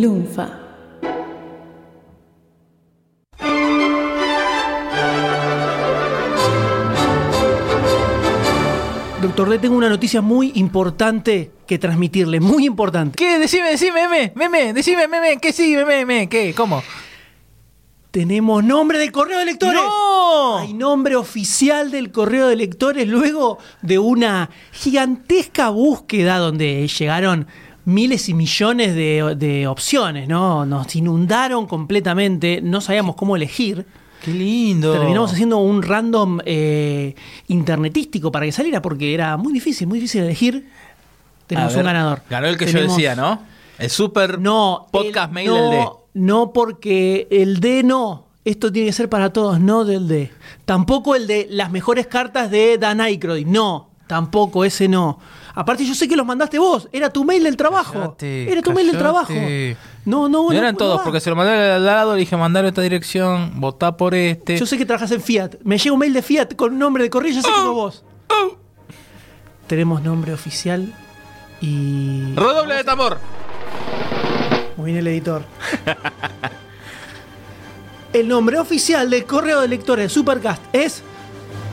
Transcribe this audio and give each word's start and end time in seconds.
Lunfa. 0.00 0.46
Doctor 9.22 9.48
D, 9.48 9.58
tengo 9.58 9.76
una 9.76 9.88
noticia 9.88 10.20
muy 10.20 10.52
importante 10.56 11.50
que 11.66 11.78
transmitirle, 11.78 12.40
muy 12.40 12.66
importante. 12.66 13.16
¿Qué? 13.16 13.38
Decime, 13.38 13.70
decime, 13.70 14.06
meme, 14.06 14.32
meme, 14.36 14.74
decime, 14.74 15.08
meme, 15.08 15.38
¿qué 15.38 15.54
sí, 15.54 15.74
meme, 15.74 16.04
meme, 16.04 16.28
qué? 16.28 16.52
¿Cómo? 16.54 16.82
Tenemos 18.10 18.62
nombre 18.62 18.98
del 18.98 19.12
correo 19.12 19.38
de 19.38 19.46
lectores. 19.46 19.80
¡No! 19.80 20.58
Hay 20.58 20.74
nombre 20.74 21.16
oficial 21.16 21.90
del 21.90 22.12
correo 22.12 22.48
de 22.48 22.56
lectores 22.56 23.08
luego 23.08 23.58
de 23.80 23.98
una 23.98 24.50
gigantesca 24.72 25.70
búsqueda 25.70 26.38
donde 26.38 26.86
llegaron 26.86 27.46
miles 27.86 28.28
y 28.28 28.34
millones 28.34 28.94
de, 28.94 29.34
de 29.38 29.66
opciones, 29.66 30.28
¿no? 30.28 30.66
Nos 30.66 30.94
inundaron 30.94 31.66
completamente, 31.66 32.60
no 32.62 32.80
sabíamos 32.82 33.16
cómo 33.16 33.34
elegir. 33.36 33.86
Qué 34.22 34.32
lindo. 34.32 34.92
Terminamos 34.92 35.32
haciendo 35.32 35.58
un 35.58 35.82
random 35.82 36.40
eh, 36.44 37.14
internetístico 37.48 38.30
para 38.32 38.44
que 38.44 38.52
saliera 38.52 38.82
porque 38.82 39.14
era 39.14 39.36
muy 39.36 39.52
difícil, 39.52 39.86
muy 39.86 39.98
difícil 39.98 40.22
elegir. 40.22 40.68
Tenemos 41.46 41.72
ver, 41.74 41.80
un 41.82 41.86
ganador. 41.86 42.22
Ganó 42.28 42.46
el 42.48 42.56
que 42.58 42.66
yo 42.66 42.80
decía, 42.82 43.14
¿no? 43.14 43.40
El 43.78 43.88
super 43.90 44.38
No, 44.40 44.88
podcast 44.90 45.28
el- 45.28 45.34
mail 45.34 45.48
no, 45.48 45.54
del 45.54 45.70
D. 45.70 45.88
No, 46.14 46.52
porque 46.52 47.28
el 47.30 47.60
D 47.60 47.82
no. 47.82 48.26
Esto 48.44 48.70
tiene 48.72 48.88
que 48.88 48.92
ser 48.92 49.08
para 49.08 49.32
todos, 49.32 49.60
no 49.60 49.84
del 49.84 50.08
D. 50.08 50.30
Tampoco 50.64 51.14
el 51.14 51.26
de 51.26 51.46
las 51.50 51.70
mejores 51.70 52.06
cartas 52.06 52.50
de 52.50 52.78
Dan 52.78 53.00
Aykroyd. 53.00 53.46
No, 53.46 53.90
tampoco, 54.06 54.64
ese 54.64 54.88
no. 54.88 55.18
Aparte, 55.58 55.86
yo 55.86 55.94
sé 55.94 56.06
que 56.06 56.16
los 56.16 56.26
mandaste 56.26 56.58
vos. 56.58 56.86
Era 56.92 57.08
tu 57.08 57.24
mail 57.24 57.42
del 57.42 57.56
trabajo. 57.56 58.14
Era 58.20 58.60
tu 58.60 58.72
mail 58.72 58.88
del 58.88 58.98
trabajo. 58.98 59.32
No, 60.04 60.28
no, 60.28 60.44
No 60.44 60.50
no, 60.50 60.52
eran 60.52 60.74
no 60.74 60.78
todos, 60.78 61.00
porque 61.00 61.18
se 61.18 61.30
lo 61.30 61.34
mandé 61.34 61.72
al 61.72 61.84
lado, 61.84 62.12
le 62.12 62.20
dije 62.20 62.36
mandar 62.36 62.66
a 62.66 62.68
esta 62.68 62.82
dirección, 62.82 63.58
votá 63.58 63.96
por 63.96 64.14
este. 64.14 64.58
Yo 64.58 64.66
sé 64.66 64.76
que 64.76 64.84
trabajas 64.84 65.10
en 65.12 65.22
Fiat. 65.22 65.54
Me 65.64 65.78
llega 65.78 65.94
un 65.94 65.98
mail 65.98 66.12
de 66.12 66.20
Fiat 66.20 66.54
con 66.56 66.74
un 66.74 66.78
nombre 66.78 67.04
de 67.04 67.10
correo, 67.10 67.32
yo 67.32 67.40
sé 67.40 67.48
que 67.48 67.54
sos 67.54 67.74
vos. 67.74 68.04
Tenemos 69.66 70.02
nombre 70.02 70.34
oficial 70.34 70.92
y. 71.62 72.34
Redoble 72.34 72.74
de 72.74 72.84
tambor. 72.84 73.18
Muy 74.76 74.92
bien 74.92 74.98
el 74.98 75.06
editor. 75.06 75.42
el 78.12 78.28
nombre 78.28 78.58
oficial 78.58 79.08
del 79.08 79.24
correo 79.24 79.62
de 79.62 79.68
lectores 79.68 80.04
de 80.04 80.08
Supercast 80.10 80.62
es. 80.74 81.02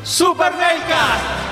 Super 0.05 0.53
Mailcast. 0.53 1.42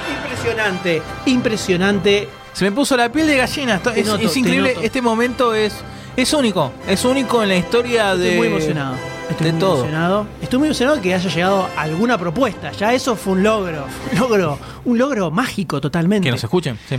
Impresionante, 0.42 1.02
impresionante. 1.28 2.30
Se 2.54 2.66
me 2.66 2.72
puso 2.72 2.98
la 2.98 3.12
piel 3.12 3.28
de 3.28 3.38
gallina. 3.38 3.76
esto- 3.76 3.92
Es, 3.92 4.06
noto, 4.08 4.26
es 4.26 4.34
te 4.34 4.40
increíble. 4.40 4.76
Este 4.82 5.02
momento 5.02 5.54
es, 5.54 5.74
es 6.18 6.34
único. 6.34 6.72
Es 6.88 7.06
único 7.06 7.42
en 7.44 7.50
la 7.50 7.56
historia 7.58 8.16
de. 8.16 8.26
Estoy 8.34 8.38
muy 8.38 8.48
emocionado. 8.48 8.96
Estoy 9.30 9.46
de 9.46 9.52
muy 9.54 9.60
todo. 9.62 9.76
emocionado. 9.76 10.28
Estoy 10.42 10.60
muy 10.60 10.68
emocionado 10.68 11.02
que 11.02 11.14
haya 11.14 11.30
llegado 11.30 11.68
alguna 11.78 12.18
propuesta. 12.18 12.72
Ya 12.74 12.94
eso 12.94 13.16
fue 13.16 13.34
un 13.34 13.44
logro. 13.44 13.86
Un 14.12 14.20
logro, 14.20 14.60
un 14.86 14.98
logro 14.98 15.32
mágico 15.32 15.80
totalmente. 15.80 16.26
Que 16.26 16.32
nos 16.32 16.44
escuchen. 16.44 16.78
Sí. 16.90 16.98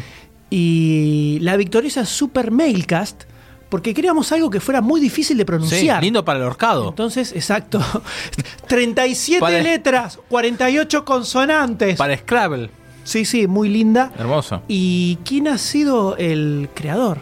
Y 0.51 1.39
la 1.41 1.57
victoriosa 1.57 2.05
Super 2.07 2.51
Mailcast, 2.51 3.25
porque 3.69 3.93
queríamos 3.95 4.31
algo 4.33 4.49
que 4.51 4.61
fuera 4.61 4.81
muy 4.81 5.01
difícil 5.01 5.37
de 5.37 5.43
Sí, 5.43 5.47
pronunciar. 5.47 6.03
lindo 6.03 6.25
para 6.25 6.39
el 6.39 6.45
horcado. 6.45 6.89
Entonces, 6.91 7.33
exacto. 7.33 7.81
37 8.67 9.41
Para- 9.41 9.61
letras, 9.63 10.19
48 10.29 11.05
consonantes. 11.05 11.97
para 11.99 12.17
Scrabble. 12.17 12.71
Sí, 13.05 13.25
sí, 13.25 13.47
muy 13.47 13.69
linda. 13.69 14.13
Hermoso. 14.19 14.63
¿Y 14.69 15.19
quién 15.25 15.49
ha 15.49 15.59
sido 15.59 16.17
el 16.17 16.69
creador 16.75 17.19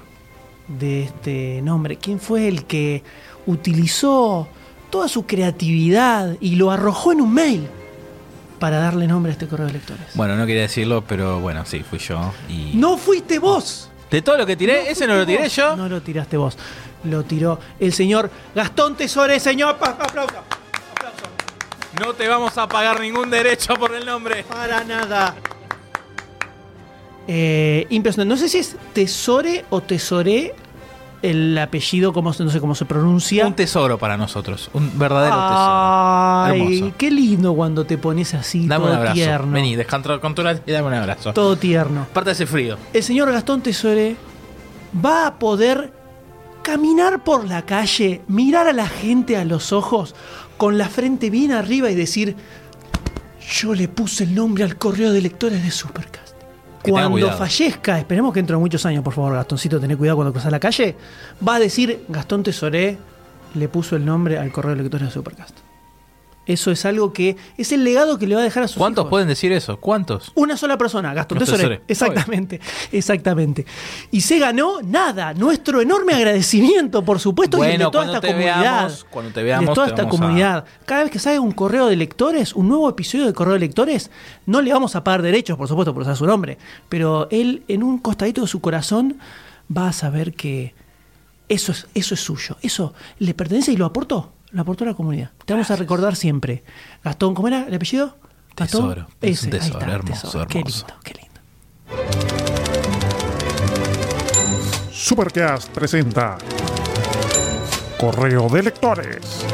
de 0.68 1.04
este 1.04 1.60
nombre? 1.62 1.96
¿Quién 1.96 2.20
fue 2.20 2.48
el 2.48 2.64
que 2.64 3.02
utilizó 3.46 4.48
toda 4.90 5.08
su 5.08 5.26
creatividad 5.26 6.36
y 6.40 6.56
lo 6.56 6.70
arrojó 6.70 7.12
en 7.12 7.20
un 7.20 7.32
mail 7.32 7.68
para 8.58 8.78
darle 8.78 9.06
nombre 9.06 9.30
a 9.30 9.32
este 9.32 9.46
correo 9.46 9.66
de 9.66 9.74
lectores? 9.74 10.06
Bueno, 10.14 10.36
no 10.36 10.46
quería 10.46 10.62
decirlo, 10.62 11.02
pero 11.06 11.40
bueno, 11.40 11.64
sí, 11.64 11.80
fui 11.80 11.98
yo. 11.98 12.32
Y... 12.48 12.72
No 12.74 12.96
fuiste 12.96 13.38
vos. 13.38 13.90
De 14.10 14.22
todo 14.22 14.36
lo 14.36 14.44
que 14.44 14.56
tiré, 14.56 14.90
ese 14.90 15.06
no 15.06 15.14
lo 15.14 15.24
tiré 15.24 15.44
vos. 15.44 15.56
yo. 15.56 15.76
No 15.76 15.88
lo 15.88 16.02
tiraste 16.02 16.36
vos. 16.36 16.58
Lo 17.04 17.22
tiró 17.22 17.58
el 17.78 17.92
señor 17.92 18.30
Gastón 18.54 18.96
Tesore, 18.96 19.40
señor. 19.40 19.76
Aplauso. 19.80 20.02
Aplauso. 20.02 20.36
No 21.98 22.12
te 22.12 22.28
vamos 22.28 22.58
a 22.58 22.68
pagar 22.68 23.00
ningún 23.00 23.30
derecho 23.30 23.74
por 23.74 23.94
el 23.94 24.04
nombre. 24.04 24.44
Para 24.44 24.84
nada. 24.84 25.34
Eh, 27.28 27.86
impresionante. 27.90 28.34
No 28.34 28.40
sé 28.40 28.48
si 28.48 28.58
es 28.58 28.76
Tesore 28.92 29.64
o 29.70 29.80
Tesoré 29.80 30.54
el 31.22 31.56
apellido, 31.58 32.12
cómo, 32.14 32.32
se- 32.32 32.42
no 32.44 32.50
sé 32.50 32.60
cómo 32.60 32.74
se 32.74 32.86
pronuncia. 32.86 33.46
Un 33.46 33.52
tesoro 33.54 33.98
para 33.98 34.16
nosotros. 34.16 34.70
Un 34.72 34.98
verdadero 34.98 35.34
Ay, 35.38 36.60
tesoro. 36.60 36.72
Hermoso. 36.78 36.94
qué 36.96 37.10
lindo 37.10 37.54
cuando 37.54 37.84
te 37.84 37.98
pones 37.98 38.32
así, 38.32 38.66
Dame 38.66 38.84
un 38.84 38.90
todo 38.90 38.96
abrazo. 38.98 39.14
tierno. 39.14 39.52
Vení, 39.52 39.76
descontrola 39.76 40.60
y 40.66 40.70
dame 40.72 40.88
un 40.88 40.94
abrazo. 40.94 41.32
Todo 41.34 41.56
tierno. 41.56 42.06
Aparte 42.10 42.30
ese 42.30 42.46
frío. 42.46 42.78
El 42.94 43.02
señor 43.02 43.30
Gastón 43.32 43.60
Tesore 43.60 44.16
va 45.04 45.26
a 45.26 45.38
poder 45.38 45.92
caminar 46.62 47.22
por 47.22 47.46
la 47.46 47.62
calle, 47.66 48.22
mirar 48.26 48.66
a 48.66 48.72
la 48.72 48.88
gente 48.88 49.36
a 49.36 49.44
los 49.44 49.72
ojos, 49.74 50.14
con 50.56 50.78
la 50.78 50.88
frente 50.88 51.28
bien 51.28 51.52
arriba 51.52 51.90
y 51.90 51.94
decir: 51.94 52.34
Yo 53.60 53.74
le 53.74 53.88
puse 53.88 54.24
el 54.24 54.34
nombre 54.34 54.64
al 54.64 54.76
correo 54.78 55.12
de 55.12 55.20
lectores 55.20 55.62
de 55.62 55.70
Supercast. 55.70 56.29
Cuando 56.82 57.30
fallezca, 57.32 57.98
esperemos 57.98 58.32
que 58.32 58.40
dentro 58.40 58.56
de 58.56 58.60
muchos 58.60 58.84
años, 58.86 59.04
por 59.04 59.12
favor, 59.12 59.34
Gastoncito, 59.34 59.78
tené 59.78 59.96
cuidado 59.96 60.16
cuando 60.16 60.32
cruzas 60.32 60.50
la 60.50 60.60
calle, 60.60 60.96
va 61.46 61.56
a 61.56 61.58
decir: 61.58 62.04
Gastón 62.08 62.42
Tesoré 62.42 62.98
le 63.54 63.68
puso 63.68 63.96
el 63.96 64.04
nombre 64.04 64.38
al 64.38 64.50
correo 64.50 64.74
de 64.74 64.82
lectores 64.82 65.08
de 65.08 65.12
Supercast. 65.12 65.69
Eso 66.46 66.70
es 66.72 66.84
algo 66.84 67.12
que 67.12 67.36
es 67.58 67.70
el 67.70 67.84
legado 67.84 68.18
que 68.18 68.26
le 68.26 68.34
va 68.34 68.40
a 68.40 68.44
dejar 68.44 68.64
a 68.64 68.68
sus 68.68 68.78
¿Cuántos 68.78 69.02
hijos. 69.02 69.10
pueden 69.10 69.28
decir 69.28 69.52
eso? 69.52 69.76
¿Cuántos? 69.78 70.32
Una 70.34 70.56
sola 70.56 70.76
persona, 70.78 71.14
Gastón 71.14 71.38
Tesoré. 71.38 71.82
Exactamente, 71.86 72.60
exactamente. 72.90 73.66
Y 74.10 74.22
se 74.22 74.38
ganó 74.40 74.80
nada, 74.82 75.32
nuestro 75.34 75.80
enorme 75.80 76.12
agradecimiento, 76.14 77.04
por 77.04 77.20
supuesto, 77.20 77.58
y 77.58 77.60
Bueno, 77.60 77.72
de 77.86 77.90
toda 77.90 77.90
cuando 77.92 78.12
esta 78.14 78.20
te 78.22 78.26
comunidad. 78.28 78.60
veamos, 78.60 79.06
cuando 79.10 79.32
te 79.32 79.42
veamos, 79.42 79.68
de 79.68 79.74
toda 79.74 79.86
te 79.86 79.92
esta 79.92 80.02
a- 80.02 80.08
comunidad. 80.08 80.64
Cada 80.86 81.02
vez 81.04 81.12
que 81.12 81.18
sale 81.20 81.38
un 81.38 81.52
correo 81.52 81.86
de 81.86 81.94
lectores, 81.96 82.54
un 82.54 82.68
nuevo 82.68 82.88
episodio 82.88 83.26
de 83.26 83.32
correo 83.32 83.54
de 83.54 83.60
lectores, 83.60 84.10
no 84.46 84.60
le 84.60 84.72
vamos 84.72 84.96
a 84.96 85.04
pagar 85.04 85.22
derechos, 85.22 85.56
por 85.56 85.68
supuesto, 85.68 85.92
por 85.92 86.02
usar 86.02 86.16
su 86.16 86.26
nombre. 86.26 86.58
Pero 86.88 87.28
él, 87.30 87.62
en 87.68 87.82
un 87.84 87.98
costadito 87.98 88.40
de 88.40 88.46
su 88.48 88.60
corazón, 88.60 89.18
va 89.76 89.88
a 89.88 89.92
saber 89.92 90.32
que 90.34 90.74
eso 91.48 91.70
es, 91.72 91.86
eso 91.94 92.14
es 92.14 92.20
suyo. 92.20 92.56
Eso 92.62 92.92
le 93.18 93.34
pertenece 93.34 93.70
y 93.72 93.76
lo 93.76 93.84
aportó. 93.84 94.32
Lo 94.52 94.62
aportó 94.62 94.84
la 94.84 94.94
comunidad. 94.94 95.30
Te 95.44 95.52
vamos 95.52 95.70
a 95.70 95.76
recordar 95.76 96.16
siempre. 96.16 96.64
Gastón, 97.04 97.34
¿cómo 97.34 97.48
era 97.48 97.66
el 97.68 97.74
apellido? 97.74 98.16
Gastón. 98.56 98.88
Tesoro. 98.88 99.06
Es 99.20 99.44
un 99.44 99.50
tesoro, 99.50 99.78
está, 99.78 99.92
hermoso, 99.92 100.22
tesoro. 100.22 100.48
Qué 100.48 100.58
hermoso. 100.58 100.86
lindo, 100.86 101.00
qué 101.04 101.14
lindo. 101.14 101.40
Supercast 104.92 105.70
presenta 105.70 106.36
Correo 107.98 108.48
de 108.48 108.62
Lectores. 108.64 109.44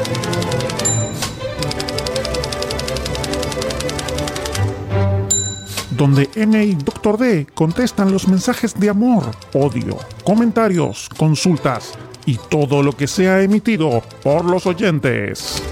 Donde 5.91 6.29
N 6.35 6.63
y 6.63 6.75
Dr. 6.75 7.17
D 7.17 7.47
contestan 7.53 8.11
los 8.11 8.27
mensajes 8.27 8.79
de 8.79 8.89
amor, 8.89 9.31
odio, 9.53 9.97
comentarios, 10.23 11.09
consultas 11.17 11.97
y 12.27 12.37
todo 12.49 12.83
lo 12.83 12.91
que 12.91 13.07
sea 13.07 13.41
emitido 13.41 14.03
por 14.21 14.45
los 14.45 14.67
oyentes. 14.67 15.63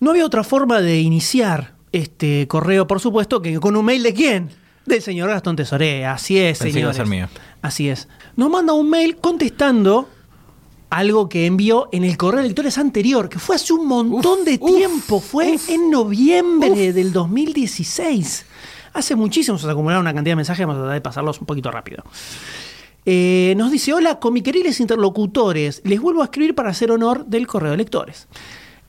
No 0.00 0.10
había 0.10 0.24
otra 0.24 0.42
forma 0.42 0.80
de 0.80 1.00
iniciar 1.00 1.74
este 1.92 2.48
correo, 2.48 2.86
por 2.86 2.98
supuesto, 2.98 3.42
que 3.42 3.60
con 3.60 3.76
un 3.76 3.84
mail 3.84 4.02
de 4.02 4.14
quién? 4.14 4.48
Del 4.86 5.02
señor 5.02 5.28
Gastón 5.28 5.56
Tesoré. 5.56 6.06
Así 6.06 6.38
es, 6.38 6.64
mío. 7.06 7.28
Así 7.60 7.90
es. 7.90 8.08
Nos 8.36 8.48
manda 8.48 8.72
un 8.72 8.88
mail 8.88 9.18
contestando 9.18 10.08
algo 10.90 11.28
que 11.28 11.46
envió 11.46 11.88
en 11.92 12.04
el 12.04 12.16
correo 12.16 12.42
de 12.42 12.48
lectores 12.48 12.76
anterior, 12.76 13.28
que 13.28 13.38
fue 13.38 13.56
hace 13.56 13.72
un 13.72 13.86
montón 13.86 14.40
Uf, 14.40 14.44
de 14.44 14.58
uf, 14.60 14.76
tiempo. 14.76 15.20
Fue 15.20 15.56
en 15.68 15.90
noviembre 15.90 16.92
del 16.92 17.12
2016. 17.12 18.46
Hace 18.92 19.14
muchísimo 19.14 19.56
se 19.56 19.70
acumularon 19.70 20.02
una 20.02 20.12
cantidad 20.12 20.32
de 20.32 20.36
mensajes, 20.36 20.66
vamos 20.66 20.80
a 20.80 20.82
tratar 20.82 20.94
de 20.94 21.00
pasarlos 21.00 21.40
un 21.40 21.46
poquito 21.46 21.70
rápido. 21.70 22.02
Eh, 23.06 23.54
nos 23.56 23.70
dice, 23.70 23.94
hola 23.94 24.18
comiqueriles 24.18 24.80
interlocutores, 24.80 25.80
les 25.84 26.00
vuelvo 26.00 26.20
a 26.20 26.24
escribir 26.24 26.54
para 26.54 26.70
hacer 26.70 26.90
honor 26.90 27.24
del 27.24 27.46
correo 27.46 27.70
de 27.70 27.76
lectores. 27.78 28.28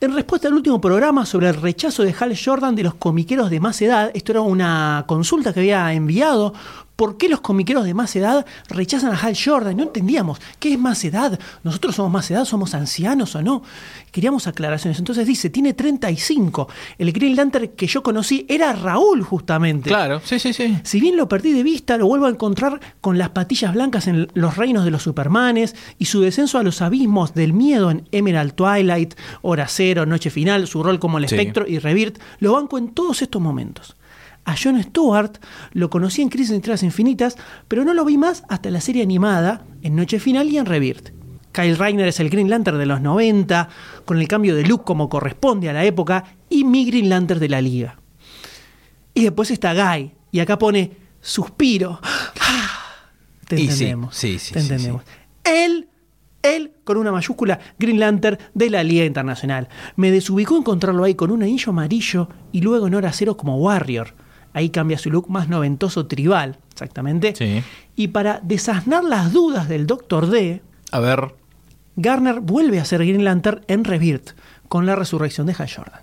En 0.00 0.12
respuesta 0.14 0.48
al 0.48 0.54
último 0.54 0.80
programa 0.80 1.24
sobre 1.24 1.48
el 1.48 1.54
rechazo 1.54 2.02
de 2.02 2.12
Hal 2.18 2.36
Jordan 2.36 2.74
de 2.74 2.82
los 2.82 2.94
comiqueros 2.94 3.50
de 3.50 3.60
más 3.60 3.80
edad, 3.80 4.10
esto 4.14 4.32
era 4.32 4.40
una 4.40 5.04
consulta 5.06 5.52
que 5.52 5.60
había 5.60 5.92
enviado 5.92 6.52
por 7.02 7.16
qué 7.16 7.28
los 7.28 7.40
comiqueros 7.40 7.84
de 7.84 7.94
más 7.94 8.14
edad 8.14 8.46
rechazan 8.68 9.12
a 9.12 9.16
Hal 9.18 9.34
Jordan. 9.36 9.76
No 9.76 9.82
entendíamos 9.82 10.38
qué 10.60 10.74
es 10.74 10.78
más 10.78 11.02
edad. 11.04 11.36
Nosotros 11.64 11.96
somos 11.96 12.12
más 12.12 12.30
edad, 12.30 12.44
somos 12.44 12.74
ancianos 12.74 13.34
o 13.34 13.42
no. 13.42 13.64
Queríamos 14.12 14.46
aclaraciones. 14.46 15.00
Entonces 15.00 15.26
dice, 15.26 15.50
tiene 15.50 15.74
35. 15.74 16.68
El 16.98 17.10
Green 17.12 17.34
Lantern 17.34 17.70
que 17.70 17.88
yo 17.88 18.04
conocí 18.04 18.46
era 18.48 18.72
Raúl 18.72 19.24
justamente. 19.24 19.88
Claro, 19.90 20.20
sí, 20.24 20.38
sí, 20.38 20.52
sí. 20.52 20.78
Si 20.84 21.00
bien 21.00 21.16
lo 21.16 21.26
perdí 21.28 21.50
de 21.52 21.64
vista, 21.64 21.96
lo 21.98 22.06
vuelvo 22.06 22.26
a 22.26 22.30
encontrar 22.30 22.78
con 23.00 23.18
las 23.18 23.30
patillas 23.30 23.74
blancas 23.74 24.06
en 24.06 24.28
los 24.34 24.56
reinos 24.56 24.84
de 24.84 24.92
los 24.92 25.02
Supermanes 25.02 25.74
y 25.98 26.04
su 26.04 26.20
descenso 26.20 26.58
a 26.58 26.62
los 26.62 26.82
abismos 26.82 27.34
del 27.34 27.52
miedo 27.52 27.90
en 27.90 28.06
Emerald 28.12 28.54
Twilight, 28.54 29.14
Hora 29.40 29.66
Cero, 29.66 30.06
Noche 30.06 30.30
Final, 30.30 30.68
su 30.68 30.84
rol 30.84 31.00
como 31.00 31.18
el 31.18 31.28
Sí. 31.28 31.34
espectro 31.34 31.66
y 31.66 31.80
Rebirth, 31.80 32.20
lo 32.38 32.52
banco 32.52 32.78
en 32.78 32.90
todos 32.94 33.22
estos 33.22 33.42
momentos. 33.42 33.96
A 34.44 34.56
John 34.60 34.82
Stewart 34.82 35.38
lo 35.72 35.88
conocí 35.88 36.20
en 36.22 36.28
Crisis 36.28 36.52
en 36.52 36.62
Tierras 36.62 36.82
Infinitas, 36.82 37.36
pero 37.68 37.84
no 37.84 37.94
lo 37.94 38.04
vi 38.04 38.18
más 38.18 38.44
hasta 38.48 38.70
la 38.70 38.80
serie 38.80 39.02
animada, 39.02 39.64
en 39.82 39.94
Noche 39.94 40.18
Final 40.18 40.48
y 40.48 40.58
en 40.58 40.66
Rebirth. 40.66 41.12
Kyle 41.52 41.76
Reiner 41.76 42.08
es 42.08 42.18
el 42.18 42.30
Green 42.30 42.50
Lantern 42.50 42.78
de 42.78 42.86
los 42.86 43.00
90, 43.00 43.68
con 44.04 44.18
el 44.18 44.26
cambio 44.26 44.56
de 44.56 44.64
look 44.64 44.84
como 44.84 45.08
corresponde 45.08 45.68
a 45.68 45.72
la 45.72 45.84
época, 45.84 46.24
y 46.48 46.64
mi 46.64 46.84
Green 46.86 47.08
Lantern 47.08 47.40
de 47.40 47.48
la 47.48 47.60
liga. 47.60 47.98
Y 49.14 49.22
después 49.22 49.50
está 49.50 49.74
Guy, 49.74 50.12
y 50.32 50.40
acá 50.40 50.58
pone 50.58 50.92
suspiro. 51.20 52.00
Te 53.46 53.56
Y 53.56 53.66
sí, 53.66 53.84
entendemos. 53.84 54.16
sí, 54.16 54.38
sí, 54.38 54.54
te 54.54 54.60
entendemos. 54.60 55.02
Él, 55.44 55.88
él 56.42 56.72
con 56.84 56.96
una 56.96 57.12
mayúscula, 57.12 57.60
Green 57.78 58.00
Lantern 58.00 58.38
de 58.54 58.70
la 58.70 58.82
Liga 58.82 59.04
Internacional. 59.04 59.68
Me 59.96 60.10
desubicó 60.10 60.56
encontrarlo 60.56 61.04
ahí 61.04 61.14
con 61.14 61.30
un 61.30 61.42
anillo 61.42 61.70
amarillo 61.70 62.28
y 62.50 62.62
luego 62.62 62.86
en 62.86 62.94
hora 62.94 63.12
cero 63.12 63.36
como 63.36 63.58
Warrior. 63.58 64.14
Ahí 64.52 64.70
cambia 64.70 64.98
su 64.98 65.10
look 65.10 65.30
más 65.30 65.48
noventoso 65.48 66.06
tribal, 66.06 66.58
exactamente. 66.72 67.34
Sí. 67.36 67.62
Y 67.96 68.08
para 68.08 68.40
desasnar 68.42 69.04
las 69.04 69.32
dudas 69.32 69.68
del 69.68 69.86
Doctor 69.86 70.28
D, 70.28 70.62
A 70.90 71.00
ver. 71.00 71.34
Garner 71.96 72.40
vuelve 72.40 72.80
a 72.80 72.84
ser 72.84 73.00
Green 73.00 73.24
Lantern 73.24 73.62
en 73.68 73.84
Rebirth, 73.84 74.30
con 74.68 74.86
la 74.86 74.96
resurrección 74.96 75.46
de 75.46 75.54
Hal 75.58 75.70
Jordan. 75.70 76.00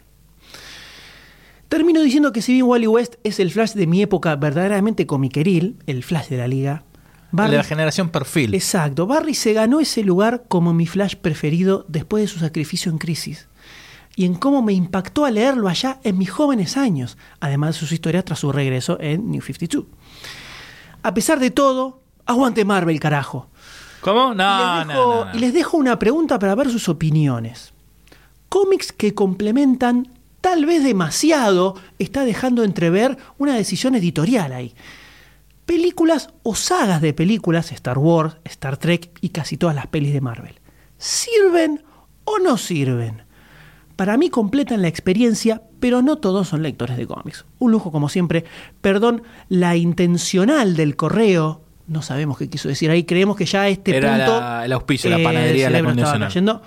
Termino 1.68 2.02
diciendo 2.02 2.32
que 2.32 2.42
si 2.42 2.54
bien 2.54 2.66
Wally 2.66 2.88
West 2.88 3.16
es 3.24 3.40
el 3.40 3.52
Flash 3.52 3.74
de 3.74 3.86
mi 3.86 4.02
época 4.02 4.36
verdaderamente 4.36 5.06
comiqueril, 5.06 5.78
el 5.86 6.04
Flash 6.04 6.30
de 6.30 6.38
la 6.38 6.48
liga, 6.48 6.84
de 7.32 7.48
la 7.50 7.64
generación 7.64 8.10
perfil. 8.10 8.56
Exacto, 8.56 9.06
Barry 9.06 9.36
se 9.36 9.54
ganó 9.54 9.80
ese 9.80 10.04
lugar 10.04 10.46
como 10.48 10.74
mi 10.74 10.88
Flash 10.88 11.16
preferido 11.16 11.86
después 11.88 12.24
de 12.24 12.28
su 12.28 12.40
sacrificio 12.40 12.92
en 12.92 12.98
Crisis. 12.98 13.48
Y 14.20 14.26
en 14.26 14.34
cómo 14.34 14.62
me 14.62 14.74
impactó 14.74 15.24
a 15.24 15.32
leerlo 15.32 15.70
allá 15.70 16.02
en 16.04 16.18
mis 16.18 16.30
jóvenes 16.30 16.76
años, 16.76 17.18
además 17.40 17.70
de 17.76 17.80
sus 17.80 17.94
historias 17.94 18.26
tras 18.26 18.40
su 18.40 18.52
regreso 18.52 18.98
en 19.00 19.32
New 19.32 19.42
52. 19.42 19.86
A 21.04 21.14
pesar 21.14 21.40
de 21.40 21.52
todo, 21.52 22.02
aguante 22.26 22.66
Marvel, 22.66 23.00
carajo. 23.00 23.48
¿Cómo? 24.02 24.34
Y 24.34 24.36
No, 24.36 24.78
les 24.80 24.88
no, 24.88 24.94
dejo- 24.94 25.16
no, 25.24 25.26
no. 25.32 25.36
Y 25.36 25.40
les 25.40 25.54
dejo 25.54 25.78
una 25.78 25.98
pregunta 26.00 26.38
para 26.38 26.54
ver 26.56 26.70
sus 26.70 26.90
opiniones. 26.90 27.72
Cómics 28.50 28.92
que 28.92 29.14
complementan 29.16 30.10
tal 30.42 30.66
vez 30.66 30.84
demasiado 30.84 31.76
está 31.98 32.26
dejando 32.26 32.66
entrever 32.66 33.18
una 33.38 33.56
decisión 33.56 33.96
editorial 33.96 34.52
ahí. 34.52 34.76
Películas 35.66 36.30
o 36.44 36.56
sagas 36.56 37.02
de 37.02 37.14
películas, 37.14 37.72
Star 37.72 37.98
Wars, 37.98 38.36
Star 38.44 38.76
Trek 38.76 39.12
y 39.22 39.30
casi 39.30 39.56
todas 39.56 39.78
las 39.78 39.88
pelis 39.88 40.12
de 40.12 40.20
Marvel. 40.20 40.60
¿Sirven 40.98 41.84
o 42.26 42.40
no 42.40 42.58
sirven? 42.58 43.24
Para 44.00 44.16
mí 44.16 44.30
completan 44.30 44.82
la 44.82 44.88
experiencia, 44.88 45.62
pero 45.82 46.02
no 46.02 46.20
todos 46.20 46.48
son 46.48 46.64
lectores 46.64 46.96
de 46.96 47.06
cómics. 47.06 47.44
Un 47.58 47.74
lujo 47.74 47.92
como 47.92 48.08
siempre. 48.08 48.46
Perdón, 48.80 49.24
la 49.50 49.76
intencional 49.76 50.78
del 50.78 50.96
correo. 50.96 51.60
No 51.86 52.02
sabemos 52.02 52.38
qué 52.38 52.50
quiso 52.50 52.70
decir 52.70 52.90
ahí. 52.92 53.04
Creemos 53.04 53.36
que 53.36 53.46
ya 53.46 53.64
a 53.64 53.68
este 53.68 53.98
Era 53.98 54.16
punto. 54.16 54.40
la- 54.40 54.64
el 54.64 54.72
auspicio, 54.72 55.10
la 55.10 55.20
eh, 55.20 55.24
panadería, 55.24 55.70
la 55.70 55.80
cerebro 55.80 55.92
estaba 55.92 56.12
condicional. 56.18 56.62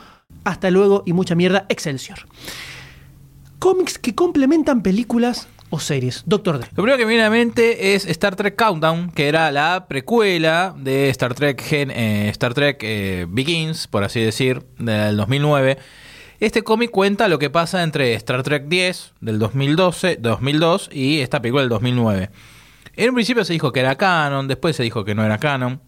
Hasta 0.44 0.70
luego 0.70 1.04
y 1.06 1.14
mucha 1.14 1.34
mierda. 1.34 1.64
Excelsior. 1.70 2.18
Cómics 3.58 3.98
que 3.98 4.14
complementan 4.14 4.82
películas 4.82 5.48
o 5.70 5.78
series. 5.78 6.24
Doctor 6.26 6.58
D. 6.58 6.66
Lo 6.76 6.82
primero 6.82 6.98
que 6.98 7.04
me 7.06 7.10
viene 7.12 7.22
a 7.22 7.26
la 7.26 7.30
mente 7.30 7.94
es 7.94 8.04
Star 8.04 8.36
Trek 8.36 8.56
Countdown, 8.62 9.10
que 9.10 9.28
era 9.28 9.50
la 9.52 9.86
precuela 9.88 10.74
de 10.76 11.08
Star 11.08 11.32
Trek, 11.34 11.62
Gen- 11.62 11.90
eh, 11.92 12.28
Star 12.28 12.52
Trek 12.52 12.80
eh, 12.82 13.26
Begins, 13.26 13.86
por 13.86 14.04
así 14.04 14.20
decir, 14.20 14.64
del 14.78 15.16
2009. 15.16 15.78
Este 16.42 16.62
cómic 16.64 16.90
cuenta 16.90 17.28
lo 17.28 17.38
que 17.38 17.50
pasa 17.50 17.84
entre 17.84 18.14
Star 18.14 18.42
Trek 18.42 18.64
10 18.66 19.12
del 19.20 19.38
2012, 19.38 20.16
2002 20.20 20.90
y 20.92 21.20
esta 21.20 21.40
película 21.40 21.62
del 21.62 21.68
2009. 21.68 22.30
En 22.96 23.08
un 23.10 23.14
principio 23.14 23.44
se 23.44 23.52
dijo 23.52 23.70
que 23.72 23.78
era 23.78 23.94
canon, 23.94 24.48
después 24.48 24.74
se 24.74 24.82
dijo 24.82 25.04
que 25.04 25.14
no 25.14 25.24
era 25.24 25.38
canon. 25.38 25.80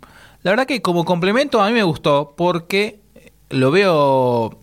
La 0.42 0.52
verdad 0.52 0.66
que 0.66 0.80
como 0.80 1.04
complemento 1.04 1.60
a 1.60 1.66
mí 1.66 1.72
me 1.72 1.82
gustó 1.82 2.34
porque 2.36 3.00
lo 3.50 3.72
veo 3.72 4.60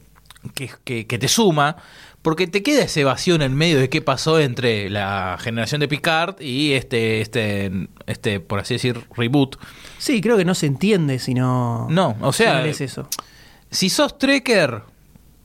que, 0.56 0.70
que- 0.86 1.08
que 1.08 1.18
te 1.20 1.28
suma, 1.28 1.76
porque 2.22 2.48
te 2.48 2.64
queda 2.64 2.84
ese 2.84 3.04
vacío 3.04 3.36
en 3.36 3.42
el 3.42 3.50
medio 3.52 3.78
de 3.78 3.90
qué 3.90 4.02
pasó 4.02 4.40
entre 4.40 4.90
la 4.90 5.36
generación 5.42 5.82
de 5.82 5.90
Picard 5.90 6.40
y 6.40 6.72
este, 6.72 7.20
este, 7.20 7.70
este, 8.06 8.40
por 8.40 8.60
así 8.60 8.76
decir, 8.76 8.98
reboot. 9.18 9.58
Sí, 9.98 10.22
creo 10.22 10.38
que 10.38 10.46
no 10.46 10.56
se 10.56 10.68
entiende 10.68 11.20
si 11.20 11.34
no. 11.34 11.88
No, 11.90 12.16
o 12.22 12.32
sea, 12.32 12.62
si 12.74 12.80
no 12.80 12.86
eso. 12.86 13.10
Si 13.70 13.90
sos 13.90 14.18
trekker, 14.18 14.84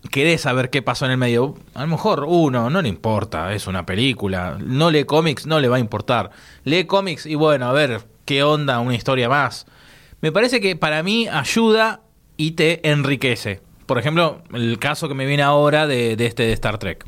querés 0.08 0.43
saber 0.43 0.70
qué 0.70 0.82
pasó 0.82 1.06
en 1.06 1.12
el 1.12 1.19
medio. 1.19 1.55
A 1.75 1.82
lo 1.82 1.88
mejor 1.88 2.25
uno, 2.29 2.70
no 2.70 2.82
le 2.82 2.88
importa, 2.88 3.53
es 3.53 3.67
una 3.67 3.87
película. 3.87 4.58
No 4.62 4.91
lee 4.91 5.05
cómics, 5.05 5.47
no 5.47 5.61
le 5.61 5.69
va 5.69 5.76
a 5.76 5.81
importar. 5.81 6.31
Lee 6.64 6.85
cómics 6.85 7.26
y 7.26 7.35
bueno, 7.35 7.67
a 7.67 7.73
ver 7.73 8.03
qué 8.25 8.43
onda, 8.43 8.79
una 8.81 8.94
historia 8.94 9.29
más. 9.29 9.67
Me 10.20 10.32
parece 10.32 10.61
que 10.61 10.76
para 10.76 11.03
mí 11.03 11.29
ayuda 11.29 12.00
y 12.37 12.53
te 12.53 12.88
enriquece. 12.91 13.61
Por 13.87 13.99
ejemplo, 13.99 14.43
el 14.53 14.79
caso 14.79 15.08
que 15.08 15.14
me 15.14 15.26
viene 15.26 15.43
ahora 15.43 15.87
de, 15.87 16.12
este 16.19 16.43
de 16.44 16.53
Star 16.53 16.79
Trek. 16.79 17.06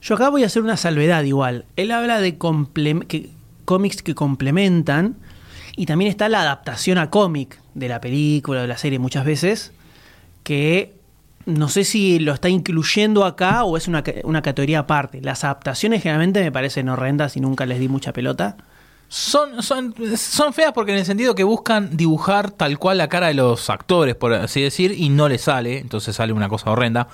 Yo 0.00 0.14
acá 0.14 0.30
voy 0.30 0.42
a 0.42 0.46
hacer 0.46 0.62
una 0.62 0.76
salvedad 0.76 1.22
igual. 1.22 1.66
Él 1.76 1.90
habla 1.92 2.20
de 2.20 2.38
cómics 2.38 4.02
que 4.02 4.14
complementan 4.14 5.16
y 5.76 5.86
también 5.86 6.10
está 6.10 6.28
la 6.28 6.40
adaptación 6.40 6.98
a 6.98 7.10
cómic 7.10 7.60
de 7.74 7.88
la 7.88 8.00
película 8.00 8.62
de 8.62 8.68
la 8.68 8.78
serie 8.78 8.98
muchas 8.98 9.24
veces 9.24 9.72
que 10.42 10.94
no 11.46 11.68
sé 11.68 11.84
si 11.84 12.18
lo 12.18 12.32
está 12.34 12.48
incluyendo 12.48 13.24
acá 13.24 13.64
o 13.64 13.76
es 13.76 13.88
una, 13.88 14.02
una 14.24 14.42
categoría 14.42 14.80
aparte. 14.80 15.20
Las 15.20 15.44
adaptaciones 15.44 16.02
generalmente 16.02 16.40
me 16.42 16.52
parecen 16.52 16.88
horrendas 16.88 17.36
y 17.36 17.40
nunca 17.40 17.66
les 17.66 17.78
di 17.80 17.88
mucha 17.88 18.12
pelota. 18.12 18.56
Son, 19.08 19.62
son, 19.62 19.94
son 20.16 20.54
feas 20.54 20.72
porque 20.72 20.92
en 20.92 20.98
el 20.98 21.04
sentido 21.04 21.34
que 21.34 21.44
buscan 21.44 21.96
dibujar 21.96 22.50
tal 22.50 22.78
cual 22.78 22.96
la 22.98 23.08
cara 23.08 23.26
de 23.26 23.34
los 23.34 23.68
actores, 23.68 24.14
por 24.14 24.32
así 24.32 24.62
decir, 24.62 24.94
y 24.96 25.10
no 25.10 25.28
les 25.28 25.42
sale, 25.42 25.78
entonces 25.78 26.16
sale 26.16 26.32
una 26.32 26.48
cosa 26.48 26.70
horrenda. 26.70 27.08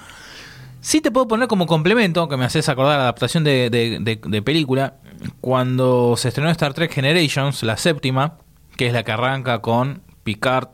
Sí 0.80 1.00
te 1.00 1.10
puedo 1.10 1.26
poner 1.26 1.48
como 1.48 1.66
complemento, 1.66 2.28
que 2.28 2.36
me 2.36 2.44
haces 2.44 2.68
acordar 2.68 2.98
la 2.98 3.02
adaptación 3.02 3.42
de, 3.42 3.68
de- 3.68 3.98
de- 4.00 4.20
de 4.24 4.42
película, 4.42 4.94
cuando 5.40 6.14
se 6.16 6.28
estrenó 6.28 6.50
Star 6.50 6.72
Trek 6.72 6.92
Generations, 6.92 7.64
la 7.64 7.76
séptima, 7.76 8.38
que 8.76 8.86
es 8.86 8.92
la 8.92 9.02
que 9.02 9.10
arranca 9.10 9.60
con 9.60 10.02
Picard, 10.22 10.68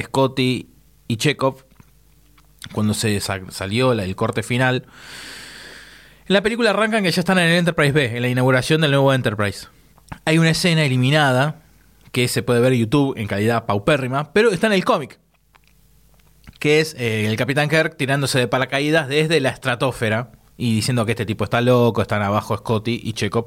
Scotty 0.00 0.68
y 1.08 1.16
Chekhov, 1.16 1.65
cuando 2.72 2.94
se 2.94 3.20
sa- 3.20 3.40
salió 3.50 3.92
el 3.92 4.16
corte 4.16 4.42
final. 4.42 4.84
En 6.28 6.34
la 6.34 6.42
película 6.42 6.70
arrancan 6.70 7.04
que 7.04 7.10
ya 7.10 7.20
están 7.20 7.38
en 7.38 7.46
el 7.46 7.56
Enterprise 7.58 7.92
B, 7.92 8.16
en 8.16 8.22
la 8.22 8.28
inauguración 8.28 8.80
del 8.80 8.90
nuevo 8.90 9.12
Enterprise. 9.14 9.68
Hay 10.24 10.38
una 10.38 10.50
escena 10.50 10.84
eliminada 10.84 11.62
que 12.12 12.28
se 12.28 12.42
puede 12.42 12.60
ver 12.60 12.72
en 12.72 12.80
YouTube 12.80 13.14
en 13.16 13.26
calidad 13.26 13.66
paupérrima, 13.66 14.32
pero 14.32 14.50
está 14.50 14.66
en 14.66 14.72
el 14.72 14.84
cómic. 14.84 15.18
Que 16.58 16.80
es 16.80 16.94
eh, 16.98 17.26
el 17.26 17.36
Capitán 17.36 17.68
Kirk 17.68 17.96
tirándose 17.96 18.38
de 18.38 18.48
paracaídas 18.48 19.08
desde 19.08 19.40
la 19.40 19.50
estratosfera 19.50 20.32
y 20.56 20.74
diciendo 20.74 21.04
que 21.04 21.12
este 21.12 21.26
tipo 21.26 21.44
está 21.44 21.60
loco, 21.60 22.00
están 22.02 22.22
abajo 22.22 22.56
Scotty 22.56 23.00
y 23.04 23.12
Chekhov. 23.12 23.46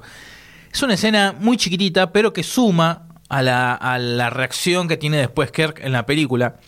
Es 0.71 0.81
una 0.83 0.93
escena 0.93 1.33
muy 1.37 1.57
chiquitita, 1.57 2.11
pero 2.11 2.31
que 2.33 2.43
suma 2.43 3.07
a 3.27 3.41
la, 3.41 3.73
a 3.73 3.97
la 3.97 4.29
reacción 4.29 4.87
que 4.87 4.97
tiene 4.97 5.17
después 5.17 5.51
Kirk 5.51 5.79
en 5.83 5.91
la 5.91 6.05
película. 6.05 6.59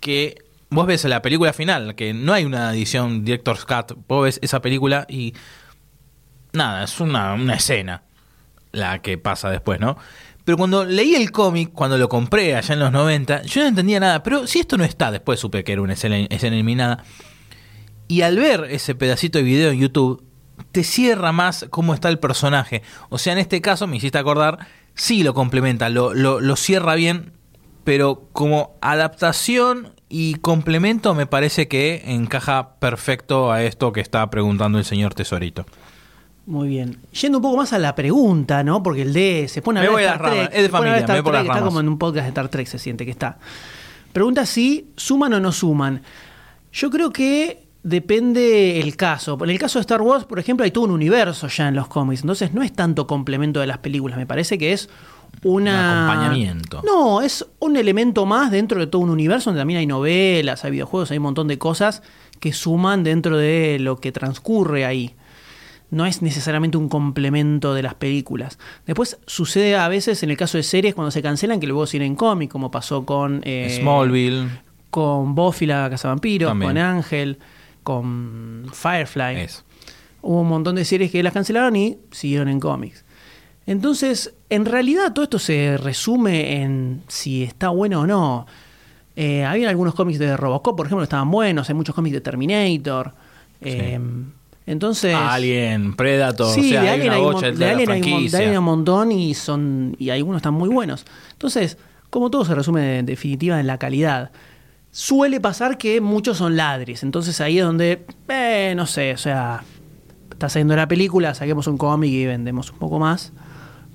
Que 0.00 0.36
vos 0.70 0.86
ves 0.86 1.04
la 1.04 1.22
película 1.22 1.52
final, 1.52 1.94
que 1.94 2.12
no 2.14 2.32
hay 2.32 2.44
una 2.44 2.72
edición 2.72 3.24
Director's 3.24 3.64
Cut. 3.64 3.96
Vos 4.06 4.24
ves 4.24 4.38
esa 4.42 4.60
película 4.60 5.06
y. 5.08 5.34
Nada, 6.52 6.84
es 6.84 6.98
una, 7.00 7.34
una 7.34 7.54
escena 7.54 8.02
la 8.72 9.00
que 9.00 9.18
pasa 9.18 9.50
después, 9.50 9.80
¿no? 9.80 9.96
Pero 10.44 10.56
cuando 10.56 10.84
leí 10.84 11.14
el 11.14 11.30
cómic, 11.30 11.72
cuando 11.72 11.98
lo 11.98 12.08
compré 12.08 12.56
allá 12.56 12.72
en 12.72 12.80
los 12.80 12.90
90, 12.90 13.42
yo 13.42 13.60
no 13.62 13.68
entendía 13.68 14.00
nada. 14.00 14.22
Pero 14.22 14.46
si 14.46 14.60
esto 14.60 14.78
no 14.78 14.84
está, 14.84 15.10
después 15.10 15.38
supe 15.38 15.62
que 15.62 15.72
era 15.72 15.82
una 15.82 15.92
escena, 15.92 16.16
escena 16.16 16.56
eliminada. 16.56 17.04
Y 18.08 18.22
al 18.22 18.38
ver 18.38 18.64
ese 18.70 18.94
pedacito 18.94 19.36
de 19.36 19.44
video 19.44 19.70
en 19.70 19.78
YouTube, 19.78 20.24
te 20.72 20.84
cierra 20.84 21.32
más 21.32 21.66
cómo 21.68 21.92
está 21.92 22.08
el 22.08 22.18
personaje. 22.18 22.82
O 23.10 23.18
sea, 23.18 23.34
en 23.34 23.38
este 23.38 23.60
caso, 23.60 23.86
me 23.86 23.98
hiciste 23.98 24.16
acordar, 24.16 24.66
sí 24.94 25.22
lo 25.22 25.34
complementa, 25.34 25.90
lo, 25.90 26.14
lo, 26.14 26.40
lo 26.40 26.56
cierra 26.56 26.94
bien, 26.94 27.32
pero 27.84 28.28
como 28.32 28.78
adaptación 28.80 29.97
y 30.08 30.34
complemento 30.36 31.14
me 31.14 31.26
parece 31.26 31.68
que 31.68 32.02
encaja 32.06 32.74
perfecto 32.78 33.52
a 33.52 33.62
esto 33.62 33.92
que 33.92 34.00
está 34.00 34.28
preguntando 34.30 34.78
el 34.78 34.84
señor 34.84 35.14
Tesorito. 35.14 35.66
Muy 36.46 36.68
bien. 36.68 36.98
Yendo 37.12 37.38
un 37.38 37.42
poco 37.42 37.58
más 37.58 37.74
a 37.74 37.78
la 37.78 37.94
pregunta, 37.94 38.64
¿no? 38.64 38.82
Porque 38.82 39.02
el 39.02 39.12
de 39.12 39.48
se 39.48 39.60
pone 39.60 39.80
a 39.80 39.90
voy 39.90 40.04
a 40.04 40.14
Star 40.14 40.30
Trek, 40.30 40.50
es 40.52 40.62
de 40.62 40.68
familia, 40.70 41.06
me 41.06 41.12
voy 41.12 41.22
por 41.22 41.34
Star 41.34 41.34
las 41.34 41.42
Trek, 41.44 41.56
Está 41.56 41.64
como 41.64 41.80
en 41.80 41.88
un 41.88 41.98
podcast 41.98 42.24
de 42.24 42.28
Star 42.28 42.48
Trek, 42.48 42.66
se 42.66 42.78
siente 42.78 43.04
que 43.04 43.10
está. 43.10 43.38
Pregunta 44.14 44.46
si 44.46 44.90
suman 44.96 45.34
o 45.34 45.40
no 45.40 45.52
suman. 45.52 46.02
Yo 46.72 46.90
creo 46.90 47.12
que 47.12 47.68
depende 47.82 48.80
el 48.80 48.96
caso. 48.96 49.36
En 49.42 49.50
el 49.50 49.58
caso 49.58 49.78
de 49.78 49.82
Star 49.82 50.00
Wars, 50.00 50.24
por 50.24 50.38
ejemplo, 50.38 50.64
hay 50.64 50.70
todo 50.70 50.84
un 50.84 50.92
universo 50.92 51.48
ya 51.48 51.68
en 51.68 51.74
los 51.74 51.88
cómics. 51.88 52.22
Entonces 52.22 52.54
no 52.54 52.62
es 52.62 52.72
tanto 52.72 53.06
complemento 53.06 53.60
de 53.60 53.66
las 53.66 53.78
películas. 53.78 54.16
Me 54.16 54.26
parece 54.26 54.56
que 54.56 54.72
es 54.72 54.88
una... 55.44 55.72
Un 55.72 56.10
acompañamiento. 56.10 56.82
No, 56.84 57.20
es 57.22 57.46
un 57.58 57.76
elemento 57.76 58.26
más 58.26 58.50
dentro 58.50 58.80
de 58.80 58.86
todo 58.86 59.02
un 59.02 59.10
universo 59.10 59.50
donde 59.50 59.60
también 59.60 59.80
hay 59.80 59.86
novelas, 59.86 60.64
hay 60.64 60.70
videojuegos, 60.72 61.10
hay 61.10 61.18
un 61.18 61.24
montón 61.24 61.48
de 61.48 61.58
cosas 61.58 62.02
que 62.40 62.52
suman 62.52 63.04
dentro 63.04 63.36
de 63.36 63.78
lo 63.80 63.96
que 63.96 64.12
transcurre 64.12 64.84
ahí. 64.84 65.14
No 65.90 66.04
es 66.04 66.20
necesariamente 66.20 66.76
un 66.76 66.88
complemento 66.88 67.72
de 67.72 67.82
las 67.82 67.94
películas. 67.94 68.58
Después 68.86 69.18
sucede 69.26 69.74
a 69.76 69.88
veces 69.88 70.22
en 70.22 70.30
el 70.30 70.36
caso 70.36 70.58
de 70.58 70.62
series 70.62 70.94
cuando 70.94 71.10
se 71.10 71.22
cancelan 71.22 71.60
que 71.60 71.66
luego 71.66 71.86
siguen 71.86 72.08
en 72.08 72.16
cómic, 72.16 72.50
como 72.50 72.70
pasó 72.70 73.06
con 73.06 73.40
eh, 73.44 73.78
Smallville. 73.80 74.48
con 74.90 75.34
Buffy 75.34 75.66
la 75.66 75.88
Cazavampiros, 75.88 76.50
con 76.50 76.76
Ángel, 76.76 77.38
con 77.82 78.66
Firefly. 78.70 79.36
Es. 79.40 79.64
Hubo 80.20 80.42
un 80.42 80.48
montón 80.48 80.74
de 80.74 80.84
series 80.84 81.10
que 81.10 81.22
las 81.22 81.32
cancelaron 81.32 81.74
y 81.74 81.96
siguieron 82.10 82.48
en 82.48 82.60
cómics. 82.60 83.04
Entonces, 83.68 84.34
en 84.48 84.64
realidad 84.64 85.12
todo 85.12 85.24
esto 85.24 85.38
se 85.38 85.76
resume 85.76 86.62
en 86.62 87.02
si 87.06 87.42
está 87.42 87.68
bueno 87.68 88.00
o 88.00 88.06
no. 88.06 88.46
Eh, 89.14 89.44
había 89.44 89.68
algunos 89.68 89.94
cómics 89.94 90.18
de 90.18 90.36
Robocop, 90.38 90.74
por 90.74 90.86
ejemplo, 90.86 91.02
que 91.02 91.04
estaban 91.04 91.30
buenos. 91.30 91.68
Hay 91.68 91.74
muchos 91.74 91.94
cómics 91.94 92.14
de 92.14 92.20
Terminator. 92.22 93.12
Eh, 93.60 94.00
entonces... 94.64 95.14
Alien, 95.14 95.94
Predator, 95.96 96.54
Sí, 96.54 96.60
o 96.60 96.68
sea, 96.70 96.82
de 96.82 96.88
hay 96.88 96.94
Alien 97.00 97.08
una 97.08 97.16
hay, 97.16 97.20
un 97.20 97.32
bocha 97.32 97.46
mon- 97.46 97.54
de 97.54 97.58
de 97.58 97.66
la 97.66 97.72
Alien 97.72 97.90
hay 97.90 98.00
un 98.00 98.30
de. 98.30 98.36
Alien 98.36 98.50
hay 98.52 98.56
un 98.56 98.64
montón 98.64 99.12
y 99.12 99.34
son 99.34 99.96
y 99.98 100.10
algunos 100.10 100.38
están 100.38 100.54
muy 100.54 100.70
buenos. 100.70 101.04
Entonces, 101.32 101.76
como 102.08 102.30
todo 102.30 102.46
se 102.46 102.54
resume 102.54 103.00
en 103.00 103.06
definitiva 103.06 103.60
en 103.60 103.66
la 103.66 103.76
calidad. 103.78 104.30
Suele 104.92 105.40
pasar 105.40 105.76
que 105.76 106.00
muchos 106.00 106.38
son 106.38 106.56
ladris, 106.56 107.02
entonces 107.02 107.38
ahí 107.42 107.58
es 107.58 107.64
donde, 107.66 108.06
eh, 108.28 108.72
no 108.74 108.86
sé, 108.86 109.12
o 109.12 109.18
sea, 109.18 109.62
está 110.30 110.48
saliendo 110.48 110.74
la 110.74 110.88
película, 110.88 111.34
saquemos 111.34 111.66
un 111.66 111.76
cómic 111.76 112.10
y 112.10 112.24
vendemos 112.24 112.72
un 112.72 112.78
poco 112.78 112.98
más. 112.98 113.32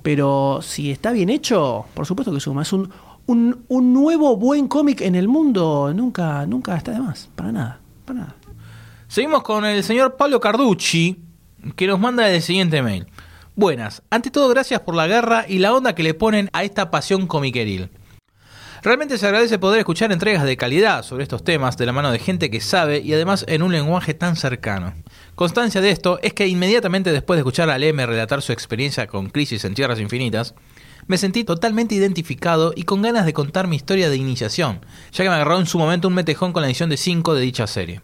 Pero 0.04 0.60
si 0.62 0.92
está 0.92 1.12
bien 1.12 1.30
hecho, 1.30 1.86
por 1.94 2.06
supuesto 2.06 2.34
que 2.34 2.40
suma. 2.40 2.62
Es 2.62 2.74
un, 2.74 2.92
un, 3.26 3.66
un 3.70 3.94
nuevo 3.94 4.36
buen 4.38 4.68
cómic 4.68 5.02
en 5.02 5.16
el 5.16 5.28
mundo, 5.28 5.92
nunca, 5.96 6.46
nunca 6.46 6.76
está 6.76 6.92
de 6.92 7.00
más, 7.00 7.30
para 7.36 7.52
nada, 7.52 7.80
para 8.06 8.20
nada. 8.20 8.36
Seguimos 9.08 9.44
con 9.44 9.66
el 9.66 9.84
señor 9.84 10.18
Pablo 10.18 10.40
Carducci, 10.40 11.20
que 11.76 11.88
nos 11.88 12.00
manda 12.00 12.30
el 12.30 12.42
siguiente 12.42 12.82
mail. 12.82 13.08
Buenas, 13.56 14.02
ante 14.10 14.32
todo 14.32 14.50
gracias 14.50 14.82
por 14.82 14.96
la 14.96 15.08
guerra 15.08 15.46
y 15.48 15.60
la 15.60 15.74
onda 15.74 15.96
que 15.96 16.04
le 16.04 16.14
ponen 16.14 16.50
a 16.52 16.64
esta 16.64 16.92
pasión 16.92 17.28
comiqueril. 17.28 17.90
Realmente 18.82 19.18
se 19.18 19.26
agradece 19.26 19.60
poder 19.60 19.80
escuchar 19.80 20.12
entregas 20.12 20.44
de 20.44 20.58
calidad 20.58 21.04
sobre 21.04 21.24
estos 21.24 21.44
temas 21.46 21.78
de 21.78 21.86
la 21.86 21.94
mano 21.94 22.12
de 22.12 22.20
gente 22.20 22.50
que 22.50 22.60
sabe 22.60 23.00
y 23.00 23.14
además 23.14 23.46
en 23.48 23.62
un 23.62 23.72
lenguaje 23.72 24.14
tan 24.14 24.36
cercano. 24.36 24.94
Constancia 25.36 25.82
de 25.82 25.90
esto 25.90 26.20
es 26.22 26.34
que 26.34 26.48
inmediatamente 26.48 27.12
después 27.12 27.38
de 27.38 27.42
escuchar 27.42 27.70
a 27.70 27.78
Leme 27.78 28.06
relatar 28.06 28.42
su 28.42 28.52
experiencia 28.52 29.08
con 29.08 29.30
Crisis 29.30 29.66
en 29.66 29.74
Tierras 29.74 30.00
Infinitas, 30.00 30.54
me 31.08 31.18
sentí 31.18 31.44
totalmente 31.44 31.96
identificado 31.96 32.72
y 32.76 32.84
con 32.84 33.02
ganas 33.02 33.26
de 33.26 33.34
contar 33.34 33.68
mi 33.68 33.76
historia 33.76 34.10
de 34.10 34.16
iniciación, 34.16 34.80
ya 35.12 35.24
que 35.24 35.30
me 35.30 35.36
agarró 35.36 35.60
en 35.60 35.66
su 35.66 35.78
momento 35.80 36.08
un 36.08 36.14
metejón 36.14 36.54
con 36.54 36.62
la 36.62 36.68
edición 36.68 36.90
de 36.90 36.98
5 36.98 37.34
de 37.34 37.42
dicha 37.42 37.68
serie. 37.68 38.02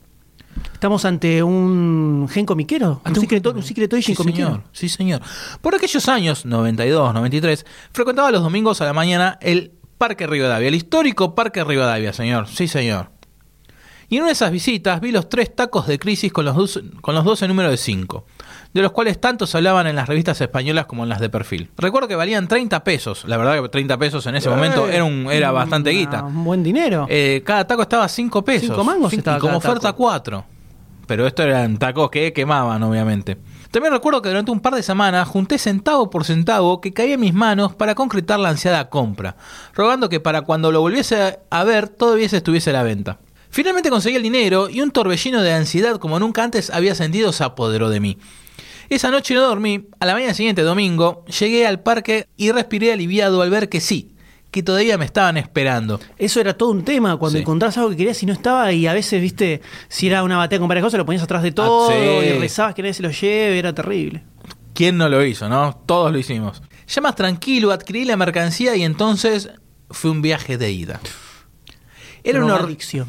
Estamos 0.73 1.05
ante 1.05 1.43
un 1.43 2.27
gen 2.29 2.45
comiquero, 2.45 2.93
un 2.93 3.01
Ante 3.05 3.19
un- 3.19 3.23
secreto, 3.25 3.51
un 3.51 3.63
secreto 3.63 3.95
Sí, 4.01 4.15
comiquero. 4.15 4.47
señor. 4.47 4.63
Sí, 4.73 4.89
señor. 4.89 5.21
Por 5.61 5.75
aquellos 5.75 6.09
años, 6.09 6.45
92, 6.45 7.13
93, 7.13 7.65
frecuentaba 7.93 8.31
los 8.31 8.41
domingos 8.41 8.81
a 8.81 8.85
la 8.85 8.93
mañana 8.93 9.37
el 9.41 9.71
Parque 9.97 10.25
Rivadavia, 10.27 10.67
el 10.67 10.75
histórico 10.75 11.35
Parque 11.35 11.63
Rivadavia, 11.63 12.11
señor. 12.11 12.47
Sí, 12.47 12.67
señor. 12.67 13.11
Y 14.11 14.15
en 14.15 14.21
una 14.23 14.29
de 14.29 14.33
esas 14.33 14.51
visitas 14.51 14.99
vi 15.01 15.11
los 15.11 15.29
tres 15.29 15.55
tacos 15.55 15.85
de 15.85 15.99
crisis 15.99 16.33
con 16.33 16.43
los, 16.43 16.55
dos, 16.55 16.81
con 17.01 17.13
los 17.13 17.23
12 17.23 17.47
números 17.47 17.69
de 17.71 17.77
5, 17.77 18.25
de 18.73 18.81
los 18.81 18.91
cuales 18.91 19.21
tanto 19.21 19.45
se 19.45 19.57
hablaban 19.57 19.85
en 19.85 19.95
las 19.95 20.07
revistas 20.09 20.41
españolas 20.41 20.87
como 20.87 21.03
en 21.03 21.09
las 21.09 21.19
de 21.19 21.29
perfil. 21.29 21.69
Recuerdo 21.77 22.07
que 22.07 22.15
valían 22.15 22.47
30 22.47 22.83
pesos, 22.83 23.23
la 23.25 23.37
verdad 23.37 23.61
que 23.61 23.69
30 23.69 23.97
pesos 23.99 24.25
en 24.25 24.35
ese 24.35 24.49
momento 24.49 24.89
era, 24.89 25.03
un, 25.03 25.27
era 25.31 25.51
bastante 25.51 25.91
guita. 25.91 26.23
Un 26.23 26.43
buen 26.43 26.63
dinero. 26.63 27.05
Eh, 27.07 27.43
cada 27.45 27.67
taco 27.67 27.83
estaba 27.83 28.07
5 28.07 28.43
pesos. 28.43 28.67
Cinco 28.69 28.83
mangos 28.83 29.11
Cinco- 29.11 29.19
estaba 29.19 29.37
y 29.37 29.41
como 29.41 29.57
oferta 29.57 29.79
taco. 29.79 29.97
4. 29.97 30.45
Pero 31.05 31.25
estos 31.27 31.45
eran 31.45 31.77
tacos 31.77 32.09
que 32.09 32.33
quemaban, 32.33 32.81
obviamente. 32.83 33.37
También 33.71 33.93
recuerdo 33.93 34.21
que 34.23 34.29
durante 34.29 34.49
un 34.51 34.59
par 34.59 34.73
de 34.73 34.81
semanas 34.81 35.27
junté 35.27 35.59
centavo 35.59 36.09
por 36.09 36.23
centavo 36.25 36.81
que 36.81 36.93
caía 36.93 37.13
en 37.15 37.19
mis 37.19 37.33
manos 37.35 37.75
para 37.75 37.93
concretar 37.93 38.39
la 38.39 38.49
ansiada 38.49 38.89
compra, 38.89 39.35
rogando 39.75 40.09
que 40.09 40.19
para 40.19 40.41
cuando 40.41 40.71
lo 40.71 40.81
volviese 40.81 41.39
a 41.49 41.63
ver 41.63 41.89
todavía 41.89 42.27
se 42.29 42.37
estuviese 42.37 42.71
a 42.71 42.73
la 42.73 42.83
venta. 42.83 43.19
Finalmente 43.49 43.89
conseguí 43.89 44.15
el 44.15 44.23
dinero 44.23 44.69
y 44.69 44.81
un 44.81 44.91
torbellino 44.91 45.41
de 45.41 45.53
ansiedad 45.53 45.97
como 45.97 46.19
nunca 46.19 46.43
antes 46.43 46.69
había 46.69 46.93
sentido 46.95 47.33
se 47.33 47.43
apoderó 47.43 47.89
de 47.89 47.99
mí. 47.99 48.17
Esa 48.89 49.11
noche 49.11 49.33
no 49.35 49.41
dormí, 49.41 49.87
a 49.99 50.05
la 50.05 50.13
mañana 50.13 50.33
siguiente, 50.33 50.61
domingo, 50.63 51.23
llegué 51.25 51.67
al 51.67 51.81
parque 51.81 52.27
y 52.37 52.51
respiré 52.51 52.91
aliviado 52.91 53.41
al 53.41 53.49
ver 53.51 53.69
que 53.69 53.81
sí, 53.81 54.15
que 54.49 54.63
todavía 54.63 54.97
me 54.97 55.05
estaban 55.05 55.37
esperando. 55.37 55.99
Eso 56.17 56.39
era 56.41 56.55
todo 56.57 56.69
un 56.71 56.83
tema 56.83 57.17
cuando 57.17 57.37
Sí. 57.37 57.41
encontrás 57.41 57.77
algo 57.77 57.91
que 57.91 57.97
querías 57.97 58.21
y 58.23 58.25
no 58.25 58.33
estaba 58.33 58.71
y 58.71 58.87
a 58.87 58.93
veces, 58.93 59.21
viste, 59.21 59.61
si 59.89 60.07
era 60.07 60.23
una 60.23 60.37
batalla 60.37 60.59
con 60.59 60.67
varias 60.67 60.83
cosas, 60.85 60.97
lo 60.97 61.05
ponías 61.05 61.23
atrás 61.23 61.43
de 61.43 61.51
todo 61.51 61.89
Ah, 61.89 61.93
sí. 61.93 62.29
y 62.29 62.39
rezabas 62.39 62.73
que 62.73 62.81
nadie 62.81 62.93
se 62.95 63.03
lo 63.03 63.11
lleve, 63.11 63.59
era 63.59 63.73
terrible. 63.73 64.23
¿Quién 64.73 64.97
no 64.97 65.07
lo 65.09 65.23
hizo, 65.23 65.49
no? 65.49 65.79
Todos 65.85 66.11
lo 66.11 66.17
hicimos. 66.17 66.61
Ya 66.87 67.01
más 67.01 67.15
tranquilo, 67.15 67.71
adquirí 67.71 68.05
la 68.05 68.17
mercancía 68.17 68.75
y 68.75 68.83
entonces 68.83 69.49
fue 69.91 70.09
un 70.09 70.21
viaje 70.23 70.57
de 70.57 70.71
ida. 70.71 70.99
Era 72.23 72.43
una... 72.43 72.55
adicción. 72.55 73.07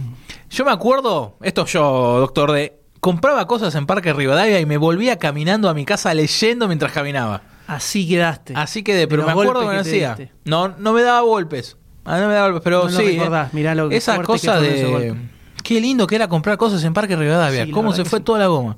Yo 0.50 0.64
me 0.64 0.72
acuerdo, 0.72 1.36
esto 1.42 1.64
yo, 1.66 2.18
doctor 2.20 2.52
D, 2.52 2.76
compraba 3.00 3.46
cosas 3.46 3.74
en 3.76 3.86
Parque 3.86 4.12
Rivadavia 4.12 4.60
y 4.60 4.66
me 4.66 4.76
volvía 4.76 5.16
caminando 5.18 5.68
a 5.68 5.74
mi 5.74 5.84
casa 5.84 6.12
leyendo 6.12 6.66
mientras 6.66 6.92
caminaba. 6.92 7.42
Así 7.68 8.08
quedaste. 8.08 8.54
Así 8.56 8.82
que, 8.82 8.94
de, 8.94 9.06
pero 9.06 9.24
me 9.24 9.30
acuerdo 9.30 9.60
que 9.60 9.74
te 9.74 9.76
hacía. 9.80 10.16
diste. 10.16 10.34
No, 10.44 10.68
no 10.76 10.92
me 10.92 11.02
daba 11.02 11.20
golpes. 11.20 11.76
Ah, 12.04 12.18
no 12.18 12.26
me 12.26 12.34
daba 12.34 12.46
golpes, 12.48 12.62
pero 12.64 12.84
No 12.84 12.90
sí. 12.90 13.16
recordás, 13.18 13.46
eh, 13.48 13.50
mirá 13.52 13.74
lo 13.76 13.88
que 13.88 13.96
Esa 13.96 14.20
cosa 14.22 14.60
de. 14.60 15.14
Qué 15.62 15.80
lindo 15.80 16.06
que 16.08 16.16
era 16.16 16.26
comprar 16.26 16.56
cosas 16.56 16.82
en 16.82 16.94
Parque 16.94 17.14
Rivadavia. 17.14 17.64
Sí, 17.66 17.70
Cómo 17.70 17.92
se 17.92 18.04
fue 18.04 18.18
sí. 18.18 18.24
toda 18.24 18.40
la 18.40 18.46
goma. 18.48 18.76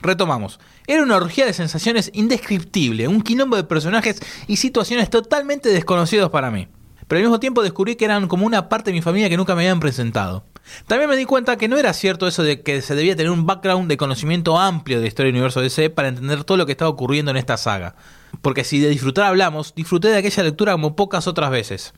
Retomamos. 0.00 0.58
Era 0.86 1.02
una 1.02 1.16
orgía 1.16 1.44
de 1.44 1.52
sensaciones 1.52 2.10
indescriptible, 2.14 3.06
un 3.08 3.20
quilombo 3.20 3.56
de 3.56 3.64
personajes 3.64 4.22
y 4.46 4.56
situaciones 4.56 5.10
totalmente 5.10 5.68
desconocidos 5.68 6.30
para 6.30 6.50
mí. 6.50 6.68
Pero 7.06 7.18
al 7.18 7.24
mismo 7.24 7.40
tiempo 7.40 7.62
descubrí 7.62 7.96
que 7.96 8.06
eran 8.06 8.26
como 8.28 8.46
una 8.46 8.68
parte 8.70 8.90
de 8.90 8.94
mi 8.94 9.02
familia 9.02 9.28
que 9.28 9.36
nunca 9.36 9.54
me 9.54 9.62
habían 9.62 9.80
presentado. 9.80 10.44
También 10.86 11.08
me 11.08 11.16
di 11.16 11.24
cuenta 11.24 11.56
que 11.56 11.68
no 11.68 11.78
era 11.78 11.92
cierto 11.92 12.26
eso 12.26 12.42
de 12.42 12.62
que 12.62 12.82
se 12.82 12.94
debía 12.94 13.16
tener 13.16 13.30
un 13.30 13.46
background 13.46 13.88
de 13.88 13.96
conocimiento 13.96 14.58
amplio 14.58 15.00
de 15.00 15.06
historia 15.06 15.28
del 15.28 15.36
universo 15.36 15.60
DC 15.60 15.90
para 15.90 16.08
entender 16.08 16.44
todo 16.44 16.56
lo 16.56 16.66
que 16.66 16.72
estaba 16.72 16.90
ocurriendo 16.90 17.30
en 17.30 17.36
esta 17.36 17.56
saga. 17.56 17.94
Porque 18.42 18.64
si 18.64 18.80
de 18.80 18.88
disfrutar 18.88 19.26
hablamos, 19.26 19.74
disfruté 19.74 20.08
de 20.08 20.18
aquella 20.18 20.42
lectura 20.42 20.72
como 20.72 20.96
pocas 20.96 21.26
otras 21.26 21.50
veces. 21.50 21.92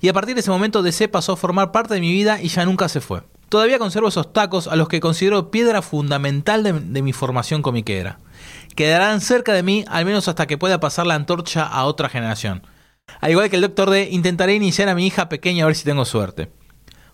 Y 0.00 0.08
a 0.08 0.12
partir 0.12 0.34
de 0.34 0.40
ese 0.40 0.50
momento 0.50 0.82
DC 0.82 1.08
pasó 1.08 1.32
a 1.32 1.36
formar 1.36 1.72
parte 1.72 1.94
de 1.94 2.00
mi 2.00 2.12
vida 2.12 2.40
y 2.40 2.48
ya 2.48 2.64
nunca 2.64 2.88
se 2.88 3.00
fue. 3.00 3.22
Todavía 3.48 3.78
conservo 3.78 4.08
esos 4.08 4.32
tacos 4.32 4.68
a 4.68 4.76
los 4.76 4.88
que 4.88 5.00
considero 5.00 5.50
piedra 5.50 5.80
fundamental 5.80 6.62
de, 6.62 7.02
mi 7.02 7.12
formación 7.12 7.62
comiquera. 7.62 8.18
Quedarán 8.76 9.20
cerca 9.20 9.54
de 9.54 9.62
mí 9.62 9.84
al 9.88 10.04
menos 10.04 10.28
hasta 10.28 10.46
que 10.46 10.58
pueda 10.58 10.80
pasar 10.80 11.06
la 11.06 11.14
antorcha 11.14 11.66
a 11.66 11.84
otra 11.84 12.10
generación. 12.10 12.62
Al 13.20 13.30
igual 13.30 13.48
que 13.48 13.56
el 13.56 13.62
Dr. 13.62 13.88
D, 13.90 14.08
intentaré 14.10 14.54
iniciar 14.54 14.90
a 14.90 14.94
mi 14.94 15.06
hija 15.06 15.30
pequeña 15.30 15.64
a 15.64 15.66
ver 15.66 15.76
si 15.76 15.84
tengo 15.84 16.04
suerte. 16.04 16.50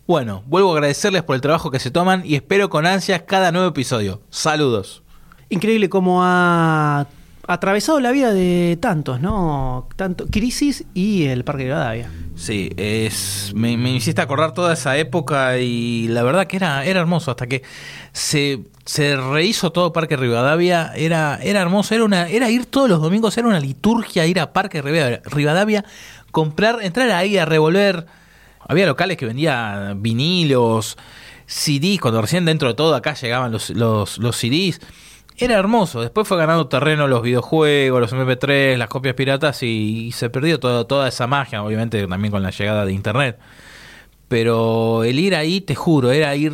Bueno, 0.07 0.43
vuelvo 0.47 0.71
a 0.71 0.75
agradecerles 0.75 1.23
por 1.23 1.35
el 1.35 1.41
trabajo 1.41 1.71
que 1.71 1.79
se 1.79 1.91
toman 1.91 2.23
y 2.27 2.35
espero 2.35 2.69
con 2.69 2.85
ansias 2.85 3.23
cada 3.23 3.53
nuevo 3.53 3.69
episodio. 3.69 4.21
Saludos. 4.29 5.03
Increíble 5.49 5.89
cómo 5.89 6.23
ha 6.23 7.07
atravesado 7.47 8.01
la 8.01 8.11
vida 8.11 8.35
de 8.35 8.77
tantos, 8.83 9.23
¿no? 9.23 9.89
Tanto 9.97 10.27
Crisis 10.27 10.85
y 10.93 11.25
el 11.25 11.45
Parque 11.45 11.65
de 11.65 11.69
Rivadavia. 11.71 12.11
Sí, 12.37 12.71
es, 12.77 13.53
me, 13.55 13.79
me 13.79 13.93
hiciste 13.93 14.21
acordar 14.21 14.53
toda 14.53 14.75
esa 14.75 14.95
época 14.99 15.57
y 15.57 16.09
la 16.09 16.23
verdad 16.23 16.47
que 16.47 16.57
era, 16.57 16.85
era 16.85 17.01
hermoso. 17.01 17.31
Hasta 17.31 17.47
que 17.47 17.63
se, 18.13 18.61
se 18.85 19.17
rehizo 19.17 19.73
todo 19.73 19.95
Parque 19.95 20.19
Rivadavia, 20.19 20.93
era, 20.95 21.39
era 21.43 21.63
hermoso. 21.63 21.95
Era, 21.95 22.05
una, 22.05 22.29
era 22.29 22.51
ir 22.51 22.67
todos 22.67 22.91
los 22.91 23.01
domingos, 23.01 23.39
era 23.39 23.49
una 23.49 23.61
liturgia 23.61 24.27
ir 24.27 24.39
a 24.39 24.53
Parque 24.53 24.83
Rivadavia, 24.83 25.85
comprar, 26.31 26.81
entrar 26.83 27.11
ahí 27.11 27.39
a 27.39 27.47
revolver. 27.47 28.07
Había 28.69 28.87
locales 28.87 29.17
que 29.17 29.27
vendían 29.27 30.03
vinilos, 30.03 30.97
CDs, 31.47 32.01
cuando 32.01 32.21
recién 32.23 32.45
dentro 32.45 32.69
de 32.69 32.75
todo 32.75 32.95
acá 32.95 33.15
llegaban 33.15 33.53
los, 33.53 33.71
los, 33.71 34.19
los 34.19 34.37
CDs. 34.37 34.81
Era 35.37 35.55
hermoso. 35.59 36.01
Después 36.01 36.29
fue 36.29 36.37
ganando 36.37 36.69
terreno 36.69 37.09
los 37.09 37.21
videojuegos, 37.23 38.01
los 38.01 38.13
MP3, 38.13 38.77
las 38.77 38.89
copias 38.89 39.15
piratas 39.15 39.63
y, 39.65 40.07
y 40.07 40.13
se 40.13 40.31
perdió 40.31 40.61
todo- 40.61 40.87
toda 40.87 41.09
esa 41.09 41.27
magia, 41.27 41.63
obviamente 41.63 42.07
también 42.07 42.31
con 42.31 42.43
la 42.43 42.51
llegada 42.51 42.85
de 42.87 42.93
Internet. 42.93 43.39
Pero 44.29 45.05
el 45.05 45.19
ir 45.19 45.35
ahí, 45.37 45.61
te 45.61 45.75
juro, 45.75 46.11
era 46.11 46.35
ir 46.35 46.53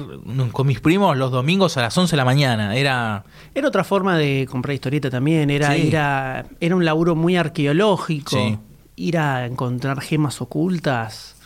con 0.52 0.66
mis 0.66 0.80
primos 0.80 1.16
los 1.16 1.30
domingos 1.30 1.76
a 1.76 1.82
las 1.82 1.96
11 1.96 2.12
de 2.12 2.16
la 2.16 2.24
mañana. 2.24 2.74
Era. 2.76 3.24
Era 3.54 3.68
otra 3.68 3.84
forma 3.84 4.18
de 4.18 4.46
comprar 4.50 4.74
historieta 4.74 5.08
también. 5.08 5.50
Era 5.50 5.74
Sí. 5.74 5.82
ir 5.82 5.96
a- 5.96 6.44
era 6.60 6.74
un 6.74 6.84
laburo 6.84 7.14
muy 7.14 7.36
arqueológico. 7.36 8.36
Sí. 8.36 8.58
Ir 8.96 9.18
a 9.18 9.46
encontrar 9.46 10.00
gemas 10.00 10.40
ocultas 10.40 11.36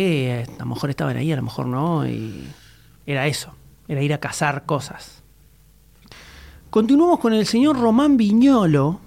a 0.00 0.58
lo 0.58 0.66
mejor 0.66 0.90
estaban 0.90 1.16
ahí, 1.16 1.30
a 1.32 1.36
lo 1.36 1.42
mejor 1.42 1.66
no. 1.66 2.06
Y 2.06 2.46
era 3.06 3.26
eso. 3.26 3.52
Era 3.88 4.02
ir 4.02 4.12
a 4.12 4.18
cazar 4.18 4.64
cosas. 4.66 5.22
Continuamos 6.70 7.20
con 7.20 7.32
el 7.32 7.46
señor 7.46 7.78
Román 7.78 8.16
Viñolo, 8.16 8.98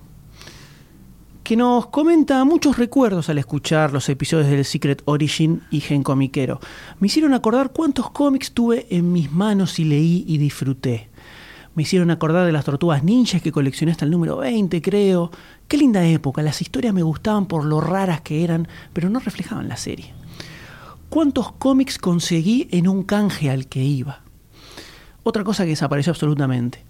que 1.44 1.58
nos 1.58 1.88
comenta 1.88 2.44
muchos 2.46 2.78
recuerdos 2.78 3.30
al 3.30 3.38
escuchar 3.38 3.92
los 3.92 4.08
episodios 4.08 4.50
del 4.50 4.64
Secret 4.64 5.02
Origin 5.06 5.64
y 5.72 5.82
Gen 5.82 6.04
Comiquero. 6.04 6.60
Me 7.00 7.08
hicieron 7.08 7.34
acordar 7.34 7.72
cuántos 7.74 8.10
cómics 8.12 8.52
tuve 8.54 8.88
en 8.90 9.12
mis 9.12 9.32
manos 9.32 9.80
y 9.80 9.86
leí 9.86 10.24
y 10.28 10.38
disfruté. 10.38 11.10
Me 11.76 11.84
hicieron 11.84 12.10
acordar 12.10 12.46
de 12.46 12.52
las 12.52 12.66
tortugas 12.66 13.04
ninjas 13.04 13.42
que 13.42 13.52
coleccioné 13.52 13.92
hasta 13.92 14.06
el 14.06 14.12
número 14.12 14.38
20, 14.38 14.82
creo. 14.82 15.32
Qué 15.68 15.78
linda 15.78 16.06
época, 16.06 16.42
las 16.42 16.62
historias 16.62 16.94
me 16.94 17.04
gustaban 17.04 17.46
por 17.48 17.66
lo 17.66 17.82
raras 17.82 18.22
que 18.22 18.44
eran, 18.44 18.68
pero 18.94 19.10
no 19.10 19.20
reflejaban 19.20 19.68
la 19.68 19.78
serie. 19.78 20.14
¿Cuántos 21.10 21.52
cómics 21.54 21.98
conseguí 21.98 22.68
en 22.72 22.88
un 22.88 23.04
canje 23.04 23.50
al 23.50 23.68
que 23.68 23.84
iba? 23.84 24.22
Otra 25.24 25.44
cosa 25.44 25.64
que 25.64 25.70
desapareció 25.72 26.12
absolutamente. 26.12 26.86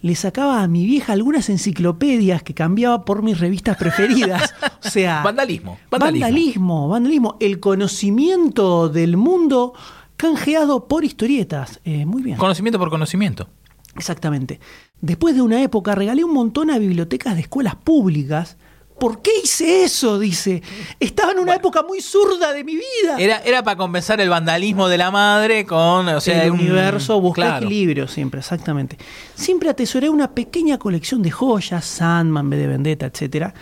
Le 0.00 0.14
sacaba 0.16 0.62
a 0.62 0.68
mi 0.68 0.84
vieja 0.84 1.12
algunas 1.12 1.48
enciclopedias 1.48 2.42
que 2.42 2.54
cambiaba 2.54 3.04
por 3.04 3.22
mis 3.22 3.38
revistas 3.38 3.76
preferidas. 3.76 4.54
O 4.84 4.88
sea, 4.90 5.22
Vandalismo, 5.22 5.78
vandalismo, 5.92 6.18
vandalismo. 6.26 6.88
vandalismo, 6.88 7.36
El 7.38 7.60
conocimiento 7.60 8.88
del 8.88 9.16
mundo 9.16 9.74
canjeado 10.16 10.88
por 10.88 11.04
historietas. 11.04 11.80
Eh, 11.84 12.04
muy 12.04 12.20
bien. 12.22 12.36
Conocimiento 12.36 12.80
por 12.80 12.90
conocimiento. 12.90 13.48
Exactamente. 13.94 14.58
Después 15.00 15.36
de 15.36 15.42
una 15.42 15.62
época 15.62 15.94
regalé 15.94 16.24
un 16.24 16.34
montón 16.34 16.70
a 16.70 16.78
bibliotecas 16.78 17.36
de 17.36 17.42
escuelas 17.42 17.76
públicas. 17.76 18.56
¿Por 18.98 19.20
qué 19.20 19.30
hice 19.42 19.82
eso? 19.84 20.18
Dice. 20.18 20.62
Estaba 21.00 21.32
en 21.32 21.40
una 21.40 21.54
época 21.56 21.82
muy 21.82 22.00
zurda 22.00 22.52
de 22.52 22.62
mi 22.62 22.74
vida. 22.76 23.16
Era, 23.18 23.38
era 23.38 23.62
para 23.64 23.76
compensar 23.76 24.20
el 24.20 24.28
vandalismo 24.28 24.88
de 24.88 24.98
la 24.98 25.10
madre 25.10 25.66
con. 25.66 26.08
O 26.08 26.20
sea, 26.20 26.44
el 26.44 26.52
un- 26.52 26.60
universo 26.60 27.20
busca 27.20 27.42
claro. 27.42 27.66
equilibrio 27.66 28.06
siempre, 28.06 28.40
exactamente. 28.40 28.96
Siempre 29.34 29.70
atesoré 29.70 30.08
una 30.08 30.32
pequeña 30.32 30.78
colección 30.78 31.20
de 31.22 31.30
joyas, 31.32 31.84
Sandman, 31.84 32.48
B 32.48 32.56
de 32.56 32.66
Vendetta, 32.68 33.06
etcétera. 33.06 33.54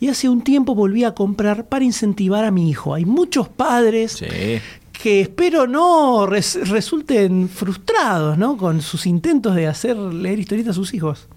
Y 0.00 0.08
hace 0.08 0.28
un 0.28 0.42
tiempo 0.42 0.74
volví 0.74 1.04
a 1.04 1.14
comprar 1.14 1.66
para 1.66 1.84
incentivar 1.84 2.44
a 2.44 2.50
mi 2.50 2.68
hijo. 2.68 2.92
Hay 2.92 3.06
muchos 3.06 3.48
padres 3.48 4.12
Sí. 4.12 4.26
que 4.92 5.20
espero 5.22 5.66
no 5.66 6.26
res- 6.26 6.68
resulten 6.68 7.48
frustrados 7.48 8.36
¿no? 8.36 8.56
con 8.58 8.82
sus 8.82 9.06
intentos 9.06 9.54
de 9.54 9.66
hacer 9.66 9.96
leer 9.96 10.40
historietas 10.40 10.72
a 10.72 10.74
sus 10.74 10.92
hijos. 10.92 11.28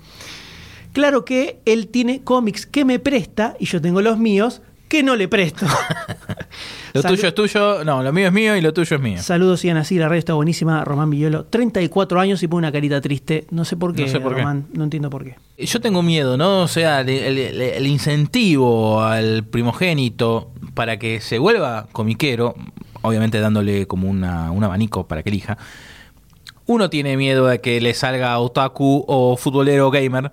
Claro 0.97 1.25
que 1.25 1.59
él 1.65 1.89
tiene 1.89 2.23
cómics 2.23 2.65
que 2.65 2.83
me 2.83 2.97
presta 2.97 3.55
y 3.59 3.65
yo 3.67 3.79
tengo 3.79 4.01
los 4.01 4.17
míos 4.17 4.63
que 4.87 5.03
no 5.03 5.15
le 5.15 5.27
presto. 5.27 5.67
Lo 6.93 7.03
Salu- 7.03 7.09
tuyo 7.15 7.27
es 7.27 7.35
tuyo, 7.35 7.83
no, 7.83 8.01
lo 8.01 8.11
mío 8.11 8.25
es 8.27 8.33
mío 8.33 8.55
y 8.55 8.61
lo 8.61 8.73
tuyo 8.73 8.95
es 8.95 9.01
mío. 9.03 9.21
Saludos, 9.21 9.61
Ian 9.63 9.77
así, 9.77 9.99
la 9.99 10.07
radio 10.07 10.17
está 10.17 10.33
buenísima. 10.33 10.83
Román 10.83 11.11
Villolo, 11.11 11.45
34 11.45 12.19
años 12.19 12.41
y 12.41 12.47
pone 12.47 12.65
una 12.65 12.71
carita 12.71 12.99
triste. 12.99 13.45
No 13.51 13.63
sé 13.63 13.77
por 13.77 13.93
qué, 13.93 14.03
No 14.03 14.07
sé 14.07 14.19
por 14.19 14.33
qué. 14.33 14.39
Román, 14.41 14.65
no 14.73 14.85
entiendo 14.85 15.11
por 15.11 15.23
qué. 15.23 15.35
Yo 15.63 15.79
tengo 15.81 16.01
miedo, 16.01 16.35
¿no? 16.35 16.61
O 16.61 16.67
sea, 16.67 17.01
el, 17.01 17.09
el- 17.09 17.61
el 17.61 17.85
incentivo 17.87 19.01
al 19.03 19.43
primogénito 19.43 20.49
para 20.73 20.97
que 20.97 21.21
se 21.21 21.37
vuelva 21.37 21.85
comiquero, 21.91 22.55
obviamente 23.03 23.39
dándole 23.39 23.85
como 23.85 24.09
una, 24.09 24.51
un 24.51 24.63
abanico 24.63 25.07
para 25.07 25.21
que 25.21 25.29
elija. 25.29 25.59
Uno 26.65 26.89
tiene 26.89 27.15
miedo 27.17 27.45
de 27.45 27.61
que 27.61 27.79
le 27.81 27.93
salga 27.93 28.39
otaku 28.39 29.05
o 29.07 29.37
futbolero 29.37 29.91
gamer. 29.91 30.31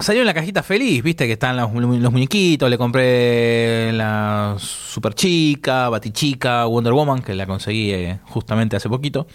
Salió 0.00 0.22
en 0.22 0.26
la 0.26 0.34
cajita 0.34 0.62
feliz, 0.62 1.02
viste 1.02 1.26
que 1.26 1.32
están 1.32 1.56
los, 1.56 1.72
muñequitos, 1.72 2.70
le 2.70 2.78
compré 2.78 3.92
la 3.92 4.54
Super 4.58 5.12
Chica, 5.12 5.88
Batichica, 5.88 6.66
Wonder 6.66 6.92
Woman, 6.92 7.20
que 7.20 7.34
la 7.34 7.46
conseguí 7.46 7.90
eh, 7.90 8.20
justamente 8.26 8.76
hace 8.76 8.88
poquito. 8.88 9.26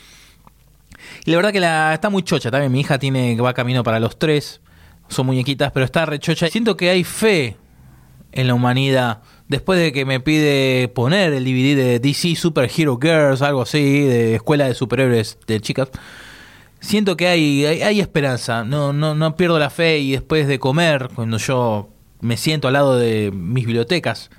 Y 1.26 1.32
la 1.32 1.38
verdad 1.38 1.52
que 1.52 1.60
la 1.60 1.94
está 1.94 2.10
muy 2.10 2.24
chocha 2.24 2.50
también. 2.50 2.72
Mi 2.72 2.80
hija 2.80 2.98
tiene 2.98 3.36
va 3.42 3.54
camino 3.54 3.84
para 3.84 4.00
los 4.00 4.18
tres. 4.18 4.62
Son 5.10 5.26
muñequitas, 5.26 5.72
pero 5.74 5.86
está 5.86 6.06
rechocha. 6.06 6.48
Siento 6.48 6.78
que 6.78 6.90
hay 6.90 7.04
fe 7.04 7.58
en 8.32 8.48
la 8.48 8.54
humanidad. 8.54 9.22
Después 9.50 9.78
de 9.80 9.92
que 9.92 10.06
me 10.06 10.22
pide 10.22 10.88
poner 10.88 11.34
el 11.34 11.44
DVD 11.44 11.76
de 11.76 12.00
DC 12.00 12.36
Super 12.36 12.70
Hero 12.76 12.98
Girls, 13.02 13.42
algo 13.42 13.62
así, 13.64 14.02
de 14.02 14.36
escuela 14.36 14.66
de 14.66 14.74
superhéroes 14.74 15.38
de 15.46 15.60
chicas. 15.60 15.90
Siento 16.84 17.16
que 17.16 17.28
hay, 17.28 17.66
hay, 17.66 17.82
hay 17.82 18.00
esperanza. 18.02 18.66
No, 18.66 18.92
no, 18.92 19.16
no 19.16 19.38
pierdo 19.38 19.58
la 19.58 19.70
fe. 19.70 20.00
Y 20.00 20.12
después 20.12 20.48
de 20.48 20.60
comer, 20.60 21.10
cuando 21.16 21.38
yo 21.38 21.90
me 22.20 22.36
siento 22.36 22.68
al 22.68 22.74
lado 22.74 22.98
de 22.98 23.32
mis 23.34 23.66
bibliotecas, 23.66 24.30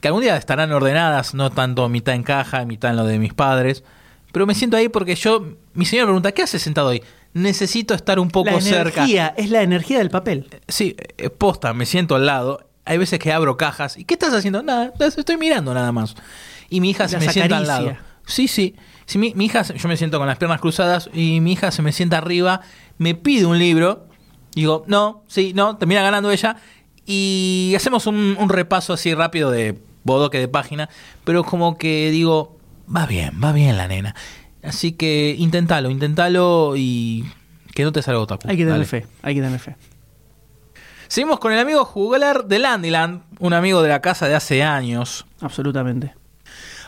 que 0.00 0.08
algún 0.08 0.22
día 0.22 0.36
estarán 0.36 0.72
ordenadas, 0.72 1.34
no 1.34 1.50
tanto 1.50 1.88
mitad 1.88 2.16
en 2.16 2.24
caja, 2.24 2.64
mitad 2.64 2.90
en 2.90 2.96
lo 2.96 3.04
de 3.04 3.20
mis 3.20 3.32
padres. 3.32 3.84
Pero 4.32 4.44
me 4.44 4.56
siento 4.56 4.76
ahí 4.76 4.88
porque 4.88 5.14
yo, 5.14 5.56
mi 5.72 5.84
señora 5.84 6.06
me 6.06 6.10
pregunta, 6.10 6.32
¿qué 6.32 6.42
haces 6.42 6.62
sentado 6.62 6.88
ahí? 6.88 7.00
Necesito 7.32 7.94
estar 7.94 8.18
un 8.18 8.28
poco 8.28 8.50
la 8.50 8.60
cerca. 8.60 9.02
energía, 9.02 9.32
es 9.36 9.50
la 9.50 9.62
energía 9.62 9.98
del 9.98 10.10
papel. 10.10 10.48
Sí, 10.66 10.96
eh, 11.16 11.30
posta, 11.30 11.74
me 11.74 11.86
siento 11.86 12.16
al 12.16 12.26
lado. 12.26 12.68
Hay 12.84 12.98
veces 12.98 13.20
que 13.20 13.32
abro 13.32 13.56
cajas. 13.56 13.96
¿Y 13.96 14.04
qué 14.04 14.14
estás 14.14 14.34
haciendo? 14.34 14.64
Nada, 14.64 14.92
estoy 14.98 15.36
mirando 15.36 15.72
nada 15.72 15.92
más. 15.92 16.16
Y 16.70 16.80
mi 16.80 16.90
hija 16.90 17.06
se 17.06 17.18
me 17.18 17.28
sienta 17.28 17.56
al 17.56 17.66
lado. 17.68 17.96
Sí, 18.26 18.48
sí. 18.48 18.74
Sí, 19.06 19.18
mi, 19.18 19.34
mi 19.34 19.46
hija, 19.46 19.62
yo 19.62 19.88
me 19.88 19.96
siento 19.96 20.18
con 20.18 20.26
las 20.26 20.38
piernas 20.38 20.60
cruzadas 20.60 21.10
y 21.12 21.40
mi 21.40 21.52
hija 21.52 21.70
se 21.70 21.82
me 21.82 21.92
sienta 21.92 22.18
arriba, 22.18 22.62
me 22.98 23.14
pide 23.14 23.46
un 23.46 23.58
libro. 23.58 24.06
Digo, 24.54 24.84
no, 24.86 25.22
sí, 25.26 25.52
no, 25.54 25.76
termina 25.76 26.02
ganando 26.02 26.30
ella. 26.30 26.56
Y 27.06 27.74
hacemos 27.76 28.06
un, 28.06 28.36
un 28.38 28.48
repaso 28.48 28.92
así 28.94 29.14
rápido 29.14 29.50
de 29.50 29.78
bodoque 30.04 30.38
de 30.38 30.48
página. 30.48 30.88
Pero 31.24 31.44
como 31.44 31.76
que 31.76 32.10
digo, 32.10 32.56
va 32.94 33.06
bien, 33.06 33.32
va 33.42 33.52
bien 33.52 33.76
la 33.76 33.88
nena. 33.88 34.14
Así 34.62 34.92
que 34.92 35.34
inténtalo, 35.38 35.90
inténtalo 35.90 36.74
y 36.76 37.24
que 37.74 37.84
no 37.84 37.92
te 37.92 38.00
salga 38.02 38.20
otaku. 38.20 38.48
Hay 38.48 38.56
que 38.56 38.64
darle 38.64 38.86
Dale. 38.86 39.02
fe, 39.02 39.06
hay 39.22 39.34
que 39.34 39.40
darle 39.40 39.58
fe. 39.58 39.76
Seguimos 41.08 41.38
con 41.38 41.52
el 41.52 41.58
amigo 41.58 41.84
juglar 41.84 42.46
de 42.46 42.58
Landyland, 42.58 43.22
un 43.38 43.52
amigo 43.52 43.82
de 43.82 43.90
la 43.90 44.00
casa 44.00 44.26
de 44.26 44.34
hace 44.34 44.62
años. 44.62 45.26
Absolutamente. 45.40 46.14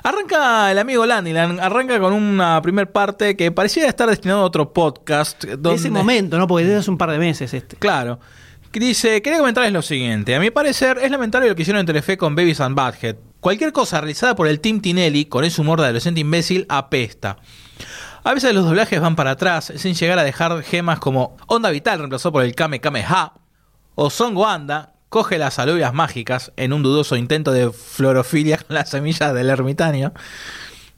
Arranca 0.06 0.70
el 0.70 0.78
amigo 0.78 1.04
Landyland, 1.04 1.58
arranca 1.58 1.98
con 1.98 2.12
una 2.12 2.62
primer 2.62 2.92
parte 2.92 3.36
que 3.36 3.50
parecía 3.50 3.88
estar 3.88 4.08
destinado 4.08 4.42
a 4.42 4.44
otro 4.44 4.72
podcast. 4.72 5.42
De 5.42 5.56
Donde, 5.56 5.80
ese 5.80 5.90
momento, 5.90 6.38
¿no? 6.38 6.46
Porque 6.46 6.64
desde 6.64 6.78
hace 6.78 6.92
un 6.92 6.96
par 6.96 7.10
de 7.10 7.18
meses 7.18 7.52
este. 7.52 7.74
Claro. 7.74 8.20
Dice, 8.72 9.20
quería 9.20 9.40
comentarles 9.40 9.72
lo 9.72 9.82
siguiente. 9.82 10.36
A 10.36 10.38
mi 10.38 10.52
parecer, 10.52 11.00
es 11.02 11.10
lamentable 11.10 11.48
lo 11.48 11.56
que 11.56 11.62
hicieron 11.62 11.80
en 11.80 11.86
Telefe 11.86 12.16
con 12.16 12.36
Babies 12.36 12.60
and 12.60 12.76
Butthead. 12.76 13.16
Cualquier 13.40 13.72
cosa 13.72 14.00
realizada 14.00 14.36
por 14.36 14.46
el 14.46 14.60
Team 14.60 14.80
Tinelli, 14.80 15.24
con 15.24 15.42
ese 15.42 15.60
humor 15.60 15.80
de 15.80 15.86
adolescente 15.86 16.20
imbécil, 16.20 16.66
apesta. 16.68 17.38
A 18.22 18.32
veces 18.32 18.54
los 18.54 18.64
doblajes 18.64 19.00
van 19.00 19.16
para 19.16 19.32
atrás, 19.32 19.72
sin 19.74 19.94
llegar 19.94 20.20
a 20.20 20.22
dejar 20.22 20.62
gemas 20.62 21.00
como 21.00 21.36
Onda 21.48 21.70
Vital 21.70 21.98
reemplazó 21.98 22.30
por 22.30 22.44
el 22.44 22.54
Kame 22.54 22.78
Kame 22.78 23.04
Ha, 23.08 23.34
o 23.96 24.08
Son 24.08 24.36
Wanda 24.36 24.95
coge 25.08 25.38
las 25.38 25.58
alubias 25.58 25.94
mágicas 25.94 26.52
en 26.56 26.72
un 26.72 26.82
dudoso 26.82 27.16
intento 27.16 27.52
de 27.52 27.70
florofilia 27.70 28.58
con 28.58 28.74
las 28.74 28.90
semillas 28.90 29.34
del 29.34 29.50
ermitaño. 29.50 30.12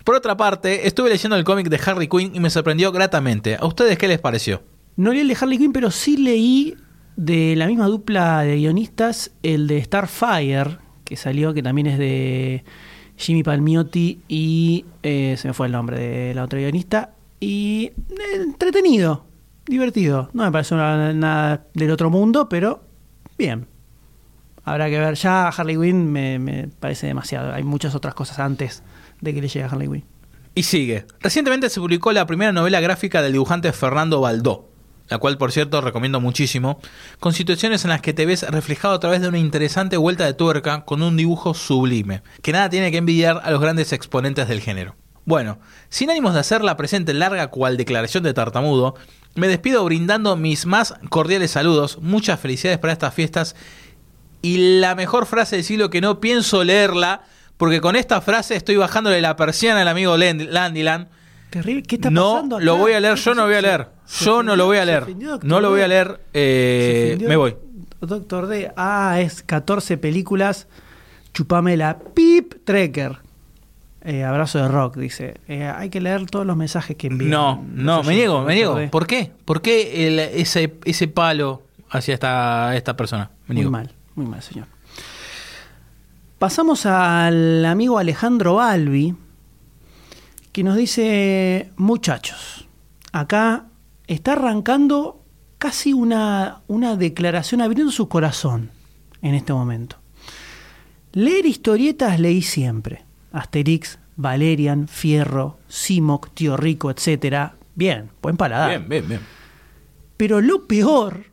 Por 0.05 0.15
otra 0.15 0.37
parte, 0.37 0.87
estuve 0.87 1.11
leyendo 1.11 1.37
el 1.37 1.45
cómic 1.45 1.69
de 1.69 1.81
Harley 1.85 2.09
Quinn 2.09 2.35
y 2.35 2.41
me 2.41 2.51
sorprendió 2.51 2.93
gratamente. 2.93 3.57
¿A 3.61 3.67
ustedes 3.67 3.99
qué 3.99 4.09
les 4.09 4.19
pareció? 4.19 4.63
No 4.97 5.13
leí 5.13 5.21
el 5.21 5.29
de 5.29 5.37
Harley 5.39 5.59
Quinn, 5.59 5.73
pero 5.73 5.91
sí 5.91 6.17
leí 6.17 6.77
de 7.17 7.57
la 7.57 7.67
misma 7.67 7.87
dupla 7.87 8.43
de 8.43 8.57
guionistas 8.57 9.33
el 9.43 9.67
de 9.67 9.83
Starfire, 9.83 10.79
que 11.05 11.17
salió, 11.17 11.53
que 11.53 11.63
también 11.63 11.89
es 11.89 11.99
de 11.99 12.65
Jimmy 13.17 13.43
Palmiotti 13.43 14.21
y 14.29 14.85
eh, 15.03 15.35
se 15.37 15.49
me 15.49 15.55
fue 15.55 15.67
el 15.67 15.73
nombre 15.73 15.99
de 15.99 16.35
la 16.35 16.45
otra 16.45 16.59
guionista. 16.59 17.11
Y 17.41 17.93
eh, 18.11 18.43
entretenido, 18.43 19.27
divertido. 19.67 20.31
No 20.33 20.45
me 20.45 20.53
pareció 20.53 20.77
nada 20.77 21.67
del 21.75 21.91
otro 21.91 22.09
mundo, 22.09 22.49
pero 22.49 22.83
bien. 23.37 23.67
Habrá 24.69 24.91
que 24.91 24.99
ver. 24.99 25.15
Ya 25.15 25.49
Harley 25.49 25.77
Quinn 25.77 26.13
me, 26.13 26.69
parece 26.79 27.07
demasiado. 27.07 27.53
Hay 27.55 27.63
muchas 27.63 27.95
otras 27.95 28.15
cosas 28.15 28.39
antes 28.39 28.83
de 29.21 29.33
que 29.33 29.41
le 29.41 29.49
llegue 29.49 29.65
a 29.65 29.69
Harley 29.69 29.89
Quinn. 29.89 30.05
Y 30.55 30.65
sigue. 30.65 31.07
Recientemente 31.21 31.71
se 31.71 31.81
publicó 31.81 32.13
la 32.13 32.27
primera 32.27 32.53
novela 32.53 32.81
gráfica 32.81 33.23
del 33.23 33.33
dibujante 33.33 33.73
Fernando 33.73 34.21
Baldó, 34.21 34.69
la 35.09 35.19
cual 35.19 35.39
por 35.39 35.53
cierto 35.53 35.81
recomiendo 35.81 36.21
muchísimo, 36.21 36.81
con 37.21 37.33
situaciones 37.33 37.85
en 37.85 37.91
las 37.91 38.03
que 38.03 38.13
te 38.13 38.27
ves 38.27 38.43
reflejado 38.43 38.95
a 38.95 39.01
través 39.01 39.23
de 39.23 39.29
una 39.29 39.39
interesante 39.39 39.97
vuelta 39.97 40.27
de 40.27 40.35
tuerca 40.35 40.85
con 40.85 41.03
un 41.03 41.17
dibujo 41.17 41.55
sublime, 41.55 42.23
que 42.43 42.53
nada 42.53 42.69
tiene 42.69 42.91
que 42.91 42.99
envidiar 42.99 43.41
a 43.45 43.51
los 43.51 43.61
grandes 43.61 43.93
exponentes 43.93 44.49
del 44.49 44.61
género. 44.61 44.97
Bueno, 45.25 45.61
sin 45.91 46.11
ánimos 46.11 46.35
de 46.35 46.41
hacer 46.41 46.65
la 46.65 46.77
presente 46.77 47.15
larga 47.15 47.49
cual 47.49 47.77
declaración 47.77 48.25
de 48.25 48.35
tartamudo, 48.35 48.97
me 49.35 49.47
despido 49.47 49.85
brindando 49.85 50.37
mis 50.37 50.67
más 50.67 50.95
cordiales 51.11 51.53
saludos, 51.53 51.99
muchas 52.01 52.41
felicidades 52.41 52.79
para 52.79 52.93
estas 52.93 53.15
fiestas 53.15 53.55
y 54.43 54.79
la 54.81 54.95
mejor 54.95 55.27
frase 55.27 55.57
del 55.57 55.65
siglo 55.65 55.91
que 55.91 56.01
no 56.01 56.21
pienso 56.21 56.63
leerla 56.65 57.23
porque 57.57 57.81
con 57.81 57.97
esta 57.97 58.21
frase 58.21 58.55
estoy 58.57 58.77
bajándole 58.77 59.21
la 59.21 59.35
persiana 59.37 59.83
al 59.83 59.89
amigo 59.89 60.17
Land- 60.17 60.49
Landyland. 60.51 61.09
Terrible. 61.51 61.83
¿Qué 61.83 61.97
está 61.97 62.11
No 62.11 62.35
pasando? 62.35 62.61
lo 62.61 62.73
acá? 62.75 62.81
voy 62.83 62.93
a 62.93 63.01
leer, 63.01 63.15
¿Qué 63.15 63.21
yo 63.23 63.35
no 63.35 63.45
voy 63.47 63.55
a 63.55 63.61
leer. 63.63 63.89
¿Se 64.05 64.25
Yo 64.25 64.43
no 64.43 64.55
lo 64.57 64.67
voy 64.67 64.77
a 64.77 64.81
¿Se 64.81 64.87
leer. 64.87 65.05
No 65.43 65.61
lo 65.61 65.71
voy 65.71 65.81
a 65.81 65.89
leer. 65.89 66.21
¿Se 66.33 67.13
eh, 67.15 67.19
me 67.27 67.37
voy. 67.37 67.57
Doctor 68.01 68.47
D. 68.47 68.71
Ah, 68.77 69.19
es 69.21 69.43
14 69.43 69.97
películas. 69.99 70.69
Chupame 71.35 71.77
la 71.77 71.99
pip 71.99 72.55
trekker. 72.65 73.19
Eh, 74.03 74.23
abrazo 74.25 74.59
de 74.61 74.69
rock, 74.69 74.97
dice. 74.97 75.35
Eh, 75.49 75.65
hay 75.65 75.91
que 75.91 76.01
leer 76.01 76.27
todos 76.27 76.47
los 76.47 76.57
mensajes 76.57 76.97
que 76.97 77.09
envían. 77.09 77.31
No, 77.31 77.65
no, 77.75 78.03
me 78.05 78.15
niego, 78.15 78.43
me 78.43 78.55
niego. 78.55 78.79
¿Por 78.91 79.07
qué? 79.07 79.33
¿Por 79.45 79.61
qué 79.63 80.07
el- 80.07 80.19
ese, 80.21 80.75
ese 80.85 81.09
palo 81.09 81.63
hacia 81.91 82.15
esta, 82.15 82.77
esta 82.77 82.97
persona? 82.97 83.31
Me 83.49 83.55
Muy 83.55 83.57
niego. 83.57 83.71
mal, 83.73 83.93
muy 84.19 84.27
mal, 84.27 84.43
señor. 84.43 84.67
Pasamos 86.39 86.87
al 86.87 87.65
amigo 87.65 87.99
Alejandro 87.99 88.57
Balbi, 88.57 89.15
que 90.53 90.65
nos 90.65 90.77
dice, 90.77 91.71
muchachos, 91.77 92.69
acá 93.13 93.67
está 94.07 94.33
arrancando 94.33 95.25
casi 95.59 95.93
una, 95.93 96.63
una 96.67 96.97
declaración 96.97 97.61
abriendo 97.61 97.93
su 97.93 98.09
corazón 98.09 98.71
en 99.23 99.35
este 99.35 99.53
momento. 99.53 99.97
Leer 101.13 101.47
historietas 101.47 102.19
leí 102.19 102.43
siempre. 102.43 103.05
Asterix, 103.33 103.99
Valerian, 104.17 104.89
Fierro, 104.89 105.59
Simoc, 105.69 106.31
Tío 106.35 106.57
Rico, 106.57 106.91
etc. 106.91 107.53
Bien, 107.75 108.11
buen 108.21 108.37
paladar. 108.37 108.71
Bien, 108.71 108.89
bien, 108.89 109.09
bien. 109.09 109.21
Pero 110.17 110.41
lo 110.41 110.67
peor 110.67 111.27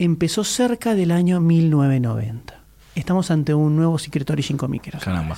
empezó 0.00 0.44
cerca 0.44 0.94
del 0.94 1.10
año 1.10 1.40
1990. 1.40 2.58
Estamos 2.94 3.30
ante 3.30 3.52
un 3.52 3.76
nuevo 3.76 3.98
Secret 3.98 4.30
Origin 4.30 4.56
comiquero. 4.56 4.98
Caramba. 4.98 5.36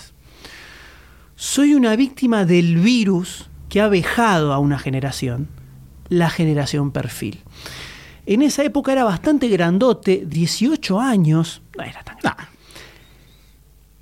Soy 1.35 1.75
una 1.75 1.96
víctima 1.96 2.44
del 2.44 2.77
virus 2.77 3.51
que 3.68 3.81
ha 3.81 3.88
vejado 3.88 4.53
a 4.53 4.61
una 4.61 4.79
generación, 4.79 5.48
la 6.09 6.31
generación 6.31 6.92
perfil. 6.92 7.40
En 8.25 8.40
esa 8.40 8.62
época 8.62 8.92
era 8.92 9.03
bastante 9.03 9.48
grandote, 9.48 10.22
18 10.27 11.01
años, 11.01 11.61
no 11.77 11.83
era 11.83 12.05
tan 12.05 12.18
grande. 12.18 12.44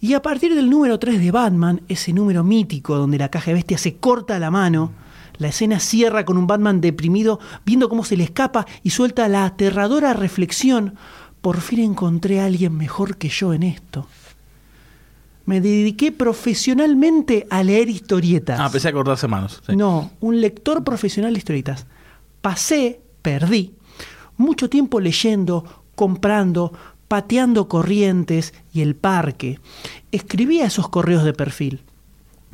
Y 0.02 0.12
a 0.12 0.20
partir 0.20 0.54
del 0.54 0.68
número 0.68 0.98
3 0.98 1.20
de 1.20 1.30
Batman, 1.30 1.80
ese 1.88 2.12
número 2.12 2.44
mítico 2.44 2.96
donde 2.96 3.16
la 3.16 3.30
caja 3.30 3.46
de 3.46 3.54
bestia 3.54 3.78
se 3.78 3.96
corta 3.96 4.38
la 4.38 4.50
mano, 4.50 4.92
la 5.40 5.48
escena 5.48 5.80
cierra 5.80 6.24
con 6.24 6.36
un 6.36 6.46
Batman 6.46 6.80
deprimido 6.80 7.40
viendo 7.64 7.88
cómo 7.88 8.04
se 8.04 8.16
le 8.16 8.24
escapa 8.24 8.66
y 8.82 8.90
suelta 8.90 9.26
la 9.26 9.46
aterradora 9.46 10.12
reflexión, 10.12 10.96
por 11.40 11.62
fin 11.62 11.80
encontré 11.80 12.40
a 12.40 12.44
alguien 12.44 12.76
mejor 12.76 13.16
que 13.16 13.30
yo 13.30 13.54
en 13.54 13.62
esto. 13.62 14.06
Me 15.46 15.62
dediqué 15.62 16.12
profesionalmente 16.12 17.46
a 17.48 17.62
leer 17.64 17.88
historietas. 17.88 18.60
Ah, 18.60 18.66
empecé 18.66 18.88
a 18.88 18.92
cortarse 18.92 19.26
manos. 19.26 19.62
sí. 19.66 19.74
No, 19.74 20.10
un 20.20 20.42
lector 20.42 20.84
profesional 20.84 21.32
de 21.32 21.38
historietas. 21.38 21.86
Pasé, 22.42 23.00
perdí, 23.22 23.74
mucho 24.36 24.68
tiempo 24.68 25.00
leyendo, 25.00 25.64
comprando, 25.94 26.74
pateando 27.08 27.66
corrientes 27.66 28.52
y 28.74 28.82
el 28.82 28.94
parque. 28.94 29.58
Escribía 30.12 30.66
esos 30.66 30.90
correos 30.90 31.24
de 31.24 31.32
perfil. 31.32 31.82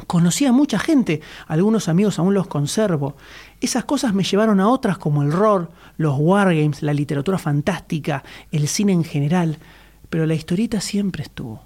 Conocí 0.06 0.44
a 0.44 0.52
mucha 0.52 0.78
gente, 0.78 1.22
algunos 1.46 1.88
amigos 1.88 2.18
aún 2.18 2.34
los 2.34 2.46
conservo. 2.46 3.16
Esas 3.60 3.84
cosas 3.84 4.12
me 4.12 4.24
llevaron 4.24 4.60
a 4.60 4.68
otras 4.68 4.98
como 4.98 5.22
el 5.22 5.32
rol, 5.32 5.70
los 5.96 6.16
wargames, 6.18 6.82
la 6.82 6.92
literatura 6.92 7.38
fantástica, 7.38 8.22
el 8.52 8.68
cine 8.68 8.92
en 8.92 9.04
general, 9.04 9.58
pero 10.10 10.26
la 10.26 10.34
historieta 10.34 10.80
siempre 10.80 11.22
estuvo. 11.22 11.62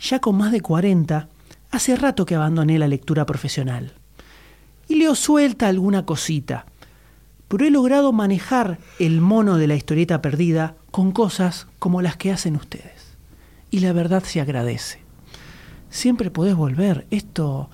Ya 0.00 0.18
con 0.18 0.36
más 0.36 0.52
de 0.52 0.60
40, 0.60 1.28
hace 1.70 1.96
rato 1.96 2.26
que 2.26 2.34
abandoné 2.34 2.78
la 2.78 2.88
lectura 2.88 3.24
profesional. 3.26 3.94
Y 4.88 4.96
leo 4.96 5.14
suelta 5.14 5.68
alguna 5.68 6.04
cosita, 6.04 6.66
pero 7.48 7.64
he 7.64 7.70
logrado 7.70 8.12
manejar 8.12 8.78
el 8.98 9.20
mono 9.20 9.56
de 9.56 9.68
la 9.68 9.76
historieta 9.76 10.20
perdida 10.20 10.74
con 10.90 11.12
cosas 11.12 11.68
como 11.78 12.02
las 12.02 12.16
que 12.16 12.32
hacen 12.32 12.56
ustedes. 12.56 13.16
Y 13.70 13.80
la 13.80 13.92
verdad 13.92 14.24
se 14.24 14.40
agradece. 14.40 15.05
Siempre 15.90 16.30
podés 16.30 16.54
volver. 16.54 17.06
Esto, 17.10 17.70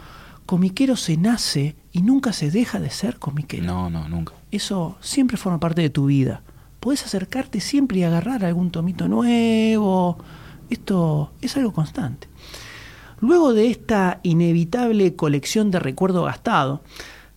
comiquero 0.47 0.97
se 0.97 1.17
nace 1.17 1.77
y 1.93 2.03
nunca 2.03 2.33
se 2.33 2.51
deja 2.51 2.81
de 2.81 2.91
ser 2.91 3.19
comiquero. 3.19 3.65
No, 3.65 3.91
no, 3.91 4.09
nunca. 4.09 4.35
Eso 4.51 4.97
siempre 5.01 5.37
forma 5.37 5.59
parte 5.59 5.83
de 5.83 5.91
tu 5.91 6.07
vida. 6.07 6.43
Podés 6.81 7.05
acercarte 7.05 7.61
siempre 7.61 7.99
y 7.99 8.03
agarrar 8.03 8.45
algún 8.45 8.71
tomito 8.71 9.09
nuevo. 9.09 10.19
Esto 10.69 11.33
es 11.41 11.57
algo 11.57 11.73
constante. 11.73 12.29
Luego 13.21 13.55
de 13.55 13.71
esta 13.71 14.19
inevitable 14.25 15.15
colección 15.15 15.71
de 15.71 15.79
recuerdo 15.79 16.25
gastado, 16.25 16.83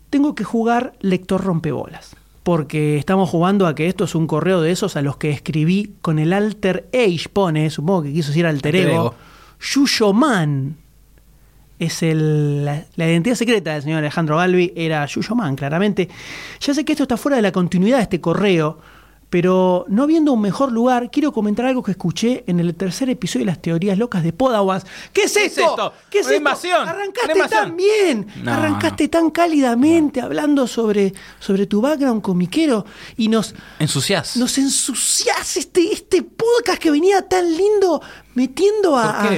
tengo 0.09 0.33
que 0.33 0.43
jugar 0.43 0.93
lector 0.99 1.43
rompebolas. 1.43 2.15
Porque 2.41 2.97
estamos 2.97 3.29
jugando 3.29 3.67
a 3.67 3.75
que 3.75 3.87
esto 3.87 4.03
es 4.05 4.15
un 4.15 4.27
correo 4.27 4.61
de 4.61 4.71
esos 4.71 4.95
a 4.95 5.01
los 5.01 5.17
que 5.17 5.29
escribí 5.29 5.93
con 6.01 6.19
el 6.19 6.33
alter 6.33 6.89
age, 6.93 7.29
pone, 7.31 7.69
supongo 7.69 8.03
que 8.03 8.13
quiso 8.13 8.29
decir 8.29 8.45
alter 8.45 8.75
Alter 8.75 8.89
ego, 8.89 9.15
ego. 9.73 9.85
Yuyoman. 9.85 10.77
Es 11.77 12.03
el- 12.03 12.63
la, 12.63 12.85
identidad 12.95 13.35
secreta 13.35 13.73
del 13.73 13.81
señor 13.83 13.99
Alejandro 13.99 14.37
Galvi, 14.37 14.71
era 14.77 15.05
Yuyoman, 15.05 15.55
claramente. 15.57 16.07
Ya 16.61 16.73
sé 16.73 16.85
que 16.85 16.93
esto 16.93 17.03
está 17.03 17.17
fuera 17.17 17.35
de 17.35 17.41
la 17.41 17.51
continuidad 17.51 17.97
de 17.97 18.03
este 18.03 18.21
correo, 18.21 18.79
pero 19.29 19.85
no 19.89 20.07
viendo 20.07 20.31
un 20.33 20.41
mejor 20.41 20.71
lugar, 20.71 21.09
quiero 21.11 21.31
comentar 21.33 21.65
algo 21.65 21.83
que 21.83 21.91
escuché 21.91 22.43
en 22.47 22.59
el 22.59 22.73
tercer 22.75 23.09
episodio 23.09 23.45
de 23.45 23.51
las 23.51 23.61
teorías 23.61 23.97
locas 23.97 24.23
de 24.23 24.31
Podawas. 24.33 24.85
¿Qué 25.11 25.23
es 25.23 25.33
¿Qué 25.33 25.45
es 25.45 25.57
esto? 25.57 25.69
esto? 25.69 25.93
¿Qué 26.09 26.19
es 26.19 26.25
esto? 26.27 26.37
invasión, 26.37 26.87
Arrancaste 26.87 27.31
invasión. 27.33 27.61
tan 27.61 27.75
bien, 27.77 28.27
No, 28.43 28.53
arrancaste 28.53 29.07
tan 29.09 29.31
cálidamente 29.31 30.21
hablando 30.21 30.67
sobre, 30.67 31.13
sobre 31.39 31.65
tu 31.65 31.81
background 31.81 32.21
comiquero 32.21 32.85
y 33.17 33.27
nos, 33.27 33.55
Ensuciás. 33.79 34.37
nos 34.37 34.57
ensuciás 34.57 35.57
este, 35.57 35.91
este 35.91 36.21
podcast 36.21 36.79
que 36.79 36.91
venía 36.91 37.21
tan 37.27 37.45
lindo 37.55 38.01
metiendo 38.35 38.97
a, 38.97 39.29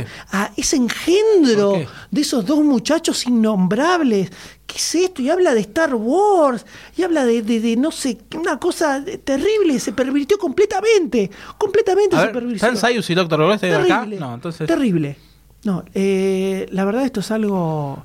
ese 0.58 0.76
engendro 0.76 1.74
de 2.12 2.22
esos 2.22 2.46
dos 2.46 2.60
muchachos 2.60 3.26
innombrables. 3.26 4.32
¿Qué 4.68 4.76
es 4.76 4.96
esto? 4.96 5.22
Y 5.22 5.30
habla 5.30 5.54
de 5.54 5.62
Star 5.62 5.96
Wars, 5.96 6.66
y 6.98 7.04
habla 7.04 7.26
de, 7.26 7.42
de- 7.42 7.60
de, 7.62 7.76
no 7.78 7.90
sé, 7.92 8.18
una 8.36 8.60
cosa 8.60 9.04
terrible, 9.24 9.80
se 9.80 9.94
pervirtió 9.94 10.38
completamente, 10.38 11.32
completamente 11.58 12.16
A 12.16 12.20
se 12.20 12.26
ver, 12.28 12.34
pervirtió. 12.34 12.56
¿Están 12.58 12.78
Sayus 12.78 13.10
y 13.10 13.16
Doctor 13.16 13.40
Who 13.42 13.52
acá? 13.54 13.60
Terrible, 13.60 14.20
No, 14.20 14.34
entonces. 14.36 14.68
terrible. 14.68 15.18
No, 15.64 15.84
eh, 15.94 16.68
la 16.72 16.84
verdad 16.86 17.04
esto 17.06 17.22
es 17.22 17.32
algo, 17.32 18.04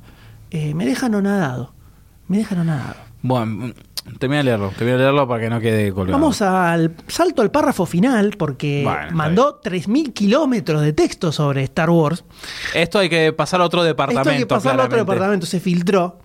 eh, 0.52 0.72
me 0.74 0.86
deja 0.86 1.06
anonadado, 1.06 1.74
me 2.28 2.38
deja 2.38 2.54
anonadado. 2.54 2.96
Bueno, 3.22 3.74
termina 4.18 4.38
de 4.38 4.44
leerlo. 4.44 4.68
Termina 4.70 4.96
de 4.96 5.02
leerlo 5.02 5.28
para 5.28 5.42
que 5.42 5.50
no 5.50 5.60
quede 5.60 5.92
colgado. 5.92 6.18
Vamos 6.18 6.42
al 6.42 6.94
salto 7.06 7.42
al 7.42 7.50
párrafo 7.50 7.86
final 7.86 8.34
porque 8.38 8.82
Bueno, 8.84 9.12
mandó 9.12 9.60
3.000 9.60 10.12
kilómetros 10.12 10.82
de 10.82 10.92
texto 10.92 11.32
sobre 11.32 11.62
Star 11.64 11.90
Wars. 11.90 12.24
Esto 12.74 12.98
hay 12.98 13.08
que 13.08 13.32
pasar 13.32 13.60
a 13.60 13.64
otro 13.64 13.82
departamento. 13.82 14.30
Esto 14.30 14.30
hay 14.30 14.38
que 14.38 14.46
pasarlo 14.46 14.82
a 14.82 14.86
otro 14.86 14.98
departamento, 14.98 15.46
se 15.46 15.60
filtró. 15.60 16.18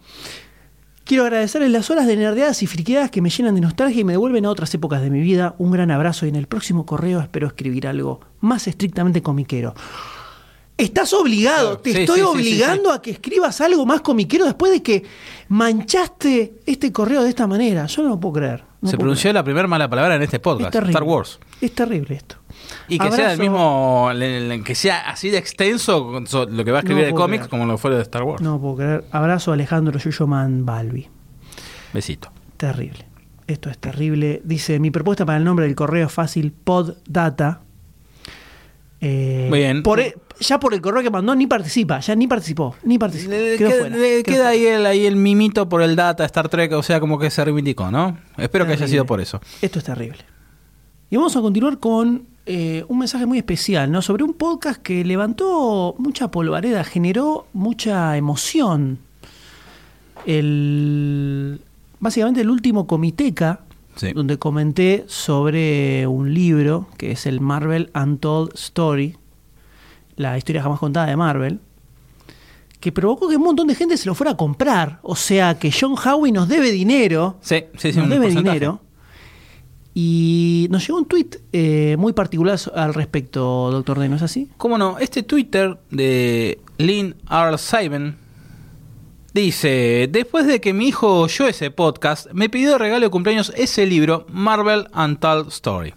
Quiero 1.07 1.23
agradecerles 1.23 1.71
las 1.71 1.89
horas 1.89 2.05
de 2.05 2.17
nerdeadas 2.17 2.61
y 2.63 2.67
friqueadas 2.67 3.09
que 3.09 3.21
me 3.21 3.29
llenan 3.29 3.55
de 3.55 3.61
nostalgia 3.61 4.01
y 4.01 4.03
me 4.03 4.11
devuelven 4.11 4.45
a 4.45 4.49
otras 4.49 4.73
épocas 4.73 5.01
de 5.01 5.09
mi 5.09 5.21
vida. 5.21 5.55
Un 5.57 5.71
gran 5.71 5.89
abrazo 5.89 6.25
y 6.25 6.29
en 6.29 6.35
el 6.35 6.47
próximo 6.47 6.85
correo 6.85 7.21
espero 7.21 7.47
escribir 7.47 7.87
algo 7.87 8.19
más 8.41 8.67
estrictamente 8.67 9.21
comiquero. 9.21 9.73
Estás 10.77 11.11
obligado, 11.13 11.69
Claro, 11.69 11.79
te 11.79 11.91
sí, 11.91 11.99
estoy 12.01 12.19
sí, 12.19 12.21
sí, 12.25 12.29
obligando 12.31 12.91
a 12.91 13.01
que 13.01 13.09
escribas 13.11 13.61
algo 13.61 13.85
más 13.87 14.01
comiquero 14.01 14.45
después 14.45 14.71
de 14.71 14.83
que 14.83 15.03
manchaste 15.49 16.53
este 16.65 16.91
correo 16.91 17.23
de 17.23 17.29
esta 17.29 17.47
manera. 17.47 17.87
Yo 17.87 18.03
no 18.03 18.09
lo 18.09 18.19
puedo 18.19 18.33
creer. 18.35 18.63
no 18.81 18.89
Se 18.89 18.95
puedo 18.95 19.05
pronunció 19.05 19.33
la 19.33 19.43
primera 19.43 19.67
mala 19.67 19.89
palabra 19.89 20.15
en 20.15 20.21
este 20.21 20.39
podcast. 20.39 20.67
Es 20.67 20.71
terrible. 20.73 20.91
Star 20.91 21.03
Wars. 21.03 21.39
Es 21.61 21.73
terrible 21.73 22.15
esto. 22.15 22.35
Y 22.87 22.99
que 22.99 23.11
sea 23.11 23.33
el 23.33 23.39
mismo. 23.39 24.09
Que 24.63 24.75
sea 24.75 25.09
así 25.09 25.29
de 25.31 25.37
extenso 25.39 26.21
lo 26.21 26.63
que 26.65 26.71
va 26.71 26.77
a 26.77 26.81
escribir 26.81 27.03
No 27.05 27.07
de 27.07 27.13
cómics 27.15 27.39
creer. 27.41 27.49
como 27.49 27.65
lo 27.65 27.77
fue 27.79 27.95
de 27.95 28.01
Star 28.03 28.23
Wars. 28.23 28.41
No 28.41 28.59
puedo 28.61 28.75
creer. 28.75 29.03
Abrazo 29.11 29.51
a 29.51 29.55
Alejandro 29.55 29.97
Yuyoman 29.97 30.65
Balbi. 30.65 31.07
Besito. 31.93 32.29
Terrible. 32.57 33.07
Esto 33.47 33.69
es 33.69 33.77
terrible. 33.77 34.41
Dice, 34.43 34.79
mi 34.79 34.91
propuesta 34.91 35.25
para 35.25 35.37
el 35.37 35.43
nombre 35.43 35.65
del 35.65 35.75
correo 35.75 36.05
es 36.07 36.13
fácil, 36.13 36.51
poddata. 36.51 37.61
Eh, 38.99 39.45
Muy 39.49 39.59
bien. 39.59 39.83
por 39.83 39.99
e- 39.99 40.15
ya 40.39 40.59
por 40.59 40.73
el 40.73 40.81
correo 40.81 41.03
que 41.03 41.09
mandó 41.11 41.35
ni 41.35 41.45
participa, 41.47 41.99
ya 41.99 42.15
ni 42.15 42.27
participó, 42.27 42.75
ni 42.83 42.97
participó. 42.97 43.31
Le, 43.31 43.57
Quedó 43.57 43.69
queda, 43.69 43.79
fuera, 43.79 43.95
le 43.97 44.09
quedó 44.09 44.23
queda 44.23 44.35
fuera. 44.35 44.49
ahí 44.49 44.65
el, 44.65 44.85
ahí 44.85 45.05
el 45.05 45.15
mimito 45.15 45.69
por 45.69 45.81
el 45.81 45.95
data 45.95 46.25
Star 46.25 46.49
Trek, 46.49 46.71
o 46.73 46.81
sea, 46.83 46.99
como 46.99 47.19
que 47.19 47.29
se 47.29 47.43
reivindicó, 47.45 47.91
¿no? 47.91 48.17
Espero 48.37 48.65
que 48.65 48.73
haya 48.73 48.87
sido 48.87 49.05
por 49.05 49.21
eso. 49.21 49.39
Esto 49.61 49.79
es 49.79 49.85
terrible. 49.85 50.19
Y 51.09 51.15
vamos 51.15 51.35
a 51.37 51.41
continuar 51.41 51.79
con 51.79 52.25
eh, 52.45 52.83
un 52.87 52.97
mensaje 52.99 53.25
muy 53.25 53.37
especial, 53.37 53.91
¿no? 53.91 54.01
Sobre 54.01 54.23
un 54.23 54.33
podcast 54.33 54.81
que 54.81 55.03
levantó 55.05 55.95
mucha 55.99 56.29
polvareda, 56.31 56.83
generó 56.83 57.47
mucha 57.53 58.17
emoción. 58.17 58.99
El, 60.25 61.61
básicamente 61.99 62.41
el 62.41 62.49
último 62.49 62.87
Comiteca, 62.87 63.61
Sí. 63.97 64.13
donde 64.13 64.37
comenté 64.37 65.03
sobre 65.07 66.07
un 66.07 66.33
libro 66.33 66.87
que 66.97 67.11
es 67.11 67.25
el 67.25 67.41
Marvel 67.41 67.91
Untold 67.93 68.53
Story, 68.55 69.17
la 70.15 70.37
historia 70.37 70.61
jamás 70.63 70.79
contada 70.79 71.07
de 71.07 71.15
Marvel. 71.17 71.59
que 72.79 72.91
provocó 72.91 73.27
que 73.27 73.35
un 73.37 73.41
montón 73.43 73.67
de 73.67 73.73
gente 73.75 73.97
se 73.97 74.05
lo 74.05 74.13
fuera 74.13 74.31
a 74.33 74.37
comprar. 74.37 74.99
O 75.01 75.15
sea 75.15 75.57
que 75.57 75.71
John 75.71 75.95
Howe 75.95 76.31
nos 76.31 76.47
debe 76.47 76.71
dinero. 76.71 77.37
Sí, 77.41 77.63
sí, 77.75 77.91
sí, 77.91 77.97
nos 77.97 78.03
un 78.05 78.09
debe 78.11 78.25
porcentaje. 78.27 78.55
dinero. 78.59 78.81
Y 79.95 80.67
nos 80.69 80.85
llegó 80.85 80.99
un 80.99 81.05
tuit 81.05 81.37
eh, 81.53 81.95
muy 81.97 82.13
particular 82.13 82.59
al 82.75 82.93
respecto, 82.93 83.71
doctor 83.71 83.97
D, 83.97 84.07
¿no 84.09 84.17
es 84.17 84.21
así? 84.21 84.47
¿Cómo 84.57 84.77
no? 84.77 84.99
Este 84.99 85.23
Twitter 85.23 85.79
de 85.89 86.59
Lynn 86.77 87.15
R. 87.29 87.57
Simon 87.57 88.15
dice: 89.41 90.09
Después 90.11 90.45
de 90.47 90.59
que 90.59 90.73
mi 90.73 90.87
hijo 90.87 91.21
oyó 91.21 91.47
ese 91.47 91.71
podcast, 91.71 92.27
me 92.33 92.49
pidió 92.49 92.71
de 92.71 92.77
regalo 92.77 93.05
de 93.05 93.09
cumpleaños 93.09 93.53
ese 93.55 93.85
libro, 93.85 94.25
Marvel 94.29 94.87
Untold 94.93 95.49
Story. 95.49 95.93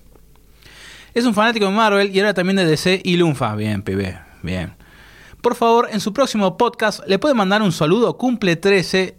Es 1.14 1.24
un 1.24 1.34
fanático 1.34 1.66
de 1.66 1.72
Marvel 1.72 2.14
y 2.14 2.20
ahora 2.20 2.34
también 2.34 2.56
de 2.56 2.64
DC 2.64 3.02
y 3.04 3.16
Lunfa. 3.16 3.54
Bien, 3.56 3.82
pibe, 3.82 4.20
bien. 4.42 4.74
Por 5.42 5.56
favor, 5.56 5.88
en 5.90 6.00
su 6.00 6.12
próximo 6.12 6.56
podcast 6.56 7.00
le 7.06 7.18
puede 7.18 7.34
mandar 7.34 7.62
un 7.62 7.72
saludo, 7.72 8.16
cumple 8.16 8.56
13. 8.56 9.16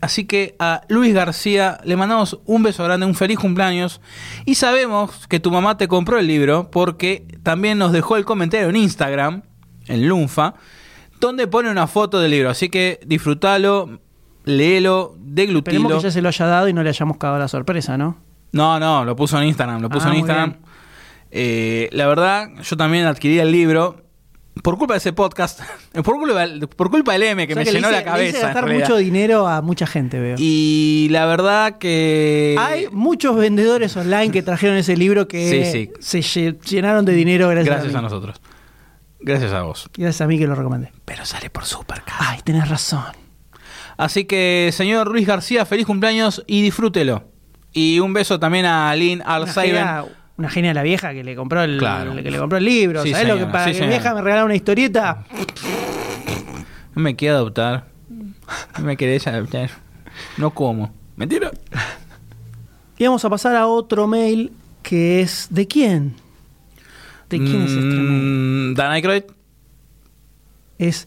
Así 0.00 0.24
que 0.24 0.56
a 0.58 0.82
Luis 0.88 1.14
García 1.14 1.78
le 1.84 1.96
mandamos 1.96 2.40
un 2.46 2.62
beso 2.62 2.82
grande, 2.82 3.06
un 3.06 3.14
feliz 3.14 3.38
cumpleaños. 3.38 4.00
Y 4.46 4.54
sabemos 4.54 5.26
que 5.28 5.40
tu 5.40 5.50
mamá 5.50 5.76
te 5.76 5.86
compró 5.86 6.18
el 6.18 6.26
libro 6.26 6.70
porque 6.70 7.26
también 7.42 7.78
nos 7.78 7.92
dejó 7.92 8.16
el 8.16 8.24
comentario 8.24 8.68
en 8.68 8.76
Instagram, 8.76 9.42
en 9.86 10.08
Lunfa, 10.08 10.54
donde 11.22 11.46
pone 11.46 11.70
una 11.70 11.86
foto 11.86 12.20
del 12.20 12.30
libro. 12.32 12.50
Así 12.50 12.68
que 12.68 13.00
disfrútalo, 13.06 14.00
léelo, 14.44 15.12
Esperemos 15.14 15.34
deglutilo. 15.34 15.88
que 15.96 16.02
ya 16.02 16.10
se 16.10 16.20
lo 16.20 16.28
haya 16.28 16.46
dado 16.46 16.68
y 16.68 16.72
no 16.74 16.82
le 16.82 16.90
hayamos 16.90 17.16
cagado 17.16 17.38
la 17.38 17.48
sorpresa, 17.48 17.96
¿no? 17.96 18.18
No, 18.52 18.78
no, 18.78 19.04
lo 19.04 19.16
puso 19.16 19.40
en 19.40 19.48
Instagram, 19.48 19.80
lo 19.80 19.88
puso 19.88 20.08
Ah, 20.08 20.10
en 20.12 20.16
Instagram. 20.18 20.56
Eh, 21.30 21.88
la 21.92 22.06
verdad, 22.06 22.50
yo 22.62 22.76
también 22.76 23.06
adquirí 23.06 23.38
el 23.38 23.50
libro 23.50 24.02
por 24.62 24.76
culpa 24.76 24.92
de 24.94 24.98
ese 24.98 25.14
podcast, 25.14 25.60
por 26.04 26.18
culpa, 26.18 26.44
por 26.76 26.90
culpa 26.90 27.12
del 27.14 27.22
M 27.22 27.46
que 27.46 27.54
O 27.54 27.56
sea 27.56 27.60
me 27.62 27.64
que 27.64 27.72
le 27.72 27.78
llenó 27.78 27.88
hice- 27.90 28.04
la 28.04 28.16
le 28.18 28.22
hice 28.24 28.32
cabeza. 28.32 28.46
gastar 28.48 28.64
realidad. 28.66 28.88
mucho 28.88 28.96
dinero 28.98 29.48
a 29.48 29.62
mucha 29.62 29.86
gente, 29.86 30.20
veo. 30.20 30.36
Y 30.38 31.08
la 31.10 31.24
verdad 31.24 31.78
que... 31.78 32.54
Hay 32.58 32.88
muchos 32.92 33.34
vendedores 33.36 33.96
online 33.96 34.30
que 34.30 34.42
trajeron 34.42 34.76
ese 34.76 34.94
libro 34.96 35.26
que 35.26 35.70
Sí, 35.72 35.88
sí. 36.00 36.20
se 36.22 36.52
lle- 36.52 36.60
llenaron 36.68 37.06
de 37.06 37.14
dinero 37.14 37.48
gracias, 37.48 37.76
Gracias 37.76 37.94
a, 37.94 38.02
nosotros. 38.02 38.36
Gracias 39.22 39.52
a 39.52 39.62
vos. 39.62 39.88
Gracias 39.96 40.20
a 40.20 40.26
mí 40.26 40.38
que 40.38 40.46
lo 40.46 40.54
recomendé. 40.54 40.92
Pero 41.04 41.24
sale 41.24 41.50
por 41.50 41.64
Supercar. 41.64 42.16
Ay, 42.18 42.40
tenés 42.44 42.68
razón. 42.68 43.04
Así 43.96 44.24
que, 44.24 44.70
señor 44.72 45.08
Luis 45.08 45.26
García, 45.26 45.64
feliz 45.66 45.86
cumpleaños 45.86 46.42
y 46.46 46.62
disfrútelo. 46.62 47.24
Y 47.72 48.00
un 48.00 48.12
beso 48.12 48.38
también 48.40 48.66
a 48.66 48.94
Lynn 48.96 49.22
Alzheimer. 49.24 50.04
una 50.36 50.48
genia 50.50 50.74
la 50.74 50.82
vieja 50.82 51.12
que 51.12 51.22
le 51.24 51.36
compró 51.36 51.62
el, 51.62 51.78
Claro. 51.78 52.14
que 52.16 52.30
le 52.30 52.38
compró 52.38 52.58
el 52.58 52.64
libro. 52.64 53.02
Sí, 53.02 53.12
¿Sabés 53.12 53.28
lo 53.28 53.38
que 53.38 53.46
para 53.46 53.64
sí, 53.66 53.70
que 53.72 53.78
señora. 53.78 53.96
vieja 53.96 54.14
me 54.14 54.20
regalara 54.22 54.44
una 54.44 54.54
historieta? 54.56 55.24
No 56.94 57.02
me 57.02 57.16
quiero 57.16 57.36
adoptar. 57.36 57.86
No 58.78 58.84
me 58.84 58.96
querés 58.96 59.26
adoptar. 59.26 59.70
No 60.36 60.50
como. 60.50 60.92
Mentira. 61.16 61.50
Y 62.98 63.04
vamos 63.06 63.24
a 63.24 63.30
pasar 63.30 63.56
a 63.56 63.66
otro 63.66 64.06
mail 64.06 64.52
que 64.82 65.20
es 65.20 65.46
¿de 65.50 65.66
quién? 65.66 66.16
¿De 67.32 67.38
quién 67.38 67.62
es 67.62 67.70
este 67.70 67.80
mail? 67.80 68.70
Mm, 68.70 68.74
Dan 68.74 68.92
Aykroyd. 68.92 69.22
Es 70.78 71.06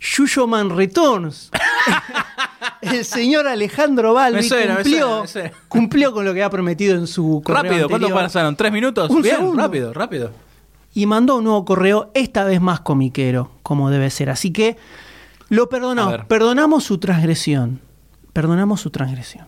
Yuyoman 0.00 0.70
Returns. 0.76 1.50
El 2.82 3.04
señor 3.04 3.46
Alejandro 3.46 4.12
Balbi 4.12 4.42
suena, 4.42 4.74
me 4.74 4.82
cumplió, 4.82 4.98
suena, 5.06 5.20
me 5.22 5.28
suena. 5.28 5.52
cumplió 5.68 6.12
con 6.12 6.24
lo 6.24 6.32
que 6.32 6.40
había 6.42 6.50
prometido 6.50 6.96
en 6.96 7.06
su 7.06 7.40
correo 7.44 7.62
Rápido, 7.62 7.88
¿cuánto 7.88 8.10
pasaron? 8.10 8.56
¿Tres 8.56 8.72
minutos? 8.72 9.08
Un 9.10 9.22
Bien, 9.22 9.36
segundo. 9.36 9.62
rápido, 9.62 9.92
rápido. 9.92 10.32
y 10.92 11.06
mandó 11.06 11.36
un 11.36 11.44
nuevo 11.44 11.64
correo, 11.64 12.10
esta 12.14 12.44
vez 12.44 12.60
más 12.60 12.80
comiquero, 12.80 13.52
como 13.62 13.90
debe 13.90 14.10
ser. 14.10 14.30
Así 14.30 14.52
que 14.52 14.76
lo 15.48 15.68
perdonamos, 15.68 16.24
perdonamos 16.26 16.82
su 16.84 16.98
transgresión. 16.98 17.80
Perdonamos 18.32 18.80
su 18.80 18.90
transgresión. 18.90 19.46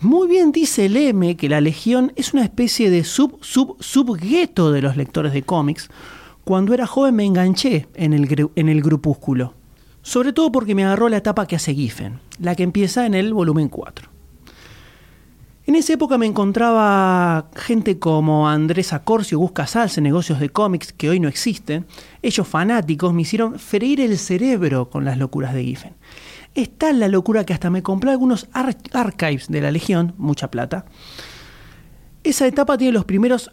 Muy 0.00 0.28
bien 0.28 0.52
dice 0.52 0.86
el 0.86 0.96
M 0.96 1.36
que 1.36 1.48
la 1.48 1.60
Legión 1.60 2.12
es 2.14 2.32
una 2.32 2.44
especie 2.44 2.88
de 2.88 3.02
sub 3.02 3.38
sub 3.40 3.76
subgueto 3.80 4.70
de 4.70 4.80
los 4.80 4.96
lectores 4.96 5.32
de 5.32 5.42
cómics. 5.42 5.90
Cuando 6.44 6.72
era 6.72 6.86
joven 6.86 7.16
me 7.16 7.24
enganché 7.24 7.88
en 7.94 8.12
el, 8.12 8.48
en 8.54 8.68
el 8.68 8.80
grupúsculo. 8.80 9.54
Sobre 10.02 10.32
todo 10.32 10.52
porque 10.52 10.76
me 10.76 10.84
agarró 10.84 11.08
la 11.08 11.16
etapa 11.16 11.46
que 11.46 11.56
hace 11.56 11.74
Giffen, 11.74 12.20
la 12.38 12.54
que 12.54 12.62
empieza 12.62 13.06
en 13.06 13.14
el 13.14 13.34
volumen 13.34 13.68
4. 13.68 14.08
En 15.66 15.74
esa 15.74 15.94
época 15.94 16.16
me 16.16 16.26
encontraba 16.26 17.50
gente 17.56 17.98
como 17.98 18.48
Andrés 18.48 18.92
Acorcio, 18.92 19.40
Gus 19.40 19.50
Casals 19.50 19.98
negocios 19.98 20.38
de 20.38 20.48
cómics 20.48 20.92
que 20.92 21.10
hoy 21.10 21.18
no 21.18 21.28
existen. 21.28 21.86
Ellos 22.22 22.46
fanáticos 22.46 23.12
me 23.12 23.22
hicieron 23.22 23.58
freír 23.58 24.00
el 24.00 24.16
cerebro 24.16 24.88
con 24.90 25.04
las 25.04 25.18
locuras 25.18 25.54
de 25.54 25.64
Giffen. 25.64 25.94
Es 26.54 26.70
tal 26.76 26.98
la 27.00 27.08
locura 27.08 27.44
que 27.44 27.52
hasta 27.54 27.70
me 27.70 27.82
compré 27.82 28.10
algunos 28.10 28.48
ar- 28.52 28.76
archives 28.92 29.48
de 29.48 29.60
la 29.60 29.70
Legión, 29.70 30.14
mucha 30.18 30.50
plata. 30.50 30.86
Esa 32.24 32.46
etapa 32.46 32.76
tiene 32.76 32.92
los 32.92 33.04
primeros 33.04 33.52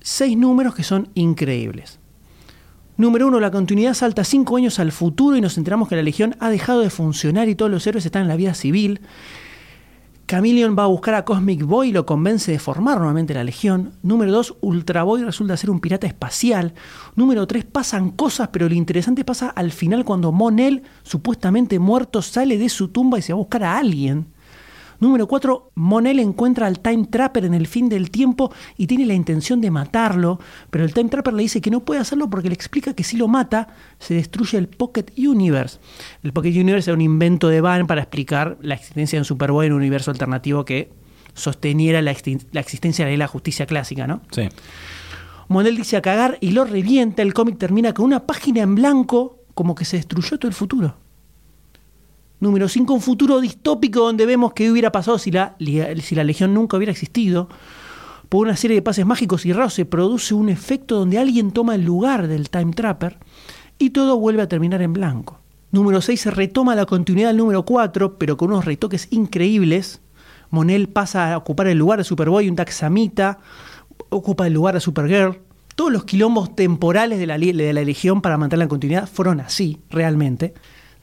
seis 0.00 0.36
números 0.36 0.74
que 0.74 0.82
son 0.82 1.08
increíbles. 1.14 1.98
Número 2.96 3.26
uno, 3.28 3.40
la 3.40 3.50
continuidad 3.50 3.92
salta 3.92 4.24
cinco 4.24 4.56
años 4.56 4.78
al 4.78 4.90
futuro 4.90 5.36
y 5.36 5.40
nos 5.42 5.58
enteramos 5.58 5.88
que 5.88 5.96
la 5.96 6.02
Legión 6.02 6.34
ha 6.40 6.48
dejado 6.48 6.80
de 6.80 6.88
funcionar 6.88 7.48
y 7.48 7.54
todos 7.54 7.70
los 7.70 7.86
héroes 7.86 8.06
están 8.06 8.22
en 8.22 8.28
la 8.28 8.36
vida 8.36 8.54
civil. 8.54 9.00
Chameleon 10.28 10.76
va 10.76 10.82
a 10.82 10.88
buscar 10.88 11.14
a 11.14 11.24
Cosmic 11.24 11.62
Boy 11.62 11.90
y 11.90 11.92
lo 11.92 12.04
convence 12.04 12.50
de 12.50 12.58
formar 12.58 12.98
nuevamente 12.98 13.32
la 13.32 13.44
Legión. 13.44 13.92
Número 14.02 14.32
2, 14.32 14.56
Ultra 14.60 15.04
Boy 15.04 15.22
resulta 15.22 15.56
ser 15.56 15.70
un 15.70 15.78
pirata 15.78 16.08
espacial. 16.08 16.74
Número 17.14 17.46
3, 17.46 17.64
pasan 17.64 18.10
cosas, 18.10 18.48
pero 18.48 18.68
lo 18.68 18.74
interesante 18.74 19.24
pasa 19.24 19.50
al 19.50 19.70
final 19.70 20.04
cuando 20.04 20.32
Monel, 20.32 20.82
supuestamente 21.04 21.78
muerto, 21.78 22.22
sale 22.22 22.58
de 22.58 22.68
su 22.68 22.88
tumba 22.88 23.20
y 23.20 23.22
se 23.22 23.32
va 23.32 23.36
a 23.36 23.42
buscar 23.42 23.62
a 23.62 23.78
alguien. 23.78 24.26
Número 25.00 25.26
4, 25.26 25.72
Monel 25.74 26.20
encuentra 26.20 26.66
al 26.66 26.80
Time 26.80 27.06
Trapper 27.06 27.44
en 27.44 27.54
el 27.54 27.66
fin 27.66 27.88
del 27.88 28.10
tiempo 28.10 28.52
y 28.76 28.86
tiene 28.86 29.06
la 29.06 29.14
intención 29.14 29.60
de 29.60 29.70
matarlo, 29.70 30.38
pero 30.70 30.84
el 30.84 30.94
Time 30.94 31.10
Trapper 31.10 31.34
le 31.34 31.42
dice 31.42 31.60
que 31.60 31.70
no 31.70 31.80
puede 31.80 32.00
hacerlo 32.00 32.30
porque 32.30 32.48
le 32.48 32.54
explica 32.54 32.94
que 32.94 33.04
si 33.04 33.16
lo 33.16 33.28
mata, 33.28 33.68
se 33.98 34.14
destruye 34.14 34.58
el 34.58 34.68
Pocket 34.68 35.06
Universe. 35.16 35.78
El 36.22 36.32
Pocket 36.32 36.50
Universe 36.50 36.90
era 36.90 36.94
un 36.94 37.02
invento 37.02 37.48
de 37.48 37.60
Van 37.60 37.86
para 37.86 38.02
explicar 38.02 38.58
la 38.60 38.74
existencia 38.74 39.16
de 39.16 39.20
un 39.20 39.24
Superboy 39.24 39.66
en 39.66 39.72
un 39.72 39.78
universo 39.78 40.10
alternativo 40.10 40.64
que 40.64 40.90
sosteniera 41.34 42.00
la, 42.02 42.14
la 42.52 42.60
existencia 42.60 43.04
de 43.04 43.08
la 43.08 43.12
ley 43.12 43.16
de 43.16 43.24
la 43.24 43.28
justicia 43.28 43.66
clásica, 43.66 44.06
¿no? 44.06 44.22
Sí. 44.30 44.48
Monel 45.48 45.76
dice 45.76 45.96
a 45.96 46.02
cagar 46.02 46.38
y 46.40 46.50
lo 46.50 46.64
revienta. 46.64 47.22
El 47.22 47.34
cómic 47.34 47.58
termina 47.58 47.92
con 47.92 48.06
una 48.06 48.26
página 48.26 48.62
en 48.62 48.74
blanco, 48.74 49.44
como 49.54 49.74
que 49.74 49.84
se 49.84 49.96
destruyó 49.96 50.38
todo 50.38 50.48
el 50.48 50.54
futuro. 50.54 50.96
Número 52.38 52.68
5, 52.68 52.92
un 52.92 53.00
futuro 53.00 53.40
distópico 53.40 54.00
donde 54.00 54.26
vemos 54.26 54.52
qué 54.52 54.70
hubiera 54.70 54.92
pasado 54.92 55.18
si 55.18 55.30
la, 55.30 55.56
si 55.58 56.14
la 56.14 56.24
Legión 56.24 56.52
nunca 56.52 56.76
hubiera 56.76 56.92
existido. 56.92 57.48
Por 58.28 58.46
una 58.46 58.56
serie 58.56 58.74
de 58.74 58.82
pases 58.82 59.06
mágicos 59.06 59.46
y 59.46 59.52
raros 59.52 59.74
se 59.74 59.84
produce 59.84 60.34
un 60.34 60.48
efecto 60.48 60.96
donde 60.96 61.18
alguien 61.18 61.52
toma 61.52 61.74
el 61.74 61.84
lugar 61.84 62.28
del 62.28 62.50
Time 62.50 62.72
Trapper 62.72 63.18
y 63.78 63.90
todo 63.90 64.18
vuelve 64.18 64.42
a 64.42 64.48
terminar 64.48 64.82
en 64.82 64.92
blanco. 64.92 65.40
Número 65.70 66.00
6 66.00 66.20
se 66.20 66.30
retoma 66.30 66.74
la 66.74 66.86
continuidad 66.86 67.28
del 67.28 67.38
número 67.38 67.64
4, 67.64 68.18
pero 68.18 68.36
con 68.36 68.50
unos 68.50 68.64
retoques 68.64 69.08
increíbles. 69.10 70.00
Monel 70.50 70.88
pasa 70.88 71.32
a 71.32 71.38
ocupar 71.38 71.68
el 71.68 71.78
lugar 71.78 71.98
de 71.98 72.04
Superboy, 72.04 72.48
un 72.48 72.56
taxamita, 72.56 73.38
ocupa 74.10 74.46
el 74.46 74.52
lugar 74.52 74.74
de 74.74 74.80
Supergirl. 74.80 75.40
Todos 75.74 75.92
los 75.92 76.04
quilombos 76.04 76.54
temporales 76.56 77.18
de 77.18 77.26
la, 77.26 77.38
de 77.38 77.72
la 77.72 77.82
Legión 77.82 78.22
para 78.22 78.38
mantener 78.38 78.64
la 78.64 78.68
continuidad 78.68 79.08
fueron 79.08 79.40
así, 79.40 79.80
realmente. 79.90 80.54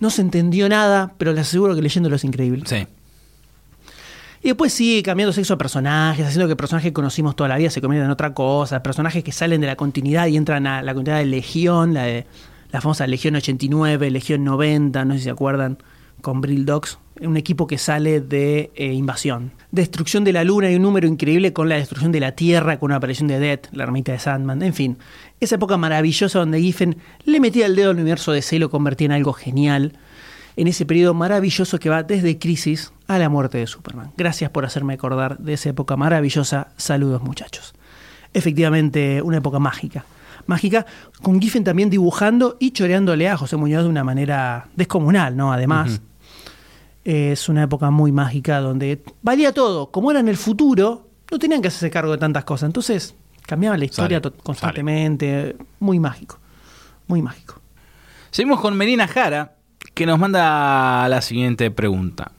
No 0.04 0.10
se 0.10 0.22
entendió 0.22 0.68
nada, 0.68 1.14
pero 1.18 1.32
les 1.32 1.48
aseguro 1.48 1.76
que 1.76 1.82
leyéndolo 1.82 2.18
es 2.18 2.26
increíble. 2.26 2.64
Sí. 2.66 2.86
Y 4.42 4.48
después 4.50 4.74
sigue 4.74 5.02
cambiando 5.02 5.32
sexo 5.32 5.54
de 5.54 5.58
personajes, 5.58 6.28
haciendo 6.28 6.50
que 6.50 6.58
personajes 6.58 6.90
que 6.90 6.94
conocimos 6.94 7.38
toda 7.38 7.48
la 7.48 7.56
vida 7.56 7.70
se 7.70 7.80
conviertan 7.80 8.08
en 8.08 8.12
otra 8.12 8.34
cosa, 8.34 8.84
personajes 8.84 9.24
que 9.24 9.32
salen 9.32 9.62
de 9.62 9.68
la 9.68 9.78
continuidad 9.78 10.28
y 10.28 10.36
entran 10.36 10.68
a 10.68 10.82
la 10.82 10.94
continuidad 10.94 11.20
de 11.20 11.28
Legión, 11.28 11.94
la, 11.94 12.04
de, 12.04 12.26
la 12.70 12.82
famosa 12.82 13.08
Legión 13.08 13.38
89, 13.38 14.12
Legión 14.12 14.44
90, 14.44 15.06
no 15.06 15.14
sé 15.14 15.20
si 15.20 15.24
se 15.24 15.30
acuerdan, 15.30 15.78
con 16.20 16.42
Brill 16.42 16.66
Dogs, 16.66 16.98
un 17.22 17.38
equipo 17.38 17.68
que 17.68 17.78
sale 17.78 18.22
de 18.22 18.72
eh, 18.76 18.94
Invasión. 18.94 19.52
Destrucción 19.72 20.24
de 20.24 20.34
la 20.34 20.44
Luna 20.44 20.72
y 20.72 20.76
un 20.76 20.82
número 20.82 21.08
increíble 21.08 21.54
con 21.54 21.70
la 21.70 21.76
destrucción 21.76 22.12
de 22.12 22.20
la 22.20 22.34
Tierra, 22.34 22.80
con 22.80 22.88
una 22.88 22.98
aparición 22.98 23.28
de 23.28 23.40
Death, 23.40 23.68
la 23.72 23.84
ermita 23.84 24.12
de 24.12 24.20
Sandman, 24.20 24.62
en 24.62 24.74
fin. 24.74 24.98
Esa 25.40 25.56
época 25.56 25.78
maravillosa 25.78 26.40
donde 26.40 26.62
Giffen 26.62 26.98
le 27.26 27.40
metía 27.40 27.66
el 27.66 27.76
dedo 27.76 27.92
al 27.92 27.98
universo 27.98 28.32
de 28.32 28.42
C 28.42 28.58
y 28.58 28.68
convertía 28.68 29.06
en 29.06 29.12
algo 29.12 29.34
genial 29.34 29.94
en 30.56 30.68
ese 30.68 30.86
periodo 30.86 31.14
maravilloso 31.14 31.80
que 31.80 31.90
va 31.90 32.04
desde 32.04 32.38
Crisis 32.38 32.92
a 33.08 33.18
la 33.18 33.30
muerte 33.30 33.58
de 33.58 33.68
Superman. 33.68 34.12
Gracias 34.18 34.50
por 34.52 34.66
hacerme 34.66 34.94
acordar 34.94 35.38
de 35.40 35.54
esa 35.54 35.70
época 35.70 35.98
maravillosa. 35.98 36.70
Saludos 36.78 37.22
muchachos. 37.24 37.74
Efectivamente, 38.34 39.22
una 39.22 39.38
época 39.38 39.60
mágica. 39.60 40.06
Mágica, 40.46 40.86
con 41.22 41.42
Giffen 41.42 41.64
también 41.64 41.90
dibujando 41.90 42.58
y 42.60 42.72
choreándole 42.72 43.30
a 43.30 43.38
José 43.38 43.56
Muñoz 43.56 43.84
de 43.84 43.90
una 43.90 44.04
manera 44.04 44.68
descomunal, 44.76 45.38
¿no? 45.38 45.54
Además, 45.54 46.02
es 47.04 47.50
una 47.50 47.64
época 47.64 47.90
muy 47.92 48.12
mágica 48.12 48.60
donde 48.60 49.04
valía 49.22 49.52
todo. 49.54 49.92
Como 49.92 50.12
era 50.12 50.20
en 50.20 50.28
el 50.28 50.38
futuro, 50.38 51.10
no 51.32 51.40
tenían 51.40 51.62
que 51.62 51.68
hacerse 51.68 51.90
cargo 51.90 52.12
de 52.12 52.18
tantas 52.18 52.44
cosas. 52.46 52.68
Entonces, 52.68 53.16
cambiaba 53.46 53.78
la 53.78 53.86
historia 53.86 54.22
Sale, 54.22 54.36
constantemente. 54.42 55.56
Muy 55.80 56.00
mágico. 56.00 56.40
Muy 57.08 57.22
mágico. 57.22 57.62
Seguimos 58.32 58.62
con 58.62 58.76
Melina 58.76 59.08
Jara, 59.08 59.56
que 59.94 60.06
nos 60.06 60.18
manda 60.18 61.08
la 61.10 61.22
siguiente 61.22 61.70
pregunta. 61.72 62.32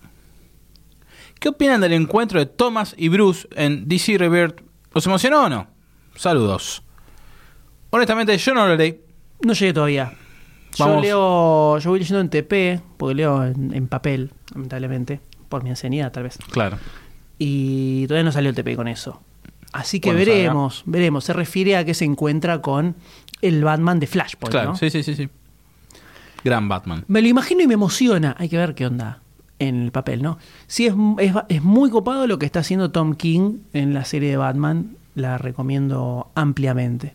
¿Qué 1.38 1.50
opinan 1.50 1.81
del 1.81 1.92
encuentro 1.92 2.38
de 2.38 2.46
Thomas 2.46 2.94
y 2.96 3.09
Bruce 3.09 3.46
en 3.55 3.87
DC 3.87 4.16
Rebirth? 4.16 4.62
¿Os 4.92 5.07
emocionó 5.07 5.44
o 5.44 5.48
no? 5.48 5.66
Saludos. 6.16 6.83
Honestamente, 7.90 8.37
yo 8.38 8.55
no 8.55 8.66
lo 8.66 8.77
leí. 8.77 9.00
No 9.42 9.53
llegué 9.53 9.72
todavía. 9.72 10.12
Yo 10.77 11.01
leo, 11.01 11.79
yo 11.79 11.91
voy 11.91 11.99
leyendo 12.01 12.21
en 12.21 12.29
TP, 12.31 12.81
porque 12.97 13.15
leo 13.15 13.45
en, 13.45 13.75
en 13.75 13.87
papel, 13.89 14.31
lamentablemente, 14.55 15.21
por 15.49 15.63
mi 15.63 15.71
ancianidad 15.71 16.11
tal 16.13 16.25
vez. 16.25 16.39
Claro. 16.51 16.79
Y 17.39 18.07
todavía 18.07 18.25
no 18.25 18.33
salió 18.33 18.51
el 18.51 18.57
TP 18.57 18.77
con 18.77 18.89
eso. 18.89 19.21
Así 19.73 19.99
que 19.99 20.11
Cuando 20.11 20.25
veremos, 20.25 20.83
veremos. 20.87 21.25
Se 21.25 21.33
refiere 21.33 21.77
a 21.77 21.85
que 21.85 21.95
se 21.95 22.05
encuentra 22.05 22.61
con 22.63 22.95
el 23.43 23.65
Batman 23.65 23.99
de 24.01 24.07
Flashpoint, 24.07 24.51
Claro, 24.53 24.71
¿no? 24.71 24.77
sí, 24.77 24.89
sí, 24.91 25.03
sí, 25.03 25.15
sí. 25.17 25.29
Gran 26.45 26.69
Batman. 26.69 27.05
Me 27.09 27.23
lo 27.23 27.29
imagino 27.29 27.63
y 27.63 27.67
me 27.67 27.75
emociona. 27.75 28.37
Hay 28.39 28.49
que 28.49 28.57
ver 28.57 28.75
qué 28.75 28.87
onda 28.87 29.21
en 29.59 29.83
el 29.83 29.91
papel, 29.93 30.23
¿no? 30.23 30.39
Sí, 30.67 30.87
es, 30.87 30.95
es, 31.19 31.33
es 31.49 31.63
muy 31.63 31.91
copado 31.91 32.27
lo 32.27 32.39
que 32.39 32.47
está 32.47 32.61
haciendo 32.61 32.91
Tom 32.91 33.15
King 33.15 33.59
en 33.73 33.95
la 33.95 34.05
serie 34.05 34.31
de 34.31 34.37
Batman. 34.37 34.97
La 35.15 35.39
recomiendo 35.39 36.29
ampliamente. 36.35 37.15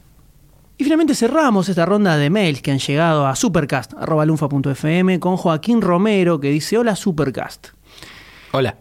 Y 0.79 0.85
finalmente 0.85 1.13
cerramos 1.13 1.67
esta 1.67 1.85
ronda 1.85 2.15
de 2.15 2.29
mails 2.29 2.61
que 2.61 2.71
han 2.71 2.79
llegado 2.79 3.27
a 3.27 3.35
supercast.lunfa.fm 3.35 5.19
con 5.19 5.35
Joaquín 5.35 5.81
Romero 5.81 6.39
que 6.39 6.51
dice: 6.51 6.77
Hola 6.77 6.95
Supercast. 6.95 7.67
Hola. 8.53 8.77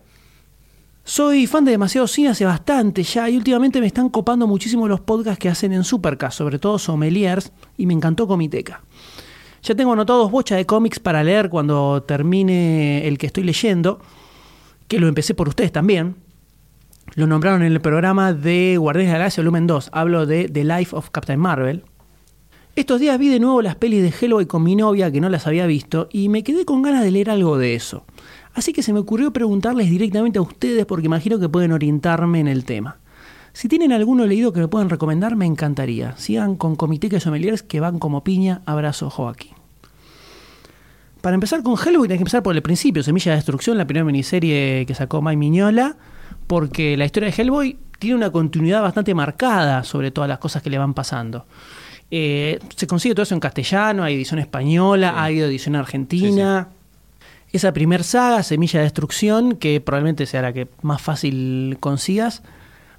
Soy 1.02 1.48
fan 1.48 1.64
de 1.64 1.72
demasiado 1.72 2.06
cine 2.06 2.28
hace 2.28 2.44
bastante 2.44 3.02
ya 3.02 3.28
y 3.28 3.36
últimamente 3.36 3.80
me 3.80 3.88
están 3.88 4.10
copando 4.10 4.46
muchísimo 4.46 4.86
los 4.86 5.00
podcasts 5.00 5.40
que 5.40 5.48
hacen 5.48 5.72
en 5.72 5.82
Supercast, 5.82 6.38
sobre 6.38 6.60
todo 6.60 6.78
Sommeliers, 6.78 7.50
y 7.76 7.86
me 7.86 7.94
encantó 7.94 8.28
Comiteca. 8.28 8.80
Ya 9.64 9.74
tengo 9.74 9.92
anotados 9.92 10.30
bocha 10.30 10.54
de 10.54 10.66
cómics 10.66 11.00
para 11.00 11.24
leer 11.24 11.50
cuando 11.50 12.04
termine 12.04 13.08
el 13.08 13.18
que 13.18 13.26
estoy 13.26 13.42
leyendo, 13.42 13.98
que 14.86 15.00
lo 15.00 15.08
empecé 15.08 15.34
por 15.34 15.48
ustedes 15.48 15.72
también. 15.72 16.14
Lo 17.14 17.26
nombraron 17.26 17.62
en 17.62 17.72
el 17.72 17.80
programa 17.80 18.32
de 18.32 18.76
Guardianes 18.78 19.08
de 19.08 19.12
la 19.12 19.18
Galaxia 19.18 19.42
Volumen 19.42 19.66
2. 19.66 19.90
Hablo 19.92 20.26
de 20.26 20.48
The 20.48 20.64
Life 20.64 20.94
of 20.94 21.10
Captain 21.10 21.40
Marvel. 21.40 21.84
Estos 22.76 23.00
días 23.00 23.18
vi 23.18 23.28
de 23.28 23.40
nuevo 23.40 23.60
las 23.60 23.74
pelis 23.74 24.02
de 24.02 24.14
Hellboy 24.16 24.46
con 24.46 24.62
mi 24.62 24.76
novia 24.76 25.10
que 25.10 25.20
no 25.20 25.28
las 25.28 25.46
había 25.46 25.66
visto 25.66 26.08
y 26.12 26.28
me 26.28 26.44
quedé 26.44 26.64
con 26.64 26.82
ganas 26.82 27.02
de 27.02 27.10
leer 27.10 27.30
algo 27.30 27.58
de 27.58 27.74
eso. 27.74 28.04
Así 28.54 28.72
que 28.72 28.82
se 28.82 28.92
me 28.92 29.00
ocurrió 29.00 29.32
preguntarles 29.32 29.90
directamente 29.90 30.38
a 30.38 30.42
ustedes 30.42 30.86
porque 30.86 31.06
imagino 31.06 31.40
que 31.40 31.48
pueden 31.48 31.72
orientarme 31.72 32.40
en 32.40 32.46
el 32.46 32.64
tema. 32.64 32.98
Si 33.52 33.68
tienen 33.68 33.90
alguno 33.90 34.26
leído 34.26 34.52
que 34.52 34.60
me 34.60 34.68
puedan 34.68 34.90
recomendar, 34.90 35.34
me 35.34 35.46
encantaría. 35.46 36.16
Sigan 36.16 36.54
con 36.54 36.76
Comité 36.76 37.08
que 37.08 37.18
Sommeliers 37.18 37.62
que 37.62 37.80
van 37.80 37.98
como 37.98 38.22
piña. 38.22 38.62
Abrazo, 38.66 39.10
Joaquín. 39.10 39.54
Para 41.20 41.34
empezar 41.34 41.64
con 41.64 41.74
Hellboy, 41.74 42.06
tenés 42.06 42.18
que 42.18 42.22
empezar 42.22 42.42
por 42.44 42.54
el 42.54 42.62
principio. 42.62 43.02
Semilla 43.02 43.32
de 43.32 43.36
Destrucción, 43.36 43.76
la 43.76 43.86
primera 43.86 44.04
miniserie 44.04 44.84
que 44.86 44.94
sacó 44.94 45.20
Mike 45.20 45.36
Miñola, 45.36 45.96
porque 46.46 46.96
la 46.96 47.04
historia 47.04 47.30
de 47.30 47.42
Hellboy 47.42 47.78
tiene 47.98 48.16
una 48.16 48.30
continuidad 48.30 48.82
bastante 48.82 49.14
marcada 49.14 49.84
sobre 49.84 50.10
todas 50.10 50.28
las 50.28 50.38
cosas 50.38 50.62
que 50.62 50.70
le 50.70 50.78
van 50.78 50.94
pasando. 50.94 51.46
Eh, 52.10 52.58
se 52.74 52.86
consigue 52.86 53.14
todo 53.14 53.24
eso 53.24 53.34
en 53.34 53.40
castellano, 53.40 54.02
hay 54.02 54.14
edición 54.14 54.40
española, 54.40 55.22
hay 55.22 55.40
edición 55.40 55.76
argentina. 55.76 56.68
Esa 57.52 57.72
primer 57.72 58.04
saga, 58.04 58.42
Semilla 58.42 58.80
de 58.80 58.84
Destrucción, 58.84 59.56
que 59.56 59.80
probablemente 59.80 60.26
sea 60.26 60.42
la 60.42 60.52
que 60.52 60.68
más 60.82 61.00
fácil 61.00 61.76
consigas, 61.80 62.42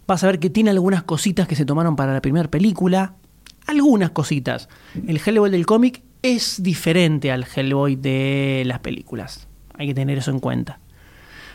vas 0.07 0.23
a 0.23 0.27
ver 0.27 0.39
que 0.39 0.49
tiene 0.49 0.71
algunas 0.71 1.03
cositas 1.03 1.47
que 1.47 1.55
se 1.55 1.65
tomaron 1.65 1.95
para 1.95 2.13
la 2.13 2.21
primera 2.21 2.49
película. 2.49 3.13
Algunas 3.67 4.09
cositas. 4.09 4.67
El 5.07 5.21
Hellboy 5.23 5.51
del 5.51 5.67
cómic 5.67 6.01
es 6.23 6.61
diferente 6.63 7.31
al 7.31 7.45
Hellboy 7.45 7.95
de 7.95 8.63
las 8.65 8.79
películas. 8.79 9.47
Hay 9.77 9.87
que 9.87 9.93
tener 9.93 10.17
eso 10.17 10.31
en 10.31 10.39
cuenta. 10.39 10.79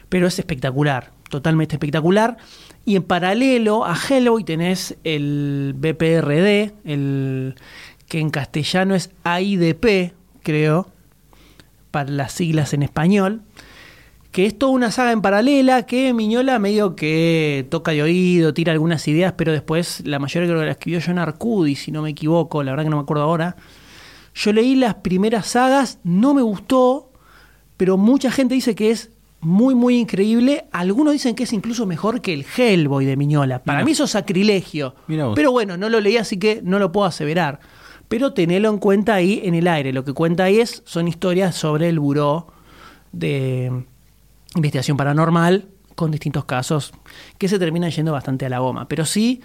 Pero 0.08 0.28
es 0.28 0.38
espectacular, 0.38 1.10
totalmente 1.34 1.74
espectacular. 1.74 2.36
Y 2.84 2.96
en 2.96 3.02
paralelo 3.02 3.84
a 3.84 3.96
Hellboy 3.96 4.44
tenés 4.44 4.96
el 5.04 5.74
BPRD, 5.76 6.72
el 6.84 7.56
que 8.08 8.20
en 8.20 8.30
castellano 8.30 8.94
es 8.94 9.10
AIDP, 9.24 10.12
creo, 10.42 10.86
para 11.90 12.10
las 12.10 12.32
siglas 12.32 12.72
en 12.72 12.82
español, 12.84 13.42
que 14.30 14.46
es 14.46 14.56
toda 14.56 14.72
una 14.72 14.90
saga 14.90 15.12
en 15.12 15.22
paralela 15.22 15.86
que 15.86 16.12
Miñola 16.12 16.58
medio 16.58 16.94
que 16.94 17.66
toca 17.70 17.92
de 17.92 18.02
oído, 18.02 18.54
tira 18.54 18.72
algunas 18.72 19.06
ideas, 19.08 19.32
pero 19.36 19.52
después 19.52 20.02
la 20.04 20.18
mayoría 20.18 20.48
creo 20.48 20.60
que 20.60 20.66
la 20.66 20.72
escribió 20.72 21.00
John 21.04 21.18
Arcudi, 21.18 21.74
si 21.74 21.90
no 21.90 22.02
me 22.02 22.10
equivoco, 22.10 22.62
la 22.62 22.72
verdad 22.72 22.84
que 22.84 22.90
no 22.90 22.96
me 22.96 23.02
acuerdo 23.02 23.24
ahora. 23.24 23.56
Yo 24.34 24.52
leí 24.52 24.74
las 24.74 24.96
primeras 24.96 25.46
sagas, 25.46 25.98
no 26.04 26.34
me 26.34 26.42
gustó, 26.42 27.10
pero 27.76 27.96
mucha 27.96 28.30
gente 28.30 28.54
dice 28.54 28.74
que 28.74 28.90
es 28.90 29.10
muy, 29.44 29.74
muy 29.74 29.98
increíble. 29.98 30.64
Algunos 30.72 31.12
dicen 31.12 31.34
que 31.34 31.44
es 31.44 31.52
incluso 31.52 31.86
mejor 31.86 32.20
que 32.20 32.32
el 32.32 32.44
Hellboy 32.44 33.04
de 33.04 33.16
Miñola. 33.16 33.62
Para 33.62 33.78
Mirá. 33.78 33.84
mí 33.84 33.92
eso 33.92 34.04
es 34.04 34.10
sacrilegio. 34.10 34.94
Pero 35.34 35.52
bueno, 35.52 35.76
no 35.76 35.88
lo 35.88 36.00
leí, 36.00 36.16
así 36.16 36.38
que 36.38 36.60
no 36.62 36.78
lo 36.78 36.92
puedo 36.92 37.06
aseverar. 37.06 37.60
Pero 38.08 38.32
tenelo 38.32 38.68
en 38.70 38.78
cuenta 38.78 39.14
ahí 39.14 39.40
en 39.44 39.54
el 39.54 39.68
aire. 39.68 39.92
Lo 39.92 40.04
que 40.04 40.12
cuenta 40.12 40.44
ahí 40.44 40.60
es, 40.60 40.82
son 40.84 41.08
historias 41.08 41.54
sobre 41.54 41.88
el 41.88 41.98
buró 42.00 42.48
de 43.12 43.84
investigación 44.54 44.96
paranormal 44.96 45.68
con 45.94 46.10
distintos 46.10 46.44
casos 46.44 46.92
que 47.38 47.48
se 47.48 47.58
terminan 47.58 47.90
yendo 47.90 48.12
bastante 48.12 48.46
a 48.46 48.48
la 48.48 48.58
goma. 48.58 48.88
Pero 48.88 49.04
sí, 49.04 49.40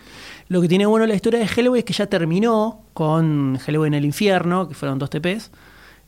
lo 0.47 0.61
que 0.61 0.67
tiene 0.67 0.85
bueno 0.85 1.05
la 1.05 1.13
historia 1.13 1.39
de 1.39 1.45
Hellboy 1.45 1.79
es 1.79 1.85
que 1.85 1.93
ya 1.93 2.07
terminó 2.07 2.81
con 2.93 3.59
Hellboy 3.65 3.87
en 3.87 3.93
el 3.93 4.05
infierno, 4.05 4.67
que 4.67 4.73
fueron 4.73 4.99
dos 4.99 5.09
TPs. 5.09 5.51